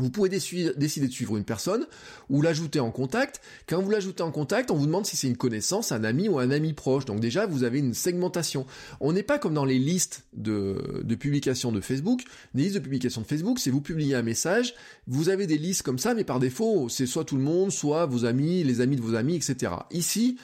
Vous 0.00 0.10
pouvez 0.10 0.28
décider 0.28 0.72
de 0.74 1.12
suivre 1.12 1.36
une 1.36 1.44
personne 1.44 1.86
ou 2.28 2.42
l'ajouter 2.42 2.80
en 2.80 2.90
contact. 2.90 3.40
Quand 3.66 3.80
vous 3.80 3.90
l'ajoutez 3.90 4.22
en 4.22 4.30
contact, 4.30 4.70
on 4.70 4.74
vous 4.74 4.86
demande 4.86 5.06
si 5.06 5.16
c'est 5.16 5.28
une 5.28 5.36
connaissance, 5.36 5.92
un 5.92 6.04
ami 6.04 6.28
ou 6.28 6.38
un 6.38 6.50
ami 6.50 6.72
proche. 6.72 7.04
Donc 7.04 7.20
déjà, 7.20 7.46
vous 7.46 7.64
avez 7.64 7.78
une 7.78 7.94
segmentation. 7.94 8.66
On 9.00 9.12
n'est 9.12 9.22
pas 9.22 9.38
comme 9.38 9.54
dans 9.54 9.64
les 9.64 9.78
listes 9.78 10.24
de, 10.32 11.02
publications 11.18 11.72
de 11.72 11.80
Facebook. 11.80 12.22
Les 12.54 12.64
listes 12.64 12.76
de 12.76 12.80
publications 12.80 13.20
de 13.20 13.26
Facebook, 13.26 13.58
c'est 13.58 13.70
vous 13.70 13.80
publiez 13.80 14.14
un 14.14 14.22
message, 14.22 14.74
vous 15.06 15.28
avez 15.28 15.46
des 15.46 15.58
listes 15.58 15.82
comme 15.82 15.98
ça, 15.98 16.14
mais 16.14 16.24
par 16.24 16.38
défaut, 16.38 16.88
c'est 16.88 17.06
soit 17.06 17.24
tout 17.24 17.36
le 17.36 17.42
monde, 17.42 17.70
soit 17.70 18.06
vos 18.06 18.24
amis, 18.24 18.64
les 18.64 18.80
amis 18.80 18.96
de 18.96 19.02
vos 19.02 19.14
amis, 19.14 19.36
etc. 19.36 19.72
Ici, 19.90 20.38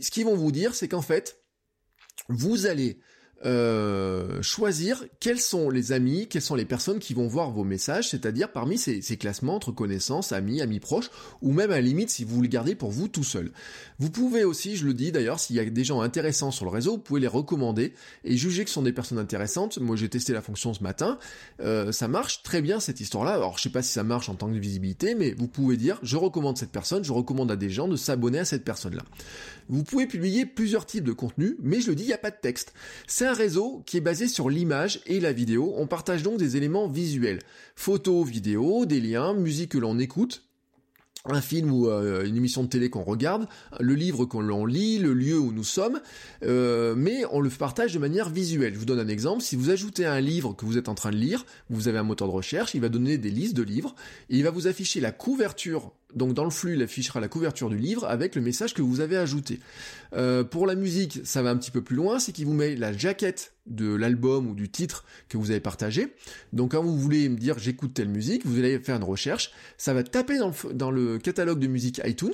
ce 0.00 0.10
qu'ils 0.10 0.24
vont 0.24 0.36
vous 0.36 0.52
dire, 0.52 0.74
c'est 0.74 0.88
qu'en 0.88 1.02
fait, 1.02 1.42
vous 2.28 2.66
allez 2.66 3.00
euh, 3.46 4.42
choisir 4.42 5.02
quels 5.18 5.40
sont 5.40 5.70
les 5.70 5.92
amis, 5.92 6.26
quelles 6.28 6.42
sont 6.42 6.54
les 6.54 6.66
personnes 6.66 6.98
qui 6.98 7.14
vont 7.14 7.26
voir 7.26 7.50
vos 7.50 7.64
messages, 7.64 8.10
c'est-à-dire 8.10 8.52
parmi 8.52 8.76
ces, 8.76 9.00
classements 9.16 9.54
entre 9.54 9.72
connaissances, 9.72 10.32
amis, 10.32 10.60
amis 10.60 10.80
proches, 10.80 11.10
ou 11.40 11.52
même 11.52 11.70
à 11.70 11.80
limite 11.80 12.10
si 12.10 12.24
vous 12.24 12.42
le 12.42 12.48
gardez 12.48 12.74
pour 12.74 12.90
vous 12.90 13.08
tout 13.08 13.24
seul. 13.24 13.50
Vous 13.98 14.10
pouvez 14.10 14.44
aussi, 14.44 14.76
je 14.76 14.84
le 14.84 14.92
dis 14.92 15.10
d'ailleurs, 15.10 15.40
s'il 15.40 15.56
y 15.56 15.60
a 15.60 15.64
des 15.64 15.84
gens 15.84 16.02
intéressants 16.02 16.50
sur 16.50 16.66
le 16.66 16.70
réseau, 16.70 16.92
vous 16.92 16.98
pouvez 16.98 17.20
les 17.20 17.26
recommander 17.26 17.94
et 18.24 18.36
juger 18.36 18.64
que 18.64 18.70
ce 18.70 18.74
sont 18.74 18.82
des 18.82 18.92
personnes 18.92 19.18
intéressantes. 19.18 19.78
Moi 19.78 19.96
j'ai 19.96 20.08
testé 20.08 20.32
la 20.32 20.42
fonction 20.42 20.74
ce 20.74 20.82
matin, 20.82 21.18
euh, 21.60 21.92
ça 21.92 22.08
marche 22.08 22.42
très 22.42 22.60
bien 22.60 22.78
cette 22.78 23.00
histoire-là. 23.00 23.32
Alors 23.32 23.56
je 23.56 23.62
sais 23.62 23.70
pas 23.70 23.82
si 23.82 23.92
ça 23.92 24.04
marche 24.04 24.28
en 24.28 24.34
tant 24.34 24.48
que 24.48 24.58
visibilité, 24.58 25.14
mais 25.14 25.32
vous 25.32 25.48
pouvez 25.48 25.78
dire 25.78 25.98
je 26.02 26.16
recommande 26.16 26.58
cette 26.58 26.72
personne, 26.72 27.04
je 27.04 27.12
recommande 27.12 27.50
à 27.50 27.56
des 27.56 27.70
gens 27.70 27.88
de 27.88 27.96
s'abonner 27.96 28.40
à 28.40 28.44
cette 28.44 28.64
personne-là. 28.64 29.02
Vous 29.70 29.84
pouvez 29.84 30.06
publier 30.06 30.46
plusieurs 30.46 30.84
types 30.84 31.04
de 31.04 31.12
contenus, 31.12 31.54
mais 31.62 31.80
je 31.80 31.90
le 31.90 31.94
dis, 31.94 32.02
il 32.02 32.08
n'y 32.08 32.12
a 32.12 32.18
pas 32.18 32.32
de 32.32 32.36
texte. 32.42 32.74
Un 33.30 33.34
réseau 33.34 33.82
qui 33.86 33.96
est 33.96 34.02
basé 34.02 34.26
sur 34.28 34.50
l'image 34.50 35.00
et 35.06 35.20
la 35.20 35.32
vidéo. 35.32 35.72
On 35.76 35.86
partage 35.86 36.22
donc 36.22 36.38
des 36.38 36.56
éléments 36.56 36.88
visuels. 36.88 37.38
Photos, 37.76 38.28
vidéos, 38.28 38.86
des 38.86 39.00
liens, 39.00 39.32
musique 39.34 39.72
que 39.72 39.78
l'on 39.78 39.98
écoute, 39.98 40.44
un 41.26 41.40
film 41.40 41.70
ou 41.70 41.88
euh, 41.88 42.24
une 42.24 42.36
émission 42.36 42.64
de 42.64 42.68
télé 42.68 42.90
qu'on 42.90 43.04
regarde, 43.04 43.46
le 43.78 43.94
livre 43.94 44.24
qu'on 44.24 44.66
lit, 44.66 44.98
le 44.98 45.12
lieu 45.12 45.38
où 45.38 45.52
nous 45.52 45.64
sommes, 45.64 46.00
euh, 46.42 46.94
mais 46.96 47.24
on 47.30 47.40
le 47.40 47.50
partage 47.50 47.94
de 47.94 47.98
manière 47.98 48.30
visuelle. 48.30 48.74
Je 48.74 48.78
vous 48.78 48.84
donne 48.84 49.00
un 49.00 49.08
exemple, 49.08 49.42
si 49.42 49.54
vous 49.54 49.70
ajoutez 49.70 50.06
un 50.06 50.20
livre 50.20 50.54
que 50.54 50.64
vous 50.64 50.78
êtes 50.78 50.88
en 50.88 50.94
train 50.94 51.10
de 51.10 51.16
lire, 51.16 51.44
vous 51.68 51.88
avez 51.88 51.98
un 51.98 52.02
moteur 52.02 52.26
de 52.26 52.32
recherche, 52.32 52.74
il 52.74 52.80
va 52.80 52.88
donner 52.88 53.18
des 53.18 53.30
listes 53.30 53.56
de 53.56 53.62
livres, 53.62 53.94
et 54.28 54.38
il 54.38 54.42
va 54.42 54.50
vous 54.50 54.66
afficher 54.66 55.00
la 55.00 55.12
couverture 55.12 55.92
donc 56.14 56.34
dans 56.34 56.44
le 56.44 56.50
flux, 56.50 56.74
il 56.74 56.82
affichera 56.82 57.20
la 57.20 57.28
couverture 57.28 57.68
du 57.70 57.76
livre 57.76 58.04
avec 58.04 58.34
le 58.34 58.42
message 58.42 58.74
que 58.74 58.82
vous 58.82 59.00
avez 59.00 59.16
ajouté. 59.16 59.60
Euh, 60.14 60.44
pour 60.44 60.66
la 60.66 60.74
musique, 60.74 61.20
ça 61.24 61.42
va 61.42 61.50
un 61.50 61.56
petit 61.56 61.70
peu 61.70 61.82
plus 61.82 61.96
loin, 61.96 62.18
c'est 62.18 62.32
qu'il 62.32 62.46
vous 62.46 62.54
met 62.54 62.76
la 62.76 62.92
jaquette 62.92 63.54
de 63.66 63.94
l'album 63.94 64.48
ou 64.48 64.54
du 64.54 64.68
titre 64.68 65.04
que 65.28 65.38
vous 65.38 65.50
avez 65.50 65.60
partagé. 65.60 66.14
Donc 66.52 66.72
quand 66.72 66.82
vous 66.82 66.98
voulez 66.98 67.28
me 67.28 67.36
dire 67.36 67.58
j'écoute 67.58 67.94
telle 67.94 68.08
musique, 68.08 68.44
vous 68.44 68.58
allez 68.58 68.78
faire 68.78 68.96
une 68.96 69.04
recherche, 69.04 69.52
ça 69.78 69.94
va 69.94 70.02
taper 70.02 70.38
dans 70.38 70.48
le, 70.48 70.72
dans 70.74 70.90
le 70.90 71.18
catalogue 71.18 71.58
de 71.58 71.68
musique 71.68 72.00
iTunes, 72.04 72.32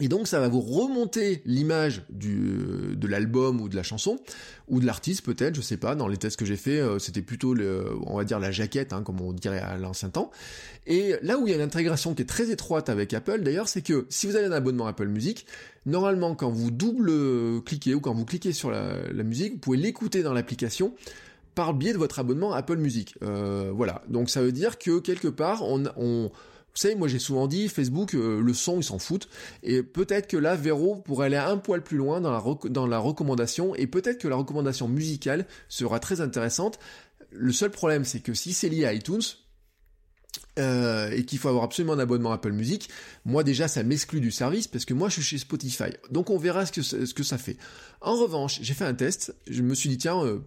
et 0.00 0.08
donc 0.08 0.26
ça 0.26 0.40
va 0.40 0.48
vous 0.48 0.60
remonter 0.60 1.40
l'image 1.44 2.02
du 2.10 2.96
de 2.96 3.06
l'album 3.06 3.60
ou 3.60 3.68
de 3.68 3.76
la 3.76 3.84
chanson 3.84 4.18
ou 4.66 4.80
de 4.80 4.86
l'artiste 4.86 5.24
peut-être, 5.24 5.54
je 5.54 5.60
sais 5.60 5.76
pas. 5.76 5.94
Dans 5.94 6.08
les 6.08 6.16
tests 6.16 6.36
que 6.36 6.44
j'ai 6.44 6.56
fait, 6.56 6.80
euh, 6.80 6.98
c'était 6.98 7.22
plutôt 7.22 7.54
le, 7.54 7.90
on 8.06 8.16
va 8.16 8.24
dire 8.24 8.40
la 8.40 8.50
jaquette, 8.50 8.92
hein, 8.92 9.02
comme 9.02 9.20
on 9.20 9.32
dirait 9.32 9.60
à 9.60 9.76
l'ancien 9.76 10.08
temps. 10.08 10.32
Et 10.88 11.14
là 11.22 11.38
où 11.38 11.46
il 11.46 11.50
y 11.50 11.52
a 11.52 11.56
une 11.56 11.62
intégration 11.62 12.12
qui 12.14 12.22
est 12.22 12.26
très 12.26 12.50
étroite 12.50 12.88
avec 12.88 13.14
Apple, 13.14 13.42
d'ailleurs, 13.42 13.68
c'est 13.68 13.82
que 13.82 14.06
si 14.08 14.26
vous 14.26 14.34
avez 14.34 14.46
un 14.46 14.52
abonnement 14.52 14.86
Apple 14.86 15.06
Music, 15.06 15.46
normalement 15.86 16.34
quand 16.34 16.50
vous 16.50 16.72
double 16.72 17.62
cliquez 17.62 17.94
ou 17.94 18.00
quand 18.00 18.14
vous 18.14 18.24
cliquez 18.24 18.52
sur 18.52 18.72
la, 18.72 18.96
musique, 19.22 19.52
vous 19.52 19.58
pouvez 19.58 19.78
l'écouter 19.78 20.24
dans 20.24 20.32
l'application 20.32 20.92
par 21.54 21.72
le 21.72 21.78
biais 21.78 21.92
de 21.92 21.98
votre 21.98 22.18
abonnement 22.18 22.52
Apple 22.52 22.78
Music. 22.78 23.14
Euh, 23.22 23.70
voilà. 23.72 24.02
Donc 24.08 24.28
ça 24.28 24.42
veut 24.42 24.50
dire 24.50 24.76
que 24.76 24.98
quelque 24.98 25.28
part 25.28 25.62
on, 25.62 25.84
on 25.96 26.32
vous 26.74 26.80
savez, 26.80 26.96
moi 26.96 27.06
j'ai 27.06 27.20
souvent 27.20 27.46
dit, 27.46 27.68
Facebook, 27.68 28.14
euh, 28.14 28.40
le 28.40 28.52
son, 28.52 28.80
ils 28.80 28.84
s'en 28.84 28.98
foutent. 28.98 29.28
Et 29.62 29.84
peut-être 29.84 30.26
que 30.26 30.36
là, 30.36 30.56
Vero 30.56 30.96
pourrait 30.96 31.26
aller 31.26 31.36
un 31.36 31.56
poil 31.56 31.82
plus 31.84 31.96
loin 31.96 32.20
dans 32.20 32.32
la, 32.32 32.42
dans 32.68 32.88
la 32.88 32.98
recommandation. 32.98 33.76
Et 33.76 33.86
peut-être 33.86 34.18
que 34.18 34.26
la 34.26 34.34
recommandation 34.34 34.88
musicale 34.88 35.46
sera 35.68 36.00
très 36.00 36.20
intéressante. 36.20 36.80
Le 37.30 37.52
seul 37.52 37.70
problème, 37.70 38.04
c'est 38.04 38.18
que 38.18 38.34
si 38.34 38.52
c'est 38.52 38.68
lié 38.68 38.86
à 38.86 38.92
iTunes, 38.92 39.22
euh, 40.58 41.10
et 41.12 41.24
qu'il 41.24 41.38
faut 41.38 41.48
avoir 41.48 41.64
absolument 41.64 41.92
un 41.92 41.98
abonnement 42.00 42.32
Apple 42.32 42.50
Music, 42.50 42.88
moi 43.24 43.44
déjà 43.44 43.68
ça 43.68 43.84
m'exclut 43.84 44.20
du 44.20 44.32
service 44.32 44.66
parce 44.66 44.84
que 44.84 44.94
moi 44.94 45.08
je 45.08 45.14
suis 45.14 45.22
chez 45.22 45.38
Spotify. 45.38 45.90
Donc 46.10 46.30
on 46.30 46.38
verra 46.38 46.66
ce 46.66 46.72
que, 46.72 46.82
ce 46.82 47.14
que 47.14 47.22
ça 47.22 47.38
fait. 47.38 47.56
En 48.00 48.16
revanche, 48.16 48.58
j'ai 48.62 48.74
fait 48.74 48.84
un 48.84 48.94
test, 48.94 49.34
je 49.48 49.62
me 49.62 49.74
suis 49.74 49.88
dit 49.88 49.98
tiens, 49.98 50.24
euh, 50.24 50.40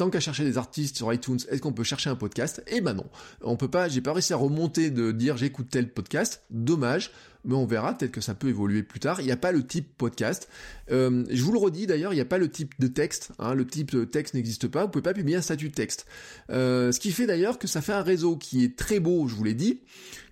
tant 0.00 0.08
qu'à 0.08 0.18
chercher 0.18 0.44
des 0.44 0.56
artistes 0.56 0.96
sur 0.96 1.12
iTunes, 1.12 1.40
est-ce 1.50 1.60
qu'on 1.60 1.74
peut 1.74 1.84
chercher 1.84 2.08
un 2.08 2.16
podcast? 2.16 2.62
Eh 2.68 2.80
ben 2.80 2.94
non, 2.94 3.04
on 3.42 3.58
peut 3.58 3.68
pas. 3.68 3.86
J'ai 3.90 4.00
pas 4.00 4.14
réussi 4.14 4.32
à 4.32 4.36
remonter 4.38 4.90
de 4.90 5.12
dire 5.12 5.36
j'écoute 5.36 5.66
tel 5.70 5.92
podcast. 5.92 6.42
Dommage, 6.48 7.10
mais 7.44 7.54
on 7.54 7.66
verra. 7.66 7.92
Peut-être 7.92 8.10
que 8.10 8.22
ça 8.22 8.34
peut 8.34 8.48
évoluer 8.48 8.82
plus 8.82 8.98
tard. 8.98 9.20
Il 9.20 9.26
n'y 9.26 9.30
a 9.30 9.36
pas 9.36 9.52
le 9.52 9.62
type 9.62 9.94
podcast. 9.98 10.48
Euh, 10.90 11.26
je 11.28 11.42
vous 11.42 11.52
le 11.52 11.58
redis 11.58 11.86
d'ailleurs, 11.86 12.14
il 12.14 12.16
n'y 12.16 12.22
a 12.22 12.24
pas 12.24 12.38
le 12.38 12.50
type 12.50 12.72
de 12.80 12.86
texte. 12.86 13.32
Hein, 13.38 13.52
le 13.52 13.66
type 13.66 13.90
de 13.90 14.06
texte 14.06 14.32
n'existe 14.32 14.68
pas. 14.68 14.84
Vous 14.84 14.90
pouvez 14.90 15.02
pas 15.02 15.12
publier 15.12 15.36
un 15.36 15.42
statut 15.42 15.68
de 15.68 15.74
texte. 15.74 16.06
Euh, 16.48 16.92
ce 16.92 16.98
qui 16.98 17.12
fait 17.12 17.26
d'ailleurs 17.26 17.58
que 17.58 17.68
ça 17.68 17.82
fait 17.82 17.92
un 17.92 18.02
réseau 18.02 18.38
qui 18.38 18.64
est 18.64 18.78
très 18.78 19.00
beau, 19.00 19.28
je 19.28 19.34
vous 19.34 19.44
l'ai 19.44 19.52
dit, 19.52 19.82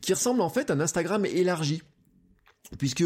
qui 0.01 0.15
ressemble 0.15 0.41
en 0.41 0.49
fait 0.49 0.71
à 0.71 0.75
un 0.75 0.81
Instagram 0.81 1.27
élargi 1.27 1.83
puisque 2.77 3.05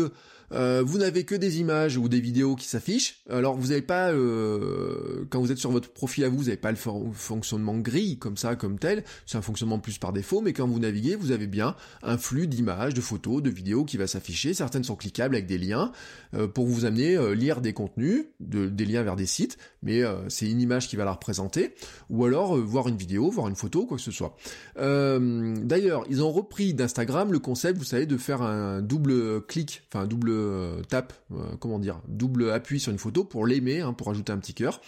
euh, 0.53 0.83
vous 0.85 0.99
n'avez 0.99 1.25
que 1.25 1.35
des 1.35 1.61
images 1.61 1.97
ou 1.97 2.09
des 2.09 2.21
vidéos 2.21 2.57
qui 2.57 2.67
s'affichent. 2.67 3.23
Alors 3.31 3.57
vous 3.57 3.69
n'avez 3.69 3.83
pas, 3.83 4.11
euh, 4.11 5.25
quand 5.31 5.41
vous 5.41 5.53
êtes 5.53 5.59
sur 5.59 5.71
votre 5.71 5.91
profil 5.91 6.25
à 6.25 6.29
vous, 6.29 6.39
vous 6.39 6.45
n'avez 6.45 6.57
pas 6.57 6.71
le 6.71 6.77
fonctionnement 6.77 7.79
gris 7.79 8.19
comme 8.19 8.37
ça, 8.37 8.57
comme 8.57 8.79
tel. 8.79 9.05
C'est 9.27 9.39
un 9.39 9.43
fonctionnement 9.43 9.79
plus 9.79 9.99
par 9.99 10.13
défaut, 10.13 10.41
mais 10.41 10.53
quand 10.53 10.67
vous 10.67 10.79
naviguez, 10.79 11.17
vous 11.17 11.31
avez 11.31 11.47
bien 11.47 11.75
un 12.03 12.19
flux 12.19 12.47
d'images, 12.47 12.95
de 12.95 13.01
photos, 13.01 13.43
de 13.43 13.51
vidéos 13.51 13.85
qui 13.85 13.97
va 13.97 14.07
s'afficher. 14.07 14.55
Certaines 14.55 14.85
sont 14.85 14.97
cliquables 14.97 15.35
avec 15.35 15.47
des 15.47 15.59
liens 15.59 15.93
euh, 16.35 16.47
pour 16.47 16.67
vous 16.67 16.85
amener 16.85 17.17
lire 17.35 17.61
des 17.61 17.73
contenus, 17.73 18.27
des 18.41 18.85
liens 18.85 19.03
vers 19.03 19.17
des 19.17 19.27
sites, 19.27 19.59
mais 19.83 20.03
c'est 20.29 20.51
une 20.51 20.61
image 20.61 20.89
qui 20.89 20.97
va 20.97 21.05
la 21.05 21.13
représenter, 21.13 21.75
ou 22.11 22.25
alors 22.25 22.57
voir 22.57 22.89
une 22.89 22.97
vidéo, 22.97 23.31
voir 23.31 23.49
une 23.49 23.57
photo, 23.57 23.87
quoi 23.87 23.97
que 23.97 24.03
ce 24.03 24.11
soit. 24.11 24.37
D'ailleurs, 24.77 26.05
ils 26.11 26.23
ont 26.23 26.31
repris 26.31 26.75
d'Instagram 26.75 27.33
le 27.33 27.39
concept, 27.39 27.79
vous 27.79 27.85
savez, 27.85 28.07
de 28.07 28.17
faire 28.17 28.43
un 28.43 28.83
double 28.83 29.43
clic, 29.47 29.83
enfin 29.89 30.05
un 30.05 30.07
double 30.07 30.42
euh, 30.43 30.83
tape, 30.83 31.13
euh, 31.33 31.57
comment 31.59 31.79
dire, 31.79 32.01
double 32.09 32.51
appui 32.51 32.81
sur 32.81 32.93
une 32.93 32.99
photo 32.99 33.25
pour 33.25 33.47
l'aimer, 33.47 33.81
hein, 33.81 33.93
pour 33.93 34.11
ajouter 34.11 34.33
un 34.33 34.39
petit 34.39 34.55
cœur. 34.55 34.81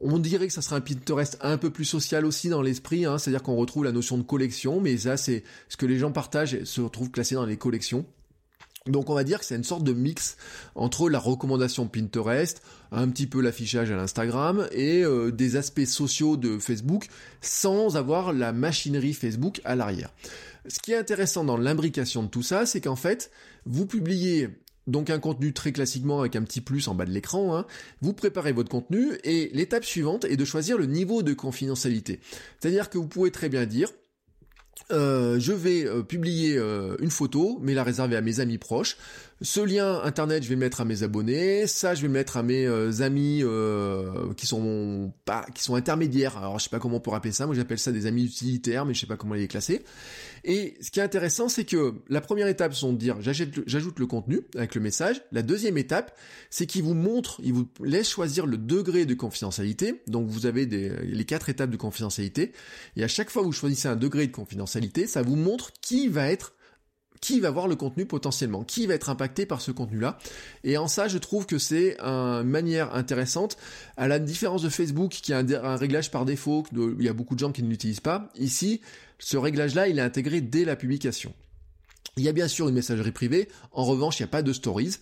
On 0.00 0.18
dirait 0.18 0.46
que 0.46 0.52
ça 0.52 0.62
sera 0.62 0.76
un 0.76 0.80
Pinterest 0.80 1.38
un 1.40 1.58
peu 1.58 1.70
plus 1.70 1.84
social 1.84 2.24
aussi 2.24 2.48
dans 2.48 2.62
l'esprit, 2.62 3.04
hein, 3.04 3.18
c'est-à-dire 3.18 3.42
qu'on 3.42 3.56
retrouve 3.56 3.84
la 3.84 3.92
notion 3.92 4.16
de 4.16 4.22
collection, 4.22 4.80
mais 4.80 4.96
ça 4.96 5.16
c'est 5.16 5.42
ce 5.68 5.76
que 5.76 5.86
les 5.86 5.98
gens 5.98 6.12
partagent 6.12 6.62
se 6.64 6.80
retrouvent 6.80 7.10
classé 7.10 7.34
dans 7.34 7.46
les 7.46 7.56
collections. 7.56 8.06
Donc 8.88 9.10
on 9.10 9.14
va 9.14 9.24
dire 9.24 9.38
que 9.38 9.44
c'est 9.44 9.56
une 9.56 9.64
sorte 9.64 9.84
de 9.84 9.92
mix 9.92 10.36
entre 10.74 11.10
la 11.10 11.18
recommandation 11.18 11.86
Pinterest, 11.86 12.62
un 12.90 13.08
petit 13.08 13.26
peu 13.26 13.40
l'affichage 13.40 13.90
à 13.90 13.96
l'Instagram 13.96 14.66
et 14.72 15.02
euh, 15.04 15.30
des 15.30 15.56
aspects 15.56 15.84
sociaux 15.84 16.36
de 16.36 16.58
Facebook 16.58 17.08
sans 17.40 17.96
avoir 17.96 18.32
la 18.32 18.52
machinerie 18.52 19.12
Facebook 19.12 19.60
à 19.64 19.76
l'arrière. 19.76 20.10
Ce 20.68 20.80
qui 20.80 20.92
est 20.92 20.96
intéressant 20.96 21.44
dans 21.44 21.56
l'imbrication 21.56 22.22
de 22.22 22.28
tout 22.28 22.42
ça, 22.42 22.66
c'est 22.66 22.80
qu'en 22.80 22.96
fait, 22.96 23.30
vous 23.66 23.86
publiez 23.86 24.48
donc 24.88 25.10
un 25.10 25.20
contenu 25.20 25.52
très 25.52 25.70
classiquement 25.70 26.20
avec 26.20 26.34
un 26.34 26.42
petit 26.42 26.60
plus 26.60 26.88
en 26.88 26.94
bas 26.94 27.04
de 27.04 27.12
l'écran, 27.12 27.56
hein. 27.56 27.66
vous 28.00 28.12
préparez 28.12 28.52
votre 28.52 28.70
contenu 28.70 29.12
et 29.22 29.50
l'étape 29.52 29.84
suivante 29.84 30.24
est 30.24 30.36
de 30.36 30.44
choisir 30.44 30.76
le 30.78 30.86
niveau 30.86 31.22
de 31.22 31.34
confidentialité. 31.34 32.18
C'est-à-dire 32.58 32.90
que 32.90 32.98
vous 32.98 33.06
pouvez 33.06 33.30
très 33.30 33.48
bien 33.48 33.66
dire, 33.66 33.90
euh, 34.90 35.38
je 35.38 35.52
vais 35.52 35.86
euh, 35.86 36.02
publier 36.02 36.56
euh, 36.56 36.96
une 37.00 37.10
photo, 37.10 37.58
mais 37.60 37.74
la 37.74 37.84
réserver 37.84 38.16
à 38.16 38.20
mes 38.20 38.40
amis 38.40 38.58
proches. 38.58 38.96
Ce 39.42 39.60
lien 39.60 40.00
internet, 40.02 40.42
je 40.42 40.48
vais 40.48 40.56
mettre 40.56 40.80
à 40.80 40.84
mes 40.84 41.02
abonnés. 41.02 41.66
Ça, 41.66 41.94
je 41.94 42.02
vais 42.02 42.08
le 42.08 42.12
mettre 42.12 42.36
à 42.36 42.42
mes 42.42 42.66
amis 43.02 43.44
qui 44.36 44.46
sont 44.46 45.12
pas, 45.24 45.46
qui 45.54 45.62
sont 45.62 45.76
intermédiaires. 45.76 46.38
Alors, 46.38 46.58
je 46.58 46.64
sais 46.64 46.70
pas 46.70 46.80
comment 46.80 46.96
on 46.96 47.00
peut 47.00 47.12
appeler 47.12 47.32
ça. 47.32 47.46
Moi, 47.46 47.54
j'appelle 47.54 47.78
ça 47.78 47.92
des 47.92 48.06
amis 48.06 48.24
utilitaires, 48.24 48.84
mais 48.84 48.94
je 48.94 49.00
sais 49.00 49.06
pas 49.06 49.16
comment 49.16 49.34
les 49.34 49.46
classer. 49.46 49.84
Et 50.48 50.78
ce 50.80 50.90
qui 50.90 50.98
est 50.98 51.02
intéressant, 51.02 51.50
c'est 51.50 51.66
que 51.66 51.94
la 52.08 52.22
première 52.22 52.48
étape, 52.48 52.74
c'est 52.74 52.86
de 52.86 52.96
dire 52.96 53.18
j'ajoute 53.20 53.98
le 53.98 54.06
contenu 54.06 54.40
avec 54.56 54.74
le 54.74 54.80
message. 54.80 55.20
La 55.30 55.42
deuxième 55.42 55.76
étape, 55.76 56.18
c'est 56.48 56.64
qu'il 56.64 56.82
vous 56.84 56.94
montre, 56.94 57.38
il 57.44 57.52
vous 57.52 57.68
laisse 57.84 58.08
choisir 58.08 58.46
le 58.46 58.56
degré 58.56 59.04
de 59.04 59.12
confidentialité. 59.12 60.00
Donc 60.06 60.26
vous 60.26 60.46
avez 60.46 60.64
les 60.64 61.24
quatre 61.26 61.50
étapes 61.50 61.68
de 61.68 61.76
confidentialité. 61.76 62.52
Et 62.96 63.04
à 63.04 63.08
chaque 63.08 63.28
fois 63.28 63.42
que 63.42 63.46
vous 63.46 63.52
choisissez 63.52 63.88
un 63.88 63.96
degré 63.96 64.26
de 64.26 64.32
confidentialité, 64.32 65.06
ça 65.06 65.20
vous 65.20 65.36
montre 65.36 65.70
qui 65.82 66.08
va 66.08 66.26
être 66.30 66.54
qui 67.20 67.40
va 67.40 67.50
voir 67.50 67.68
le 67.68 67.76
contenu 67.76 68.06
potentiellement, 68.06 68.64
qui 68.64 68.86
va 68.86 68.94
être 68.94 69.10
impacté 69.10 69.46
par 69.46 69.60
ce 69.60 69.70
contenu-là. 69.70 70.18
Et 70.64 70.76
en 70.76 70.88
ça, 70.88 71.08
je 71.08 71.18
trouve 71.18 71.46
que 71.46 71.58
c'est 71.58 71.98
une 72.00 72.48
manière 72.48 72.94
intéressante, 72.94 73.56
à 73.96 74.08
la 74.08 74.18
différence 74.18 74.62
de 74.62 74.68
Facebook 74.68 75.10
qui 75.10 75.32
a 75.32 75.38
un, 75.38 75.76
réglage 75.76 76.10
par 76.10 76.24
défaut, 76.24 76.64
il 76.72 77.04
y 77.04 77.08
a 77.08 77.12
beaucoup 77.12 77.34
de 77.34 77.40
gens 77.40 77.52
qui 77.52 77.62
ne 77.62 77.68
l'utilisent 77.68 78.00
pas. 78.00 78.30
Ici, 78.36 78.80
ce 79.18 79.36
réglage-là, 79.36 79.88
il 79.88 79.98
est 79.98 80.02
intégré 80.02 80.40
dès 80.40 80.64
la 80.64 80.76
publication. 80.76 81.34
Il 82.16 82.24
y 82.24 82.28
a 82.28 82.32
bien 82.32 82.48
sûr 82.48 82.68
une 82.68 82.74
messagerie 82.74 83.12
privée, 83.12 83.48
en 83.70 83.84
revanche 83.84 84.18
il 84.18 84.22
n'y 84.22 84.28
a 84.28 84.30
pas 84.30 84.42
de 84.42 84.52
stories. 84.52 84.96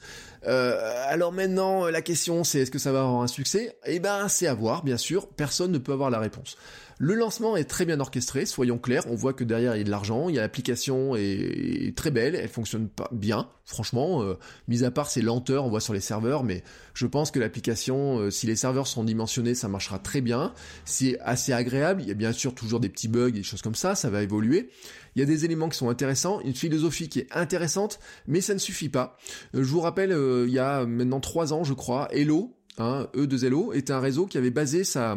Euh, 0.47 0.79
alors 1.09 1.33
maintenant 1.33 1.87
la 1.87 2.03
question 2.03 2.45
c'est 2.45 2.61
est-ce 2.61 2.71
que 2.71 2.79
ça 2.79 2.93
va 2.93 3.01
avoir 3.01 3.23
un 3.23 3.27
succès? 3.27 3.79
Eh 3.87 4.01
ben 4.01 4.29
c'est 4.29 4.47
à 4.47 4.53
voir 4.53 4.85
bien 4.85 4.99
sûr, 4.99 5.27
personne 5.29 5.73
ne 5.73 5.79
peut 5.79 5.93
avoir 5.93 6.11
la 6.11 6.19
réponse. 6.19 6.59
Le 6.99 7.15
lancement 7.15 7.59
est 7.59 7.65
très 7.65 7.85
bien 7.85 8.01
orchestré, 8.01 8.47
soyons 8.47 8.79
clairs, 8.79 9.05
on 9.11 9.15
voit 9.15 9.35
que 9.35 9.45
derrière 9.45 9.75
il 9.75 9.79
y 9.79 9.81
a 9.83 9.85
de 9.85 9.91
l'argent, 9.91 10.31
il 10.31 10.37
y 10.37 10.39
a 10.39 10.41
l'application 10.41 11.15
est, 11.15 11.95
très 11.95 12.11
belle, 12.11 12.35
elle 12.35 12.49
fonctionne 12.49 12.89
bien, 13.13 13.51
franchement, 13.67 14.23
euh, 14.23 14.39
mis 14.67 14.83
à 14.83 14.91
part 14.91 15.11
ses 15.11 15.21
lenteurs, 15.21 15.67
on 15.67 15.69
voit 15.69 15.83
sur 15.83 15.93
les 15.93 16.01
serveurs, 16.01 16.43
mais 16.43 16.65
je 16.95 17.07
pense 17.07 17.31
que 17.31 17.39
l'application, 17.39 18.21
euh, 18.21 18.31
si 18.31 18.47
les 18.47 18.57
serveurs 18.57 18.87
sont 18.87 19.05
dimensionnés, 19.05 19.55
ça 19.55 19.69
marchera 19.69 19.99
très 19.99 20.23
bien, 20.23 20.55
c'est 20.87 21.21
assez 21.21 21.53
agréable, 21.53 22.01
il 22.01 22.09
y 22.09 22.11
a 22.11 22.15
bien 22.15 22.33
sûr 22.33 22.55
toujours 22.55 22.81
des 22.81 22.89
petits 22.89 23.09
bugs, 23.09 23.31
des 23.31 23.43
choses 23.43 23.61
comme 23.61 23.75
ça, 23.75 23.95
ça 23.95 24.09
va 24.09 24.23
évoluer, 24.23 24.71
il 25.17 25.21
y 25.21 25.23
a 25.23 25.27
des 25.27 25.45
éléments 25.45 25.69
qui 25.69 25.77
sont 25.77 25.91
intéressants, 25.91 26.41
une 26.41 26.55
philosophie 26.55 27.11
qui 27.11 27.19
est 27.19 27.29
intéressante, 27.31 27.99
mais 28.27 28.41
ça 28.41 28.55
ne 28.55 28.59
suffit 28.59 28.89
pas. 28.89 29.19
Euh, 29.55 29.63
je 29.63 29.69
vous 29.69 29.81
rappelle, 29.81 30.17
il 30.47 30.53
y 30.53 30.59
a 30.59 30.87
maintenant 30.87 31.21
trois 31.21 31.53
ans, 31.53 31.63
je 31.63 31.75
crois, 31.75 32.09
Hello, 32.11 32.57
hein, 32.79 33.07
E2Hello, 33.15 33.75
était 33.75 33.93
un 33.93 34.01
réseau 34.01 34.25
qui 34.25 34.39
avait 34.39 34.51
basé 34.51 34.83
sa 34.83 35.15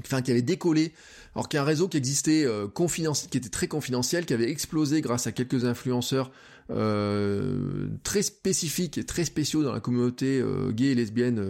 enfin 0.00 0.22
qui 0.22 0.30
avait 0.30 0.42
décollé, 0.42 0.92
alors 1.34 1.48
qu'il 1.48 1.56
y 1.56 1.60
a 1.60 1.62
un 1.62 1.66
réseau 1.66 1.88
qui 1.88 1.96
existait 1.96 2.44
euh, 2.44 2.66
qui 3.30 3.38
était 3.38 3.48
très 3.48 3.68
confidentiel, 3.68 4.26
qui 4.26 4.34
avait 4.34 4.50
explosé 4.50 5.00
grâce 5.00 5.26
à 5.26 5.32
quelques 5.32 5.64
influenceurs 5.64 6.30
euh, 6.70 7.88
très 8.04 8.22
spécifiques 8.22 8.96
et 8.96 9.04
très 9.04 9.26
spéciaux 9.26 9.62
dans 9.62 9.72
la 9.72 9.80
communauté 9.80 10.40
euh, 10.40 10.70
gay 10.70 10.86
et 10.86 10.94
lesbienne 10.94 11.44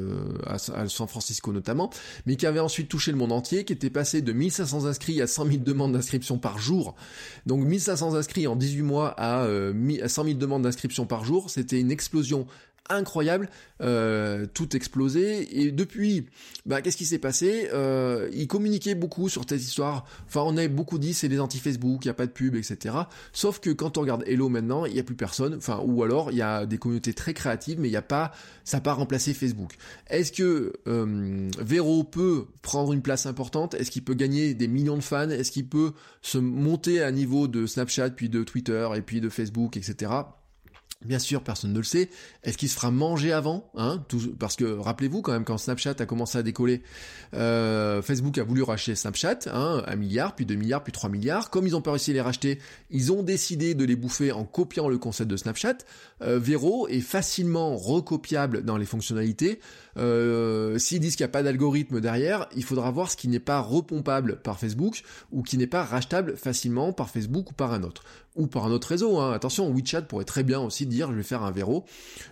à, 0.47 0.59
San 0.59 1.07
Francisco 1.07 1.53
notamment, 1.53 1.91
mais 2.27 2.37
qui 2.37 2.47
avait 2.47 2.61
ensuite 2.61 2.89
touché 2.89 3.13
le 3.13 3.19
monde 3.19 3.33
entier, 3.33 3.65
qui 3.65 3.73
était 3.73 3.91
passé 3.91 4.23
de 4.23 4.33
1500 4.33 4.87
inscrits 4.87 5.23
à 5.23 5.27
100 5.27 5.47
000 5.47 5.57
demandes 5.59 5.93
d'inscription 5.93 6.39
par 6.39 6.59
jour. 6.59 6.95
Donc 7.47 7.65
1500 7.65 8.15
inscrits 8.15 8.47
en 8.47 8.57
18 8.57 8.83
mois 8.83 9.15
à, 9.17 9.45
à 9.45 10.09
100 10.09 10.25
000 10.25 10.39
demandes 10.39 10.63
d'inscription 10.63 11.07
par 11.07 11.25
jour, 11.25 11.51
c'était 11.51 11.79
une 11.79 11.93
explosion 11.93 12.47
incroyable, 12.91 13.49
euh, 13.81 14.47
tout 14.53 14.77
explosé. 14.77 15.61
Et 15.61 15.73
depuis, 15.73 16.27
bah, 16.67 16.83
qu'est-ce 16.83 16.97
qui 16.97 17.07
s'est 17.07 17.19
passé 17.19 17.69
euh, 17.73 18.29
Ils 18.33 18.47
communiquaient 18.47 18.95
beaucoup 18.95 19.29
sur 19.29 19.45
cette 19.49 19.63
histoire. 19.63 20.05
Enfin, 20.27 20.43
on 20.45 20.57
avait 20.57 20.69
beaucoup 20.69 20.99
dit 20.99 21.15
c'est 21.15 21.29
les 21.29 21.41
anti-Facebook, 21.41 22.05
il 22.05 22.09
n'y 22.09 22.11
a 22.11 22.15
pas 22.15 22.27
de 22.27 22.33
pub, 22.33 22.55
etc. 22.57 22.95
Sauf 23.33 23.61
que 23.61 23.71
quand 23.71 23.97
on 23.97 24.03
regarde 24.03 24.25
Hello 24.27 24.49
maintenant, 24.49 24.85
il 24.85 24.95
n'y 24.95 25.01
a 25.01 25.03
plus 25.03 25.17
personne. 25.17 25.55
Enfin, 25.55 25.81
ou 25.85 26.03
alors 26.03 26.31
il 26.31 26.37
y 26.37 26.43
a 26.43 26.67
des 26.67 26.79
communautés 26.79 27.15
très 27.15 27.35
créatives, 27.35 27.81
mais 27.81 27.89
il 27.89 27.97
a 27.97 28.03
pas, 28.03 28.33
ça 28.65 28.77
n'a 28.77 28.81
pas 28.83 28.93
remplacé 28.93 29.33
Facebook. 29.33 29.75
Est-ce 30.09 30.33
que 30.33 30.73
euh, 30.87 31.49
Vero 31.59 32.05
peut 32.05 32.47
prendre 32.63 32.93
une 32.93 33.03
place 33.03 33.27
importante? 33.27 33.75
Est-ce 33.75 33.91
qu'il 33.91 34.05
peut 34.05 34.15
gagner 34.15 34.55
des 34.55 34.69
millions 34.69 34.97
de 34.97 35.03
fans? 35.03 35.31
Est-ce 35.31 35.51
qu'il 35.51 35.69
peut 35.69 35.93
se 36.21 36.39
monter 36.39 37.03
à 37.03 37.11
niveau 37.11 37.49
de 37.49 37.67
Snapchat, 37.67 38.11
puis 38.11 38.29
de 38.29 38.43
Twitter, 38.43 38.89
et 38.95 39.03
puis 39.03 39.21
de 39.21 39.29
Facebook, 39.29 39.77
etc. 39.77 40.11
Bien 41.05 41.19
sûr, 41.19 41.43
personne 41.43 41.73
ne 41.73 41.79
le 41.79 41.85
sait. 41.85 42.09
Est-ce 42.43 42.57
qu'il 42.57 42.69
se 42.69 42.75
fera 42.75 42.91
manger 42.91 43.33
avant 43.33 43.71
hein 43.77 44.03
Parce 44.39 44.57
que 44.57 44.65
rappelez-vous 44.65 45.23
quand 45.23 45.33
même 45.33 45.45
quand 45.45 45.59
Snapchat 45.59 45.95
a 45.99 46.07
commencé 46.07 46.39
à 46.39 46.43
décoller, 46.43 46.83
euh, 47.35 48.01
Facebook 48.03 48.39
a 48.39 48.45
voulu 48.45 48.63
racheter 48.63 48.95
Snapchat, 48.95 49.41
hein, 49.53 49.83
un 49.87 49.97
milliard, 49.97 50.35
puis 50.35 50.47
deux 50.47 50.55
milliards, 50.55 50.83
puis 50.83 50.93
trois 50.93 51.11
milliards. 51.11 51.51
Comme 51.51 51.67
ils 51.67 51.77
ont 51.77 51.83
pas 51.83 51.91
réussi 51.91 52.11
à 52.13 52.15
les 52.15 52.21
racheter, 52.21 52.59
ils 52.91 53.13
ont 53.13 53.23
décidé 53.23 53.75
de 53.75 53.85
les 53.85 53.97
bouffer 53.97 54.33
en 54.33 54.45
copiant 54.45 54.89
le 54.89 54.99
concept 54.99 55.31
de 55.31 55.37
Snapchat. 55.37 55.79
Euh, 56.23 56.39
Vero 56.39 56.89
est 56.89 57.01
facilement 57.01 57.77
recopiable 57.77 58.65
dans 58.65 58.77
les 58.77 58.87
fonctionnalités. 58.87 59.61
Euh, 59.97 60.79
S'ils 60.79 61.01
disent 61.01 61.17
qu'il 61.17 61.25
n'y 61.25 61.31
a 61.31 61.33
pas 61.33 61.43
d'algorithme 61.43 62.01
derrière, 62.01 62.49
il 62.57 62.65
faudra 62.65 62.91
voir 62.91 63.11
ce 63.11 63.17
qui 63.17 63.29
n'est 63.29 63.41
pas 63.41 63.61
repompable 63.61 64.41
par 64.43 64.59
Facebook 64.59 65.03
ou 65.33 65.43
qui 65.43 65.59
n'est 65.59 65.67
pas 65.67 65.85
rachetable 65.85 66.37
facilement 66.37 66.93
par 66.93 67.11
Facebook 67.11 67.51
ou 67.51 67.55
par 67.55 67.73
un 67.73 67.83
autre 67.83 68.05
ou 68.37 68.47
par 68.47 68.67
un 68.67 68.71
autre 68.71 68.89
réseau. 68.89 69.19
Hein. 69.19 69.33
Attention, 69.33 69.73
WeChat 69.73 70.03
pourrait 70.03 70.25
très 70.25 70.43
bien 70.43 70.61
aussi 70.61 70.87
dire 70.87 71.11
je 71.11 71.17
vais 71.17 71.23
faire 71.23 71.43
un 71.43 71.53
verrou, 71.53 71.85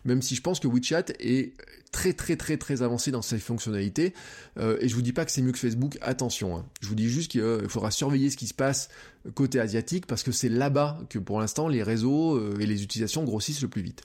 même 0.04 0.22
si 0.22 0.34
je 0.34 0.42
pense 0.42 0.60
que 0.60 0.66
WeChat 0.66 1.12
est 1.20 1.54
très 1.92 2.12
très 2.12 2.36
très 2.36 2.56
très 2.56 2.82
avancé 2.82 3.10
dans 3.10 3.22
ses 3.22 3.38
fonctionnalités. 3.38 4.14
Euh, 4.58 4.78
et 4.80 4.88
je 4.88 4.94
vous 4.94 5.02
dis 5.02 5.12
pas 5.12 5.24
que 5.24 5.30
c'est 5.30 5.42
mieux 5.42 5.52
que 5.52 5.58
Facebook, 5.58 5.98
attention. 6.00 6.56
Hein. 6.56 6.64
Je 6.80 6.88
vous 6.88 6.94
dis 6.94 7.08
juste 7.08 7.30
qu'il 7.30 7.68
faudra 7.68 7.90
surveiller 7.90 8.30
ce 8.30 8.36
qui 8.36 8.46
se 8.46 8.54
passe 8.54 8.88
côté 9.34 9.60
asiatique 9.60 10.06
parce 10.06 10.22
que 10.22 10.32
c'est 10.32 10.48
là-bas 10.48 10.98
que 11.08 11.18
pour 11.18 11.38
l'instant 11.40 11.68
les 11.68 11.82
réseaux 11.82 12.36
euh, 12.36 12.58
et 12.58 12.66
les 12.66 12.82
utilisations 12.82 13.24
grossissent 13.24 13.62
le 13.62 13.68
plus 13.68 13.82
vite. 13.82 14.02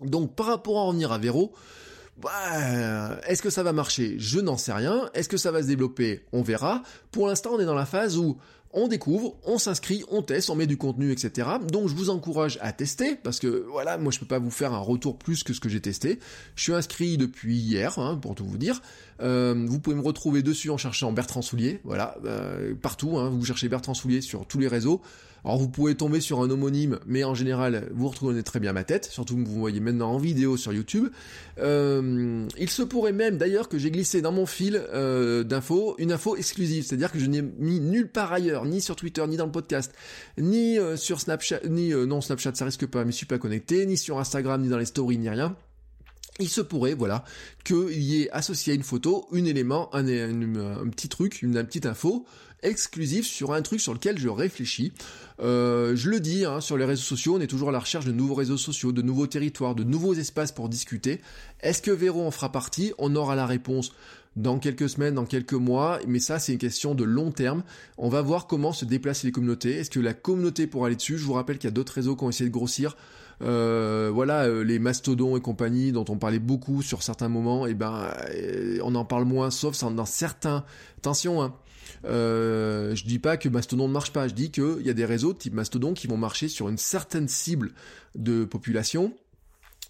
Donc 0.00 0.34
par 0.34 0.46
rapport 0.46 0.78
à 0.78 0.84
revenir 0.84 1.12
à 1.12 1.18
Vero, 1.18 1.52
bah, 2.20 3.18
est-ce 3.26 3.42
que 3.42 3.50
ça 3.50 3.62
va 3.62 3.72
marcher? 3.72 4.16
Je 4.18 4.40
n'en 4.40 4.56
sais 4.56 4.72
rien. 4.72 5.08
Est-ce 5.14 5.28
que 5.28 5.36
ça 5.36 5.50
va 5.50 5.62
se 5.62 5.66
développer? 5.66 6.24
On 6.32 6.42
verra. 6.42 6.82
Pour 7.12 7.26
l'instant, 7.26 7.50
on 7.54 7.60
est 7.60 7.64
dans 7.64 7.74
la 7.74 7.86
phase 7.86 8.18
où 8.18 8.38
on 8.72 8.86
découvre, 8.86 9.36
on 9.44 9.58
s'inscrit, 9.58 10.04
on 10.10 10.22
teste, 10.22 10.48
on 10.48 10.54
met 10.54 10.66
du 10.66 10.76
contenu, 10.76 11.10
etc. 11.10 11.48
Donc 11.68 11.88
je 11.88 11.94
vous 11.94 12.10
encourage 12.10 12.58
à 12.60 12.72
tester, 12.72 13.16
parce 13.16 13.40
que 13.40 13.66
voilà, 13.68 13.98
moi 13.98 14.12
je 14.12 14.20
peux 14.20 14.26
pas 14.26 14.38
vous 14.38 14.50
faire 14.50 14.72
un 14.72 14.78
retour 14.78 15.18
plus 15.18 15.42
que 15.42 15.52
ce 15.52 15.60
que 15.60 15.68
j'ai 15.68 15.80
testé. 15.80 16.20
Je 16.54 16.62
suis 16.62 16.72
inscrit 16.72 17.18
depuis 17.18 17.56
hier, 17.56 17.98
hein, 17.98 18.16
pour 18.16 18.34
tout 18.34 18.44
vous 18.44 18.58
dire. 18.58 18.80
Euh, 19.20 19.66
vous 19.66 19.80
pouvez 19.80 19.96
me 19.96 20.02
retrouver 20.02 20.42
dessus 20.42 20.70
en 20.70 20.76
cherchant 20.76 21.12
Bertrand 21.12 21.42
Soulier, 21.42 21.80
voilà, 21.84 22.16
euh, 22.24 22.74
partout, 22.80 23.18
hein, 23.18 23.28
vous 23.30 23.44
cherchez 23.44 23.68
Bertrand 23.68 23.94
Soulier 23.94 24.20
sur 24.20 24.46
tous 24.46 24.58
les 24.58 24.68
réseaux. 24.68 25.02
Alors 25.44 25.58
vous 25.58 25.68
pouvez 25.68 25.94
tomber 25.94 26.20
sur 26.20 26.40
un 26.42 26.50
homonyme, 26.50 26.98
mais 27.06 27.24
en 27.24 27.34
général, 27.34 27.88
vous 27.94 28.08
retrouvez 28.08 28.42
très 28.42 28.60
bien 28.60 28.72
ma 28.72 28.84
tête, 28.84 29.06
surtout 29.06 29.36
que 29.36 29.48
vous 29.48 29.58
voyez 29.58 29.80
maintenant 29.80 30.12
en 30.12 30.18
vidéo 30.18 30.56
sur 30.56 30.72
YouTube. 30.72 31.08
Euh, 31.58 32.46
il 32.58 32.70
se 32.70 32.82
pourrait 32.82 33.12
même 33.12 33.38
d'ailleurs 33.38 33.68
que 33.68 33.78
j'ai 33.78 33.90
glissé 33.90 34.20
dans 34.20 34.32
mon 34.32 34.46
fil 34.46 34.82
euh, 34.92 35.42
d'infos 35.42 35.94
une 35.98 36.12
info 36.12 36.36
exclusive, 36.36 36.84
c'est-à-dire 36.84 36.99
que 37.08 37.18
je 37.18 37.26
n'ai 37.26 37.42
mis 37.42 37.80
nulle 37.80 38.08
part 38.08 38.32
ailleurs, 38.32 38.64
ni 38.64 38.80
sur 38.80 38.96
Twitter, 38.96 39.26
ni 39.26 39.36
dans 39.36 39.46
le 39.46 39.52
podcast, 39.52 39.92
ni 40.38 40.78
euh, 40.78 40.96
sur 40.96 41.20
Snapchat, 41.20 41.60
ni 41.68 41.90
non 41.90 42.20
Snapchat 42.20 42.54
ça 42.54 42.64
risque 42.64 42.86
pas, 42.86 43.04
mais 43.04 43.12
je 43.12 43.16
suis 43.16 43.26
pas 43.26 43.38
connecté, 43.38 43.86
ni 43.86 43.96
sur 43.96 44.18
Instagram, 44.18 44.60
ni 44.62 44.68
dans 44.68 44.78
les 44.78 44.84
stories, 44.84 45.18
ni 45.18 45.28
rien 45.28 45.56
il 46.40 46.48
se 46.48 46.60
pourrait, 46.60 46.94
voilà, 46.94 47.24
qu'il 47.64 48.02
y 48.02 48.22
ait 48.22 48.30
associé 48.30 48.72
à 48.72 48.76
une 48.76 48.82
photo, 48.82 49.28
un 49.32 49.44
élément, 49.44 49.94
un, 49.94 50.06
un, 50.06 50.88
petit 50.88 51.08
truc, 51.08 51.42
une, 51.42 51.62
petite 51.64 51.86
info 51.86 52.26
exclusive 52.62 53.24
sur 53.24 53.54
un 53.54 53.62
truc 53.62 53.80
sur 53.80 53.94
lequel 53.94 54.18
je 54.18 54.28
réfléchis. 54.28 54.92
Euh, 55.40 55.96
je 55.96 56.10
le 56.10 56.20
dis, 56.20 56.44
hein, 56.44 56.60
sur 56.60 56.76
les 56.76 56.84
réseaux 56.84 57.02
sociaux, 57.02 57.36
on 57.36 57.40
est 57.40 57.46
toujours 57.46 57.70
à 57.70 57.72
la 57.72 57.78
recherche 57.78 58.04
de 58.04 58.12
nouveaux 58.12 58.34
réseaux 58.34 58.58
sociaux, 58.58 58.92
de 58.92 59.00
nouveaux 59.00 59.26
territoires, 59.26 59.74
de 59.74 59.84
nouveaux 59.84 60.14
espaces 60.14 60.52
pour 60.52 60.68
discuter. 60.68 61.20
Est-ce 61.60 61.80
que 61.80 61.90
Véro 61.90 62.26
en 62.26 62.30
fera 62.30 62.52
partie? 62.52 62.92
On 62.98 63.16
aura 63.16 63.34
la 63.34 63.46
réponse 63.46 63.92
dans 64.36 64.58
quelques 64.58 64.88
semaines, 64.88 65.14
dans 65.14 65.26
quelques 65.26 65.54
mois, 65.54 65.98
mais 66.06 66.20
ça 66.20 66.38
c'est 66.38 66.52
une 66.52 66.58
question 66.58 66.94
de 66.94 67.04
long 67.04 67.32
terme. 67.32 67.62
On 67.98 68.08
va 68.08 68.22
voir 68.22 68.46
comment 68.46 68.72
se 68.72 68.84
déplacent 68.84 69.24
les 69.24 69.32
communautés. 69.32 69.78
Est-ce 69.78 69.90
que 69.90 70.00
la 70.00 70.14
communauté 70.14 70.66
pourra 70.66 70.86
aller 70.86 70.96
dessus 70.96 71.18
Je 71.18 71.24
vous 71.24 71.32
rappelle 71.32 71.58
qu'il 71.58 71.68
y 71.68 71.72
a 71.72 71.74
d'autres 71.74 71.92
réseaux 71.92 72.16
qui 72.16 72.24
ont 72.24 72.30
essayé 72.30 72.48
de 72.48 72.54
grossir. 72.54 72.96
Euh, 73.42 74.10
voilà, 74.12 74.44
euh, 74.44 74.62
les 74.62 74.78
mastodons 74.78 75.36
et 75.36 75.40
compagnie 75.40 75.92
dont 75.92 76.04
on 76.08 76.16
parlait 76.16 76.38
beaucoup 76.38 76.82
sur 76.82 77.02
certains 77.02 77.28
moments, 77.28 77.66
et 77.66 77.70
eh 77.70 77.74
ben 77.74 78.10
euh, 78.34 78.78
on 78.84 78.94
en 78.94 79.04
parle 79.04 79.24
moins, 79.24 79.50
sauf 79.50 79.82
dans 79.82 80.04
certains. 80.04 80.64
Attention, 80.98 81.42
hein, 81.42 81.54
Euh, 82.04 82.94
je 82.94 83.04
dis 83.04 83.18
pas 83.18 83.36
que 83.36 83.48
Mastodon 83.48 83.88
ne 83.88 83.92
marche 83.92 84.12
pas, 84.12 84.28
je 84.28 84.34
dis 84.34 84.50
qu'il 84.50 84.82
y 84.82 84.90
a 84.90 84.94
des 84.94 85.04
réseaux 85.04 85.34
type 85.34 85.54
Mastodon 85.54 85.92
qui 85.92 86.06
vont 86.06 86.16
marcher 86.16 86.48
sur 86.48 86.68
une 86.68 86.78
certaine 86.78 87.28
cible 87.28 87.72
de 88.14 88.44
population 88.44 89.12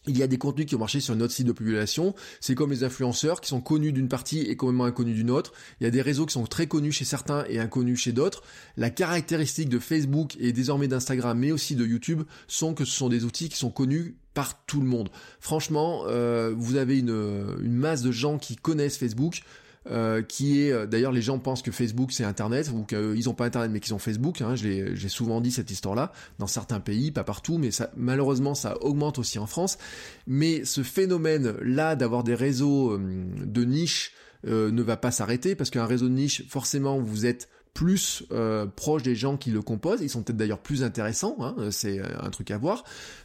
il 0.07 0.17
y 0.17 0.23
a 0.23 0.27
des 0.27 0.39
contenus 0.39 0.67
qui 0.67 0.75
ont 0.75 0.79
marché 0.79 1.01
sur 1.01 1.15
notre 1.15 1.33
site 1.33 1.47
de 1.47 1.53
population. 1.53 2.15
C'est 2.41 2.55
comme 2.55 2.71
les 2.71 2.85
influenceurs 2.85 3.41
qui 3.41 3.49
sont 3.49 3.61
connus 3.61 3.93
d'une 3.93 4.09
partie 4.09 4.41
et 4.41 4.57
complètement 4.57 4.85
inconnus 4.85 5.15
d'une 5.15 5.31
autre. 5.31 5.53
Il 5.81 5.85
y 5.85 5.87
a 5.87 5.91
des 5.91 6.01
réseaux 6.03 6.27
qui 6.27 6.33
sont 6.33 6.47
très 6.47 6.67
connus 6.67 6.93
chez 6.93 7.05
certains 7.05 7.45
et 7.49 7.59
inconnus 7.59 8.01
chez 8.01 8.13
d'autres. 8.13 8.43
La 8.77 8.91
caractéristique 8.91 9.69
de 9.69 9.79
Facebook 9.79 10.37
et 10.41 10.53
désormais 10.53 10.89
d'Instagram, 10.89 11.39
mais 11.39 11.53
aussi 11.53 11.77
de 11.77 11.85
YouTube, 11.85 12.23
sont 12.49 12.75
que 12.75 12.85
ce 12.85 12.93
sont 12.93 13.09
des 13.09 13.25
outils 13.25 13.51
qui 13.51 13.59
sont 13.59 13.71
connus 13.71 14.17
par 14.33 14.65
tout 14.65 14.81
le 14.81 14.87
monde. 14.87 15.11
Franchement, 15.39 16.05
euh, 16.07 16.55
vous 16.57 16.77
avez 16.77 16.99
une, 16.99 17.57
une 17.63 17.75
masse 17.75 18.03
de 18.03 18.13
gens 18.13 18.39
qui 18.39 18.57
connaissent 18.57 18.97
Facebook. 18.97 19.43
Euh, 19.87 20.21
qui 20.21 20.61
est 20.61 20.73
euh, 20.73 20.85
d'ailleurs 20.85 21.11
les 21.11 21.23
gens 21.23 21.39
pensent 21.39 21.63
que 21.63 21.71
Facebook 21.71 22.13
c'est 22.13 22.23
Internet 22.23 22.71
ou 22.71 22.85
qu'ils 22.85 23.25
n'ont 23.25 23.33
pas 23.33 23.47
Internet 23.47 23.71
mais 23.73 23.81
qu'ils 23.81 23.95
ont 23.95 23.99
Facebook. 23.99 24.43
Hein, 24.43 24.55
j'ai 24.55 25.09
souvent 25.09 25.41
dit 25.41 25.51
cette 25.51 25.71
histoire-là 25.71 26.13
dans 26.39 26.47
certains 26.47 26.81
pays, 26.81 27.11
pas 27.11 27.25
partout, 27.25 27.57
mais 27.57 27.71
ça, 27.71 27.91
malheureusement 27.97 28.55
ça 28.55 28.77
augmente 28.83 29.19
aussi 29.19 29.39
en 29.39 29.47
France. 29.47 29.79
Mais 30.27 30.67
ce 30.67 30.83
phénomène-là 30.83 31.97
d'avoir 31.97 32.25
des 32.25 32.35
réseaux 32.35 32.93
euh, 32.93 32.99
de 33.43 33.65
niche 33.65 34.13
ne 34.45 34.83
va 34.83 34.97
pas 34.97 35.11
s'arrêter 35.11 35.55
parce 35.55 35.69
qu'un 35.69 35.85
réseau 35.85 36.09
de 36.09 36.15
niche, 36.15 36.45
forcément, 36.49 36.99
vous 36.99 37.27
êtes 37.27 37.49
plus 37.75 38.25
euh, 38.33 38.67
proche 38.67 39.03
des 39.03 39.15
gens 39.15 39.37
qui 39.37 39.51
le 39.51 39.63
composent. 39.63 40.01
Ils 40.03 40.11
sont 40.11 40.23
peut-être 40.23 40.37
d'ailleurs 40.37 40.61
plus 40.61 40.83
intéressants, 40.83 41.37
hein, 41.41 41.55
c'est 41.71 42.01
euh, 42.01 42.07
un 42.21 42.31
truc 42.31 42.51
à 42.51 42.59
voir. 42.59 42.85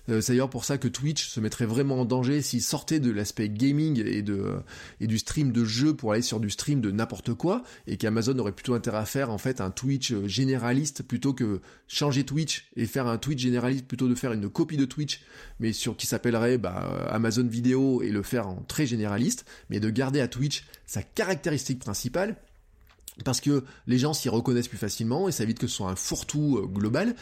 Euh, 0.10 0.22
c'est 0.22 0.34
d'ailleurs 0.34 0.50
pour 0.50 0.66
ça 0.66 0.78
que 0.78 0.88
Twitch 0.88 1.28
se 1.28 1.40
mettrait 1.40 1.66
vraiment 1.66 2.02
en 2.02 2.06
danger 2.06 2.42
s'il 2.42 2.62
sortait 2.62 3.00
de 3.00 3.12
l'aspect 3.12 3.50
gaming 3.50 4.02
et, 4.06 4.22
de, 4.22 4.56
et 5.02 5.08
du 5.08 5.18
stream 5.18 5.52
de 5.52 5.66
jeu 5.66 5.96
pour 5.96 6.14
aller 6.14 6.22
sur 6.22 6.40
du 6.40 6.50
stream 6.50 6.80
de 6.80 6.92
n'importe 6.92 7.34
quoi, 7.34 7.64
et 7.88 7.98
qu'Amazon 7.98 8.38
aurait 8.38 8.52
plutôt 8.52 8.76
intérêt 8.76 9.00
à 9.00 9.06
faire 9.06 9.32
en 9.32 9.38
fait 9.38 9.62
un 9.62 9.72
Twitch 9.72 10.14
généraliste 10.26 11.04
plutôt 11.04 11.34
que 11.34 11.60
changer 11.88 12.24
Twitch 12.24 12.70
et 12.76 12.86
faire 12.86 13.08
un 13.08 13.18
Twitch 13.18 13.42
généraliste 13.42 13.88
plutôt 13.88 14.08
de 14.08 14.16
faire 14.16 14.34
une 14.34 14.50
copie 14.50 14.78
de 14.78 14.86
Twitch, 14.86 15.22
mais 15.60 15.74
sur 15.74 15.98
qui 15.98 16.06
s'appellerait 16.06 16.58
bah, 16.58 17.08
Amazon 17.10 17.48
Vidéo 17.48 18.02
et 18.02 18.10
le 18.10 18.22
faire 18.22 18.48
en 18.48 18.64
très 18.68 18.86
généraliste, 18.86 19.46
mais 19.70 19.80
de 19.80 19.90
garder 19.90 20.22
à 20.22 20.28
Twitch 20.28 20.66
sa 20.86 21.02
caractéristique 21.02 21.80
principale 21.80 22.38
parce 23.24 23.40
que 23.40 23.64
les 23.88 23.98
gens 23.98 24.14
s'y 24.14 24.30
reconnaissent 24.30 24.68
plus 24.68 24.78
facilement 24.78 25.30
et 25.30 25.32
ça 25.32 25.44
évite 25.44 25.60
que 25.60 25.68
ce 25.68 25.76
soit 25.78 25.90
un 25.90 25.96
fourre-tout 25.96 26.58
euh, 26.58 26.66
global. 26.68 27.16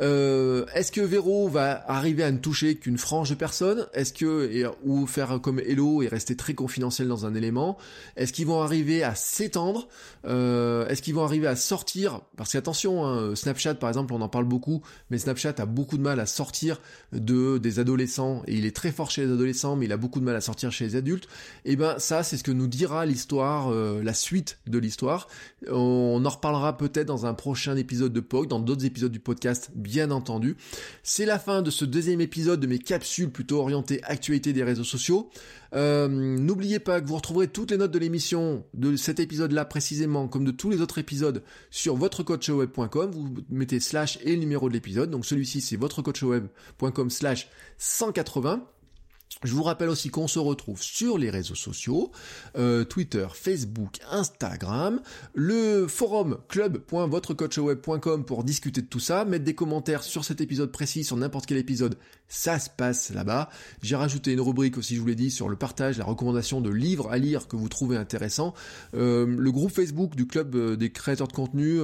Euh, 0.00 0.64
est-ce 0.74 0.92
que 0.92 1.00
Vero 1.00 1.48
va 1.48 1.84
arriver 1.90 2.22
à 2.22 2.32
ne 2.32 2.38
toucher 2.38 2.76
qu'une 2.76 2.98
frange 2.98 3.30
de 3.30 3.34
personnes? 3.34 3.86
Est-ce 3.92 4.12
que 4.12 4.70
ou 4.84 5.06
faire 5.06 5.40
comme 5.40 5.60
Hello 5.60 6.02
et 6.02 6.08
rester 6.08 6.36
très 6.36 6.54
confidentiel 6.54 7.08
dans 7.08 7.26
un 7.26 7.34
élément? 7.34 7.76
Est-ce 8.16 8.32
qu'ils 8.32 8.46
vont 8.46 8.62
arriver 8.62 9.02
à 9.02 9.14
s'étendre? 9.14 9.88
Euh, 10.26 10.86
Est-ce 10.88 11.02
qu'ils 11.02 11.14
vont 11.14 11.24
arriver 11.24 11.46
à 11.46 11.56
sortir? 11.56 12.20
Parce 12.36 12.52
qu'attention, 12.52 13.04
hein, 13.04 13.34
Snapchat 13.34 13.74
par 13.74 13.90
exemple, 13.90 14.14
on 14.14 14.20
en 14.20 14.28
parle 14.28 14.46
beaucoup, 14.46 14.82
mais 15.10 15.18
Snapchat 15.18 15.54
a 15.58 15.66
beaucoup 15.66 15.98
de 15.98 16.02
mal 16.02 16.20
à 16.20 16.26
sortir 16.26 16.80
de 17.12 17.58
des 17.58 17.78
adolescents. 17.78 18.42
Et 18.46 18.54
il 18.54 18.64
est 18.64 18.74
très 18.74 18.92
fort 18.92 19.10
chez 19.10 19.26
les 19.26 19.32
adolescents, 19.32 19.76
mais 19.76 19.84
il 19.84 19.92
a 19.92 19.96
beaucoup 19.96 20.20
de 20.20 20.24
mal 20.24 20.36
à 20.36 20.40
sortir 20.40 20.72
chez 20.72 20.84
les 20.84 20.96
adultes. 20.96 21.24
Et 21.64 21.72
eh 21.72 21.76
ben 21.76 21.98
ça, 21.98 22.22
c'est 22.22 22.36
ce 22.36 22.44
que 22.44 22.52
nous 22.52 22.68
dira 22.68 23.04
l'histoire, 23.04 23.70
euh, 23.70 24.02
la 24.02 24.14
suite 24.14 24.58
de 24.66 24.78
l'histoire. 24.78 25.28
On 25.68 26.22
en 26.24 26.28
reparlera 26.28 26.76
peut-être 26.76 27.06
dans 27.06 27.26
un 27.26 27.34
prochain 27.34 27.76
épisode 27.76 28.12
de 28.12 28.20
POC, 28.20 28.48
dans 28.48 28.60
d'autres 28.60 28.86
épisodes 28.86 29.12
du 29.12 29.20
podcast 29.20 29.70
entendu. 29.98 30.56
C'est 31.02 31.26
la 31.26 31.38
fin 31.38 31.62
de 31.62 31.70
ce 31.70 31.84
deuxième 31.84 32.20
épisode 32.20 32.60
de 32.60 32.66
mes 32.66 32.78
capsules 32.78 33.30
plutôt 33.30 33.60
orientées 33.60 34.00
actualité 34.04 34.52
des 34.52 34.62
réseaux 34.62 34.84
sociaux. 34.84 35.30
Euh, 35.74 36.08
n'oubliez 36.08 36.78
pas 36.78 37.00
que 37.00 37.06
vous 37.06 37.16
retrouverez 37.16 37.48
toutes 37.48 37.70
les 37.70 37.76
notes 37.76 37.90
de 37.92 37.98
l'émission 37.98 38.64
de 38.74 38.96
cet 38.96 39.20
épisode-là 39.20 39.64
précisément, 39.64 40.28
comme 40.28 40.44
de 40.44 40.50
tous 40.50 40.70
les 40.70 40.80
autres 40.80 40.98
épisodes, 40.98 41.42
sur 41.70 41.96
votrecoachweb.com. 41.96 43.10
Vous 43.10 43.34
mettez 43.50 43.80
slash 43.80 44.18
et 44.22 44.32
le 44.32 44.40
numéro 44.40 44.68
de 44.68 44.74
l'épisode. 44.74 45.10
Donc 45.10 45.26
celui-ci, 45.26 45.60
c'est 45.60 45.76
votrecoachweb.com 45.76 47.10
slash 47.10 47.48
180. 47.78 48.66
Je 49.42 49.54
vous 49.54 49.62
rappelle 49.62 49.88
aussi 49.88 50.10
qu'on 50.10 50.28
se 50.28 50.38
retrouve 50.38 50.82
sur 50.82 51.16
les 51.16 51.30
réseaux 51.30 51.54
sociaux, 51.54 52.12
euh, 52.58 52.84
Twitter, 52.84 53.26
Facebook, 53.32 53.96
Instagram, 54.10 55.00
le 55.32 55.86
forum 55.86 56.36
club.votrecoachweb.com 56.48 58.26
pour 58.26 58.44
discuter 58.44 58.82
de 58.82 58.86
tout 58.86 59.00
ça, 59.00 59.24
mettre 59.24 59.46
des 59.46 59.54
commentaires 59.54 60.02
sur 60.02 60.26
cet 60.26 60.42
épisode 60.42 60.70
précis, 60.70 61.04
sur 61.04 61.16
n'importe 61.16 61.46
quel 61.46 61.56
épisode, 61.56 61.96
ça 62.28 62.58
se 62.58 62.68
passe 62.68 63.14
là-bas. 63.14 63.48
J'ai 63.80 63.96
rajouté 63.96 64.34
une 64.34 64.42
rubrique 64.42 64.76
aussi, 64.76 64.94
je 64.94 65.00
vous 65.00 65.06
l'ai 65.06 65.14
dit, 65.14 65.30
sur 65.30 65.48
le 65.48 65.56
partage, 65.56 65.96
la 65.96 66.04
recommandation 66.04 66.60
de 66.60 66.68
livres 66.68 67.10
à 67.10 67.16
lire 67.16 67.48
que 67.48 67.56
vous 67.56 67.70
trouvez 67.70 67.96
intéressants. 67.96 68.52
Euh, 68.92 69.24
le 69.26 69.50
groupe 69.50 69.72
Facebook 69.72 70.16
du 70.16 70.26
club 70.26 70.54
euh, 70.54 70.76
des 70.76 70.92
créateurs 70.92 71.28
de 71.28 71.32
contenu, 71.32 71.78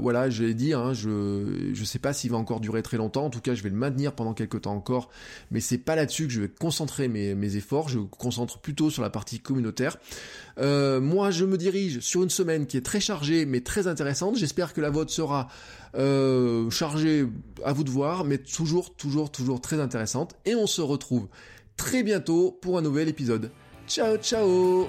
voilà, 0.00 0.30
je 0.30 0.44
l'ai 0.44 0.54
dit, 0.54 0.72
hein, 0.72 0.94
je 0.94 1.72
je 1.74 1.84
sais 1.84 1.98
pas 1.98 2.14
s'il 2.14 2.30
va 2.30 2.38
encore 2.38 2.60
durer 2.60 2.82
très 2.82 2.96
longtemps, 2.96 3.26
en 3.26 3.30
tout 3.30 3.42
cas 3.42 3.54
je 3.54 3.62
vais 3.62 3.68
le 3.68 3.76
maintenir 3.76 4.14
pendant 4.14 4.32
quelques 4.32 4.62
temps 4.62 4.74
encore, 4.74 5.10
mais 5.50 5.60
c'est 5.60 5.76
pas 5.76 5.94
là-dessus 5.94 6.26
que 6.26 6.32
je 6.32 6.40
vais 6.40 6.48
concentrer 6.48 6.85
mes, 7.08 7.56
efforts, 7.56 7.88
je 7.88 7.98
concentre 7.98 8.58
plutôt 8.60 8.90
sur 8.90 9.02
la 9.02 9.10
partie 9.10 9.40
communautaire. 9.40 9.96
Euh, 10.58 11.00
moi, 11.00 11.30
je 11.30 11.44
me 11.44 11.58
dirige 11.58 12.00
sur 12.00 12.22
une 12.22 12.30
semaine 12.30 12.66
qui 12.66 12.76
est 12.76 12.84
très 12.84 13.00
chargée, 13.00 13.46
mais 13.46 13.60
très 13.60 13.86
intéressante. 13.86 14.36
J'espère 14.36 14.72
que 14.72 14.80
la 14.80 14.90
vôtre 14.90 15.12
sera 15.12 15.48
euh, 15.96 16.70
chargée, 16.70 17.26
à 17.64 17.72
vous 17.72 17.84
de 17.84 17.90
voir, 17.90 18.24
mais 18.24 18.38
toujours, 18.38 18.94
toujours, 18.94 19.30
toujours 19.30 19.60
très 19.60 19.80
intéressante. 19.80 20.34
Et 20.44 20.54
on 20.54 20.66
se 20.66 20.80
retrouve 20.80 21.28
très 21.76 22.02
bientôt 22.02 22.58
pour 22.62 22.78
un 22.78 22.82
nouvel 22.82 23.08
épisode. 23.08 23.50
Ciao, 23.86 24.16
ciao 24.16 24.88